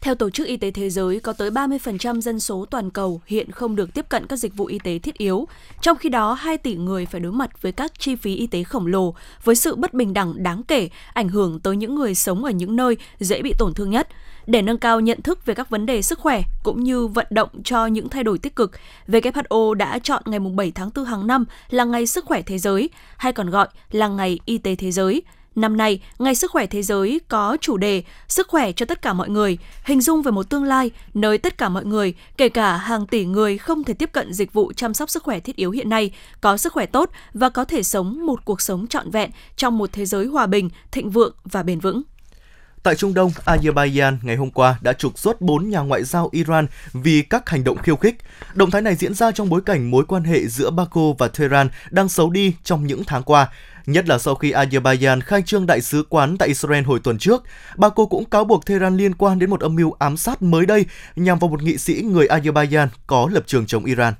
Theo 0.01 0.15
Tổ 0.15 0.29
chức 0.29 0.47
Y 0.47 0.57
tế 0.57 0.71
Thế 0.71 0.89
giới, 0.89 1.19
có 1.19 1.33
tới 1.33 1.49
30% 1.49 2.21
dân 2.21 2.39
số 2.39 2.65
toàn 2.65 2.89
cầu 2.89 3.21
hiện 3.25 3.51
không 3.51 3.75
được 3.75 3.93
tiếp 3.93 4.05
cận 4.09 4.27
các 4.27 4.35
dịch 4.35 4.55
vụ 4.55 4.65
y 4.65 4.79
tế 4.79 4.99
thiết 4.99 5.17
yếu. 5.17 5.47
Trong 5.81 5.97
khi 5.97 6.09
đó, 6.09 6.33
2 6.33 6.57
tỷ 6.57 6.75
người 6.75 7.05
phải 7.05 7.21
đối 7.21 7.31
mặt 7.31 7.61
với 7.61 7.71
các 7.71 7.91
chi 7.99 8.15
phí 8.15 8.35
y 8.35 8.47
tế 8.47 8.63
khổng 8.63 8.87
lồ, 8.87 9.15
với 9.43 9.55
sự 9.55 9.75
bất 9.75 9.93
bình 9.93 10.13
đẳng 10.13 10.43
đáng 10.43 10.63
kể, 10.67 10.89
ảnh 11.13 11.29
hưởng 11.29 11.59
tới 11.59 11.77
những 11.77 11.95
người 11.95 12.15
sống 12.15 12.43
ở 12.43 12.51
những 12.51 12.75
nơi 12.75 12.97
dễ 13.19 13.41
bị 13.41 13.53
tổn 13.57 13.73
thương 13.73 13.89
nhất. 13.89 14.07
Để 14.47 14.61
nâng 14.61 14.77
cao 14.77 14.99
nhận 14.99 15.21
thức 15.21 15.45
về 15.45 15.53
các 15.53 15.69
vấn 15.69 15.85
đề 15.85 16.01
sức 16.01 16.19
khỏe 16.19 16.43
cũng 16.63 16.83
như 16.83 17.07
vận 17.07 17.27
động 17.29 17.49
cho 17.63 17.85
những 17.85 18.09
thay 18.09 18.23
đổi 18.23 18.37
tích 18.37 18.55
cực, 18.55 18.71
WHO 19.07 19.73
đã 19.73 19.99
chọn 19.99 20.23
ngày 20.25 20.39
7 20.39 20.71
tháng 20.71 20.89
4 20.95 21.05
hàng 21.05 21.27
năm 21.27 21.45
là 21.69 21.85
Ngày 21.85 22.07
Sức 22.07 22.25
khỏe 22.25 22.41
Thế 22.41 22.57
giới, 22.57 22.89
hay 23.17 23.33
còn 23.33 23.49
gọi 23.49 23.67
là 23.91 24.07
Ngày 24.07 24.39
Y 24.45 24.57
tế 24.57 24.75
Thế 24.75 24.91
giới. 24.91 25.21
Năm 25.55 25.77
nay, 25.77 26.01
Ngày 26.19 26.35
Sức 26.35 26.51
khỏe 26.51 26.65
Thế 26.65 26.81
giới 26.81 27.21
có 27.27 27.57
chủ 27.61 27.77
đề 27.77 28.03
Sức 28.27 28.47
khỏe 28.47 28.71
cho 28.71 28.85
tất 28.85 29.01
cả 29.01 29.13
mọi 29.13 29.29
người, 29.29 29.57
hình 29.83 30.01
dung 30.01 30.21
về 30.21 30.31
một 30.31 30.49
tương 30.49 30.63
lai 30.63 30.91
nơi 31.13 31.37
tất 31.37 31.57
cả 31.57 31.69
mọi 31.69 31.85
người, 31.85 32.13
kể 32.37 32.49
cả 32.49 32.77
hàng 32.77 33.07
tỷ 33.07 33.25
người 33.25 33.57
không 33.57 33.83
thể 33.83 33.93
tiếp 33.93 34.09
cận 34.11 34.33
dịch 34.33 34.53
vụ 34.53 34.73
chăm 34.73 34.93
sóc 34.93 35.09
sức 35.09 35.23
khỏe 35.23 35.39
thiết 35.39 35.55
yếu 35.55 35.71
hiện 35.71 35.89
nay, 35.89 36.11
có 36.41 36.57
sức 36.57 36.73
khỏe 36.73 36.85
tốt 36.85 37.09
và 37.33 37.49
có 37.49 37.65
thể 37.65 37.83
sống 37.83 38.25
một 38.25 38.45
cuộc 38.45 38.61
sống 38.61 38.87
trọn 38.87 39.11
vẹn 39.11 39.31
trong 39.55 39.77
một 39.77 39.89
thế 39.93 40.05
giới 40.05 40.25
hòa 40.25 40.47
bình, 40.47 40.69
thịnh 40.91 41.09
vượng 41.09 41.33
và 41.43 41.63
bền 41.63 41.79
vững. 41.79 42.03
Tại 42.87 42.95
Trung 42.95 43.13
Đông, 43.13 43.31
Azerbaijan 43.45 44.17
ngày 44.21 44.35
hôm 44.35 44.51
qua 44.51 44.77
đã 44.81 44.93
trục 44.93 45.19
xuất 45.19 45.41
4 45.41 45.69
nhà 45.69 45.79
ngoại 45.79 46.03
giao 46.03 46.29
Iran 46.31 46.67
vì 46.93 47.21
các 47.21 47.49
hành 47.49 47.63
động 47.63 47.77
khiêu 47.77 47.95
khích. 47.95 48.15
Động 48.53 48.71
thái 48.71 48.81
này 48.81 48.95
diễn 48.95 49.13
ra 49.13 49.31
trong 49.31 49.49
bối 49.49 49.61
cảnh 49.65 49.91
mối 49.91 50.05
quan 50.07 50.23
hệ 50.23 50.47
giữa 50.47 50.69
Baku 50.69 51.13
và 51.13 51.27
Tehran 51.27 51.69
đang 51.89 52.09
xấu 52.09 52.29
đi 52.29 52.53
trong 52.63 52.87
những 52.87 53.03
tháng 53.07 53.23
qua, 53.23 53.49
nhất 53.85 54.07
là 54.07 54.17
sau 54.17 54.35
khi 54.35 54.51
Azerbaijan 54.51 55.21
khai 55.21 55.41
trương 55.45 55.65
đại 55.65 55.81
sứ 55.81 56.03
quán 56.09 56.37
tại 56.37 56.47
Israel 56.47 56.83
hồi 56.83 56.99
tuần 57.03 57.17
trước. 57.17 57.43
Baku 57.77 58.05
cũng 58.05 58.25
cáo 58.25 58.43
buộc 58.43 58.65
Tehran 58.65 58.97
liên 58.97 59.13
quan 59.15 59.39
đến 59.39 59.49
một 59.49 59.61
âm 59.61 59.75
mưu 59.75 59.91
ám 59.99 60.17
sát 60.17 60.41
mới 60.41 60.65
đây 60.65 60.85
nhằm 61.15 61.39
vào 61.39 61.49
một 61.49 61.63
nghị 61.63 61.77
sĩ 61.77 62.01
người 62.01 62.27
Azerbaijan 62.27 62.87
có 63.07 63.29
lập 63.31 63.43
trường 63.47 63.65
chống 63.65 63.85
Iran. 63.85 64.13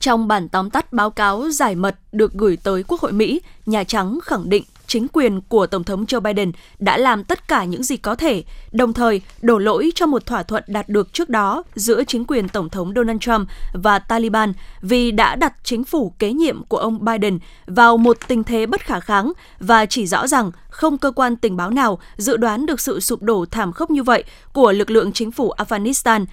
Trong 0.00 0.28
bản 0.28 0.48
tóm 0.48 0.70
tắt 0.70 0.92
báo 0.92 1.10
cáo 1.10 1.50
giải 1.50 1.74
mật 1.74 1.96
được 2.12 2.32
gửi 2.32 2.58
tới 2.62 2.82
Quốc 2.82 3.00
hội 3.00 3.12
Mỹ, 3.12 3.40
Nhà 3.66 3.84
Trắng 3.84 4.18
khẳng 4.24 4.48
định 4.48 4.64
chính 4.86 5.06
quyền 5.12 5.40
của 5.40 5.66
Tổng 5.66 5.84
thống 5.84 6.04
Joe 6.04 6.20
Biden 6.20 6.52
đã 6.78 6.98
làm 6.98 7.24
tất 7.24 7.48
cả 7.48 7.64
những 7.64 7.82
gì 7.82 7.96
có 7.96 8.14
thể, 8.14 8.44
đồng 8.72 8.92
thời 8.92 9.20
đổ 9.42 9.58
lỗi 9.58 9.90
cho 9.94 10.06
một 10.06 10.26
thỏa 10.26 10.42
thuận 10.42 10.64
đạt 10.66 10.88
được 10.88 11.12
trước 11.12 11.28
đó 11.28 11.62
giữa 11.74 12.04
chính 12.04 12.24
quyền 12.24 12.48
Tổng 12.48 12.70
thống 12.70 12.92
Donald 12.96 13.20
Trump 13.20 13.48
và 13.72 13.98
Taliban 13.98 14.52
vì 14.80 15.10
đã 15.10 15.36
đặt 15.36 15.52
chính 15.62 15.84
phủ 15.84 16.14
kế 16.18 16.32
nhiệm 16.32 16.64
của 16.64 16.78
ông 16.78 17.04
Biden 17.04 17.38
vào 17.66 17.96
một 17.96 18.16
tình 18.28 18.44
thế 18.44 18.66
bất 18.66 18.80
khả 18.80 19.00
kháng 19.00 19.32
và 19.60 19.86
chỉ 19.86 20.06
rõ 20.06 20.26
rằng 20.26 20.50
không 20.68 20.98
cơ 20.98 21.10
quan 21.10 21.36
tình 21.36 21.56
báo 21.56 21.70
nào 21.70 21.98
dự 22.16 22.36
đoán 22.36 22.66
được 22.66 22.80
sự 22.80 23.00
sụp 23.00 23.22
đổ 23.22 23.44
thảm 23.50 23.72
khốc 23.72 23.90
như 23.90 24.02
vậy 24.02 24.24
của 24.52 24.72
lực 24.72 24.90
lượng 24.90 25.12
chính 25.12 25.30
phủ 25.30 25.52
Afghanistan. 25.56 26.24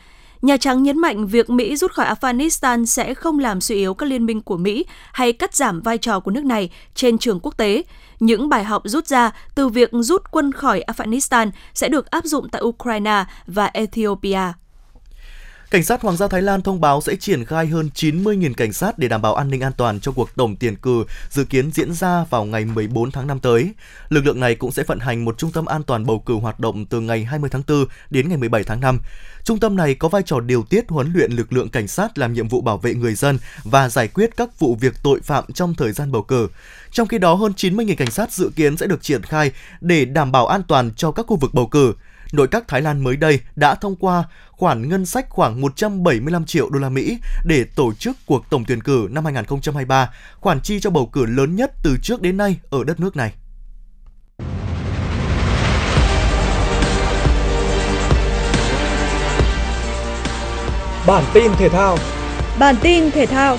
Nhà 0.41 0.57
Trắng 0.57 0.83
nhấn 0.83 0.97
mạnh 0.99 1.27
việc 1.27 1.49
Mỹ 1.49 1.75
rút 1.75 1.91
khỏi 1.91 2.05
Afghanistan 2.05 2.85
sẽ 2.85 3.13
không 3.13 3.39
làm 3.39 3.61
suy 3.61 3.75
yếu 3.75 3.93
các 3.93 4.09
liên 4.09 4.25
minh 4.25 4.41
của 4.41 4.57
Mỹ 4.57 4.85
hay 5.11 5.33
cắt 5.33 5.55
giảm 5.55 5.81
vai 5.81 5.97
trò 5.97 6.19
của 6.19 6.31
nước 6.31 6.43
này 6.45 6.69
trên 6.95 7.17
trường 7.17 7.39
quốc 7.39 7.57
tế. 7.57 7.83
Những 8.19 8.49
bài 8.49 8.63
học 8.63 8.81
rút 8.85 9.07
ra 9.07 9.31
từ 9.55 9.67
việc 9.67 9.89
rút 9.91 10.31
quân 10.31 10.51
khỏi 10.51 10.83
Afghanistan 10.87 11.51
sẽ 11.73 11.89
được 11.89 12.11
áp 12.11 12.25
dụng 12.25 12.49
tại 12.49 12.61
Ukraine 12.61 13.25
và 13.47 13.65
Ethiopia. 13.65 14.53
Cảnh 15.71 15.83
sát 15.83 16.01
Hoàng 16.01 16.17
gia 16.17 16.27
Thái 16.27 16.41
Lan 16.41 16.61
thông 16.61 16.81
báo 16.81 17.01
sẽ 17.01 17.15
triển 17.15 17.45
khai 17.45 17.67
hơn 17.67 17.89
90.000 17.95 18.53
cảnh 18.53 18.73
sát 18.73 18.99
để 18.99 19.07
đảm 19.07 19.21
bảo 19.21 19.35
an 19.35 19.49
ninh 19.49 19.61
an 19.61 19.71
toàn 19.77 19.99
cho 19.99 20.11
cuộc 20.11 20.35
tổng 20.35 20.55
tuyển 20.55 20.75
cử 20.75 21.03
dự 21.29 21.43
kiến 21.43 21.71
diễn 21.71 21.93
ra 21.93 22.25
vào 22.29 22.45
ngày 22.45 22.65
14 22.65 23.11
tháng 23.11 23.27
5 23.27 23.39
tới. 23.39 23.73
Lực 24.09 24.25
lượng 24.25 24.39
này 24.39 24.55
cũng 24.55 24.71
sẽ 24.71 24.83
vận 24.83 24.99
hành 24.99 25.25
một 25.25 25.37
trung 25.37 25.51
tâm 25.51 25.65
an 25.65 25.83
toàn 25.83 26.05
bầu 26.05 26.19
cử 26.19 26.33
hoạt 26.33 26.59
động 26.59 26.85
từ 26.85 27.01
ngày 27.01 27.23
20 27.23 27.49
tháng 27.49 27.61
4 27.67 27.85
đến 28.09 28.29
ngày 28.29 28.37
17 28.37 28.63
tháng 28.63 28.79
5. 28.79 28.99
Trung 29.43 29.59
tâm 29.59 29.75
này 29.75 29.95
có 29.95 30.09
vai 30.09 30.21
trò 30.25 30.39
điều 30.39 30.63
tiết 30.63 30.89
huấn 30.89 31.11
luyện 31.13 31.31
lực 31.31 31.53
lượng 31.53 31.69
cảnh 31.69 31.87
sát 31.87 32.17
làm 32.17 32.33
nhiệm 32.33 32.47
vụ 32.47 32.61
bảo 32.61 32.77
vệ 32.77 32.93
người 32.93 33.15
dân 33.15 33.39
và 33.63 33.89
giải 33.89 34.07
quyết 34.07 34.37
các 34.37 34.59
vụ 34.59 34.75
việc 34.75 34.93
tội 35.03 35.21
phạm 35.21 35.43
trong 35.53 35.75
thời 35.75 35.91
gian 35.91 36.11
bầu 36.11 36.23
cử. 36.23 36.47
Trong 36.91 37.07
khi 37.07 37.17
đó, 37.17 37.33
hơn 37.33 37.53
90.000 37.57 37.95
cảnh 37.95 38.11
sát 38.11 38.31
dự 38.31 38.51
kiến 38.55 38.77
sẽ 38.77 38.87
được 38.87 39.03
triển 39.03 39.23
khai 39.23 39.51
để 39.81 40.05
đảm 40.05 40.31
bảo 40.31 40.47
an 40.47 40.61
toàn 40.67 40.91
cho 40.95 41.11
các 41.11 41.25
khu 41.27 41.35
vực 41.35 41.53
bầu 41.53 41.67
cử 41.67 41.93
nội 42.31 42.47
các 42.47 42.67
Thái 42.67 42.81
Lan 42.81 43.03
mới 43.03 43.17
đây 43.17 43.39
đã 43.55 43.75
thông 43.75 43.95
qua 43.95 44.23
khoản 44.51 44.89
ngân 44.89 45.05
sách 45.05 45.29
khoảng 45.29 45.61
175 45.61 46.45
triệu 46.45 46.69
đô 46.69 46.79
la 46.79 46.89
Mỹ 46.89 47.17
để 47.45 47.65
tổ 47.75 47.93
chức 47.93 48.17
cuộc 48.25 48.49
tổng 48.49 48.65
tuyển 48.67 48.81
cử 48.81 49.07
năm 49.11 49.25
2023, 49.25 50.09
khoản 50.39 50.61
chi 50.61 50.79
cho 50.79 50.89
bầu 50.89 51.05
cử 51.05 51.25
lớn 51.25 51.55
nhất 51.55 51.71
từ 51.83 51.97
trước 52.03 52.21
đến 52.21 52.37
nay 52.37 52.59
ở 52.69 52.83
đất 52.83 52.99
nước 52.99 53.15
này. 53.15 53.33
Bản 61.07 61.23
tin 61.33 61.51
thể 61.57 61.69
thao 61.69 61.97
Bản 62.59 62.75
tin 62.81 63.11
thể 63.11 63.25
thao 63.25 63.57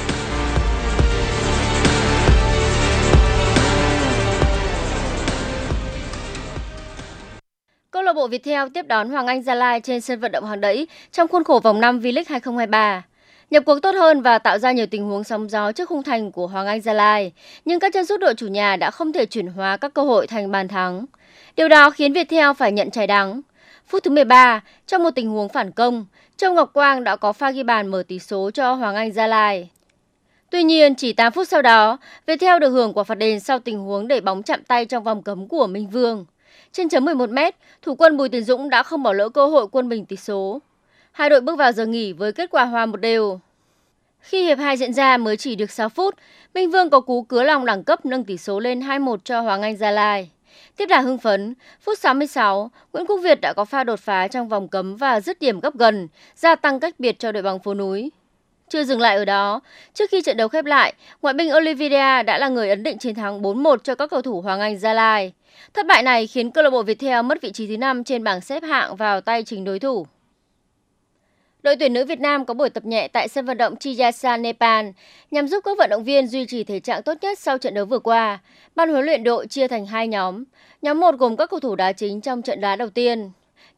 lạc 8.11 8.15
bộ 8.15 8.29
Viettel 8.29 8.69
tiếp 8.75 8.87
đón 8.89 9.11
Hoàng 9.11 9.27
Anh 9.27 9.43
Gia 9.43 9.55
Lai 9.55 9.81
trên 9.81 10.01
sân 10.01 10.21
vận 10.21 10.33
động 10.33 10.45
Hàng 10.45 10.61
Đẫy 10.61 10.89
trong 11.13 11.29
khuôn 11.29 11.45
khổ 11.45 11.61
vòng 11.63 11.81
5 11.81 12.01
V-League 12.01 12.25
2023. 12.29 13.03
Nhập 13.51 13.63
cuộc 13.67 13.79
tốt 13.83 13.95
hơn 13.95 14.23
và 14.23 14.39
tạo 14.39 14.59
ra 14.59 14.73
nhiều 14.73 14.87
tình 14.87 15.05
huống 15.05 15.25
sóng 15.25 15.49
gió 15.51 15.73
trước 15.73 15.89
khung 15.89 16.03
thành 16.03 16.33
của 16.33 16.47
Hoàng 16.47 16.67
Anh 16.67 16.81
Gia 16.81 16.93
Lai, 16.93 17.33
nhưng 17.65 17.81
các 17.81 17.93
chân 17.95 18.07
sút 18.07 18.21
đội 18.21 18.35
chủ 18.35 18.47
nhà 18.47 18.77
đã 18.77 18.91
không 18.91 19.13
thể 19.13 19.27
chuyển 19.27 19.47
hóa 19.47 19.77
các 19.77 19.95
cơ 19.95 20.03
hội 20.03 20.27
thành 20.27 20.51
bàn 20.51 20.69
thắng. 20.69 21.05
Điều 21.57 21.69
đó 21.69 21.91
khiến 21.91 22.13
Viettel 22.13 22.53
phải 22.59 22.73
nhận 22.73 22.91
trái 22.91 23.07
đắng. 23.07 23.41
Phút 23.87 24.03
thứ 24.05 24.11
13, 24.11 24.61
trong 24.87 25.03
một 25.03 25.11
tình 25.11 25.31
huống 25.31 25.49
phản 25.49 25.71
công, 25.71 26.07
Châu 26.37 26.55
Ngọc 26.55 26.71
Quang 26.73 27.05
đã 27.05 27.17
có 27.17 27.33
pha 27.33 27.51
ghi 27.51 27.63
bàn 27.63 27.87
mở 27.87 28.03
tỷ 28.09 28.19
số 28.19 28.51
cho 28.51 28.73
Hoàng 28.73 28.97
Anh 28.97 29.13
Gia 29.13 29.27
Lai. 29.27 29.71
Tuy 30.51 30.63
nhiên, 30.63 30.95
chỉ 30.95 31.13
8 31.13 31.33
phút 31.33 31.49
sau 31.49 31.63
đó, 31.63 31.99
Viettel 32.27 32.59
được 32.61 32.71
hưởng 32.71 32.93
quả 32.93 33.05
phạt 33.05 33.19
đền 33.19 33.41
sau 33.41 33.59
tình 33.59 33.79
huống 33.79 34.09
để 34.09 34.21
bóng 34.21 34.43
chạm 34.43 34.63
tay 34.65 34.85
trong 34.85 35.05
vòng 35.05 35.23
cấm 35.23 35.49
của 35.49 35.67
Minh 35.67 35.89
Vương. 35.89 36.25
Trên 36.73 36.89
chấm 36.89 37.05
11 37.05 37.31
m 37.31 37.39
thủ 37.83 37.95
quân 37.95 38.17
Bùi 38.17 38.29
Tiến 38.29 38.45
Dũng 38.45 38.71
đã 38.71 38.83
không 38.83 39.03
bỏ 39.03 39.13
lỡ 39.13 39.29
cơ 39.29 39.47
hội 39.47 39.67
quân 39.73 39.89
bình 39.89 40.07
tỷ 40.07 40.17
số. 40.17 40.61
Hai 41.13 41.31
đội 41.31 41.41
bước 41.41 41.57
vào 41.57 41.73
giờ 41.73 41.87
nghỉ 41.87 42.13
với 42.13 42.33
kết 42.33 42.51
quả 42.51 42.65
hòa 42.65 42.87
một 42.87 42.97
đều. 42.97 43.41
Khi 44.21 44.45
hiệp 44.45 44.59
2 44.59 44.77
diễn 44.77 44.93
ra 44.93 45.17
mới 45.17 45.37
chỉ 45.37 45.55
được 45.55 45.71
6 45.71 45.89
phút, 45.89 46.15
Minh 46.55 46.71
Vương 46.71 46.91
có 46.91 47.01
cú 47.01 47.23
cứa 47.23 47.43
lòng 47.43 47.65
đẳng 47.65 47.85
cấp 47.85 48.07
nâng 48.07 48.25
tỷ 48.25 48.37
số 48.37 48.61
lên 48.61 48.81
2-1 48.81 49.17
cho 49.25 49.41
Hoàng 49.41 49.63
Anh 49.63 49.77
Gia 49.77 49.91
Lai. 49.91 50.31
Tiếp 50.77 50.87
đà 50.87 51.01
hưng 51.01 51.19
phấn, 51.19 51.55
phút 51.81 51.99
66, 51.99 52.71
Nguyễn 52.93 53.07
Quốc 53.07 53.17
Việt 53.17 53.41
đã 53.41 53.53
có 53.53 53.65
pha 53.65 53.85
đột 53.85 54.01
phá 54.01 54.29
trong 54.29 54.49
vòng 54.49 54.69
cấm 54.69 54.97
và 54.97 55.21
dứt 55.21 55.41
điểm 55.41 55.61
gấp 55.61 55.75
gần, 55.75 56.09
gia 56.35 56.55
tăng 56.55 56.81
cách 56.81 56.95
biệt 56.99 57.19
cho 57.19 57.33
đội 57.33 57.43
bóng 57.43 57.59
phố 57.59 57.75
núi. 57.75 58.11
Chưa 58.71 58.85
dừng 58.85 59.01
lại 59.01 59.17
ở 59.17 59.25
đó, 59.25 59.61
trước 59.95 60.11
khi 60.11 60.23
trận 60.23 60.37
đấu 60.37 60.49
khép 60.49 60.65
lại, 60.65 60.95
ngoại 61.23 61.35
binh 61.35 61.55
Oliveira 61.57 62.23
đã 62.23 62.39
là 62.39 62.49
người 62.49 62.69
ấn 62.69 62.83
định 62.83 62.99
chiến 62.99 63.15
thắng 63.15 63.43
4-1 63.43 63.77
cho 63.77 63.95
các 63.95 64.11
cầu 64.11 64.23
thủ 64.23 64.41
Hoàng 64.41 64.61
Anh 64.61 64.79
Gia 64.79 64.93
Lai. 64.93 65.33
Thất 65.75 65.87
bại 65.87 66.03
này 66.03 66.27
khiến 66.27 66.51
câu 66.51 66.65
lạc 66.65 66.71
bộ 66.71 66.83
Viettel 66.83 67.23
mất 67.23 67.43
vị 67.43 67.53
trí 67.53 67.67
thứ 67.67 67.77
5 67.77 68.05
trên 68.05 68.25
bảng 68.25 68.41
xếp 68.41 68.63
hạng 68.63 68.97
vào 68.97 69.21
tay 69.21 69.43
chính 69.43 69.65
đối 69.65 69.79
thủ. 69.79 70.07
Đội 71.63 71.77
tuyển 71.77 71.93
nữ 71.93 72.05
Việt 72.05 72.21
Nam 72.21 72.45
có 72.45 72.55
buổi 72.55 72.71
tập 72.71 72.85
nhẹ 72.85 73.09
tại 73.09 73.29
sân 73.29 73.47
vận 73.47 73.59
động 73.59 73.77
Chiyasa, 73.77 74.37
Nepal 74.37 74.87
nhằm 75.31 75.49
giúp 75.49 75.65
các 75.65 75.79
vận 75.79 75.91
động 75.91 76.05
viên 76.05 76.27
duy 76.27 76.47
trì 76.47 76.65
thể 76.65 76.81
trạng 76.81 77.03
tốt 77.03 77.15
nhất 77.21 77.39
sau 77.39 77.59
trận 77.59 77.75
đấu 77.75 77.85
vừa 77.85 77.99
qua. 77.99 78.39
Ban 78.75 78.91
huấn 78.91 79.05
luyện 79.05 79.25
đội 79.25 79.47
chia 79.47 79.69
thành 79.69 79.87
hai 79.87 80.09
nhóm. 80.09 80.45
Nhóm 80.83 81.01
1 81.01 81.15
gồm 81.19 81.37
các 81.37 81.51
cầu 81.51 81.61
thủ 81.61 81.77
đá 81.77 81.93
chính 81.93 82.21
trong 82.21 82.43
trận 82.43 82.61
đá 82.61 82.77
đầu 82.77 82.89
tiên. 82.91 83.31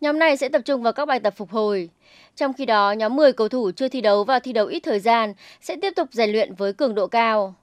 Nhóm 0.03 0.19
này 0.19 0.37
sẽ 0.37 0.49
tập 0.49 0.63
trung 0.65 0.83
vào 0.83 0.93
các 0.93 1.05
bài 1.05 1.21
tập 1.21 1.35
phục 1.37 1.51
hồi. 1.51 1.91
Trong 2.37 2.53
khi 2.53 2.67
đó, 2.67 2.93
nhóm 2.93 3.17
10 3.17 3.33
cầu 3.33 3.49
thủ 3.49 3.71
chưa 3.77 3.89
thi 3.89 4.01
đấu 4.01 4.25
và 4.25 4.39
thi 4.39 4.53
đấu 4.53 4.67
ít 4.67 4.81
thời 4.81 5.01
gian 5.01 5.35
sẽ 5.61 5.77
tiếp 5.83 5.93
tục 5.97 6.09
rèn 6.13 6.33
luyện 6.33 6.55
với 6.55 6.73
cường 6.73 6.95
độ 6.95 7.07
cao. 7.07 7.55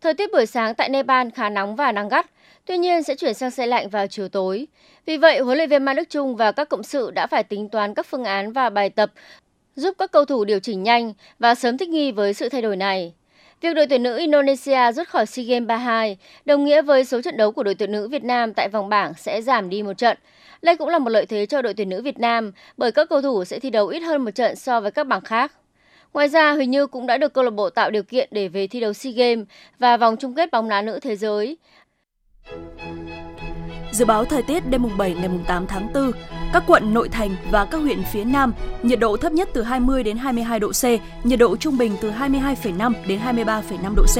Thời 0.00 0.14
tiết 0.14 0.32
buổi 0.32 0.46
sáng 0.46 0.74
tại 0.74 0.88
Nepal 0.88 1.28
khá 1.34 1.48
nóng 1.48 1.76
và 1.76 1.92
nắng 1.92 2.08
gắt, 2.08 2.30
tuy 2.66 2.78
nhiên 2.78 3.02
sẽ 3.02 3.14
chuyển 3.14 3.34
sang 3.34 3.50
xe 3.50 3.66
lạnh 3.66 3.88
vào 3.88 4.06
chiều 4.06 4.28
tối. 4.28 4.66
Vì 5.06 5.16
vậy, 5.16 5.40
huấn 5.40 5.56
luyện 5.56 5.68
viên 5.68 5.84
Mai 5.84 5.94
Đức 5.94 6.10
Chung 6.10 6.36
và 6.36 6.52
các 6.52 6.68
cộng 6.68 6.82
sự 6.82 7.10
đã 7.10 7.26
phải 7.26 7.44
tính 7.44 7.68
toán 7.68 7.94
các 7.94 8.06
phương 8.06 8.24
án 8.24 8.52
và 8.52 8.70
bài 8.70 8.90
tập 8.90 9.10
giúp 9.76 9.94
các 9.98 10.12
cầu 10.12 10.24
thủ 10.24 10.44
điều 10.44 10.60
chỉnh 10.60 10.82
nhanh 10.82 11.12
và 11.38 11.54
sớm 11.54 11.78
thích 11.78 11.88
nghi 11.88 12.12
với 12.12 12.34
sự 12.34 12.48
thay 12.48 12.62
đổi 12.62 12.76
này. 12.76 13.14
Việc 13.60 13.74
đội 13.74 13.86
tuyển 13.86 14.02
nữ 14.02 14.18
Indonesia 14.18 14.92
rút 14.92 15.08
khỏi 15.08 15.26
SEA 15.26 15.44
Games 15.44 15.66
32 15.66 16.16
đồng 16.44 16.64
nghĩa 16.64 16.82
với 16.82 17.04
số 17.04 17.22
trận 17.22 17.36
đấu 17.36 17.52
của 17.52 17.62
đội 17.62 17.74
tuyển 17.74 17.92
nữ 17.92 18.08
Việt 18.08 18.24
Nam 18.24 18.52
tại 18.54 18.68
vòng 18.68 18.88
bảng 18.88 19.14
sẽ 19.14 19.42
giảm 19.42 19.70
đi 19.70 19.82
một 19.82 19.92
trận. 19.98 20.18
Đây 20.62 20.76
cũng 20.76 20.88
là 20.88 20.98
một 20.98 21.10
lợi 21.10 21.26
thế 21.26 21.46
cho 21.46 21.62
đội 21.62 21.74
tuyển 21.74 21.88
nữ 21.88 22.02
Việt 22.02 22.18
Nam 22.18 22.52
bởi 22.76 22.92
các 22.92 23.08
cầu 23.08 23.22
thủ 23.22 23.44
sẽ 23.44 23.58
thi 23.58 23.70
đấu 23.70 23.88
ít 23.88 24.00
hơn 24.00 24.24
một 24.24 24.30
trận 24.30 24.56
so 24.56 24.80
với 24.80 24.90
các 24.90 25.06
bảng 25.06 25.20
khác. 25.20 25.52
Ngoài 26.12 26.28
ra, 26.28 26.52
Huỳnh 26.52 26.70
Như 26.70 26.86
cũng 26.86 27.06
đã 27.06 27.18
được 27.18 27.32
câu 27.32 27.44
lạc 27.44 27.50
bộ 27.50 27.70
tạo 27.70 27.90
điều 27.90 28.02
kiện 28.02 28.28
để 28.32 28.48
về 28.48 28.66
thi 28.66 28.80
đấu 28.80 28.92
SEA 28.92 29.12
Games 29.12 29.46
và 29.78 29.96
vòng 29.96 30.16
chung 30.16 30.34
kết 30.34 30.50
bóng 30.50 30.68
đá 30.68 30.82
nữ 30.82 30.98
thế 31.02 31.16
giới. 31.16 31.56
Dự 33.92 34.04
báo 34.04 34.24
thời 34.24 34.42
tiết 34.42 34.62
đêm 34.70 34.82
mùng 34.82 34.98
7 34.98 35.14
ngày 35.14 35.28
mùng 35.28 35.44
8 35.48 35.66
tháng 35.66 35.92
4, 35.94 36.12
các 36.52 36.64
quận 36.66 36.94
nội 36.94 37.08
thành 37.08 37.36
và 37.50 37.64
các 37.64 37.78
huyện 37.78 38.02
phía 38.12 38.24
Nam, 38.24 38.52
nhiệt 38.82 38.98
độ 38.98 39.16
thấp 39.16 39.32
nhất 39.32 39.48
từ 39.54 39.62
20 39.62 40.02
đến 40.02 40.16
22 40.16 40.60
độ 40.60 40.72
C, 40.72 40.84
nhiệt 41.26 41.38
độ 41.38 41.56
trung 41.56 41.78
bình 41.78 41.96
từ 42.00 42.10
22,5 42.10 42.92
đến 43.06 43.20
23,5 43.20 43.94
độ 43.94 44.02
C. 44.02 44.16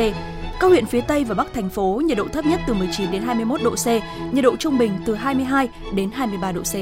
Các 0.61 0.69
huyện 0.69 0.87
phía 0.87 1.01
Tây 1.01 1.25
và 1.25 1.35
Bắc 1.35 1.55
thành 1.55 1.71
phố 1.71 2.03
nhiệt 2.05 2.19
độ 2.19 2.29
thấp 2.33 2.47
nhất 2.47 2.61
từ 2.67 2.75
19 2.75 3.11
đến 3.11 3.23
21 3.23 3.61
độ 3.63 3.75
C, 3.75 3.87
nhiệt 4.33 4.45
độ 4.45 4.57
trung 4.57 4.79
bình 4.79 4.93
từ 5.07 5.15
22 5.15 5.69
đến 5.95 6.11
23 6.15 6.53
độ 6.53 6.63
C. 6.63 6.75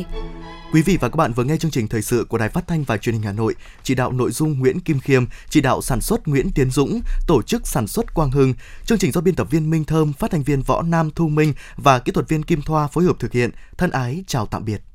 Quý 0.73 0.83
vị 0.83 0.99
và 1.01 1.09
các 1.09 1.17
bạn 1.17 1.33
vừa 1.33 1.45
nghe 1.45 1.57
chương 1.57 1.71
trình 1.71 1.89
thời 1.89 2.03
sự 2.03 2.27
của 2.29 2.39
Đài 2.39 2.49
Phát 2.49 2.67
thanh 2.67 2.85
và 2.85 2.97
Truyền 2.97 3.15
hình 3.15 3.23
Hà 3.23 3.33
Nội, 3.33 3.55
chỉ 3.83 3.95
đạo 3.95 4.13
nội 4.13 4.31
dung 4.31 4.59
Nguyễn 4.59 4.81
Kim 4.81 5.01
Khiêm, 5.01 5.25
chỉ 5.49 5.61
đạo 5.61 5.83
sản 5.83 6.01
xuất 6.01 6.29
Nguyễn 6.29 6.51
Tiến 6.55 6.71
Dũng, 6.71 7.01
tổ 7.27 7.43
chức 7.43 7.67
sản 7.67 7.87
xuất 7.87 8.15
Quang 8.15 8.31
Hưng. 8.31 8.55
Chương 8.85 8.99
trình 8.99 9.13
do 9.13 9.21
biên 9.21 9.35
tập 9.35 9.51
viên 9.51 9.71
Minh 9.71 9.85
Thơm, 9.85 10.13
phát 10.13 10.31
thanh 10.31 10.43
viên 10.43 10.63
Võ 10.63 10.83
Nam 10.83 11.11
Thu 11.15 11.29
Minh 11.29 11.55
và 11.77 11.99
kỹ 11.99 12.13
thuật 12.13 12.29
viên 12.29 12.43
Kim 12.43 12.63
Thoa 12.63 12.87
phối 12.87 13.05
hợp 13.05 13.17
thực 13.19 13.33
hiện. 13.33 13.51
Thân 13.79 13.91
ái 13.91 14.25
chào 14.27 14.47
tạm 14.47 14.65
biệt. 14.65 14.88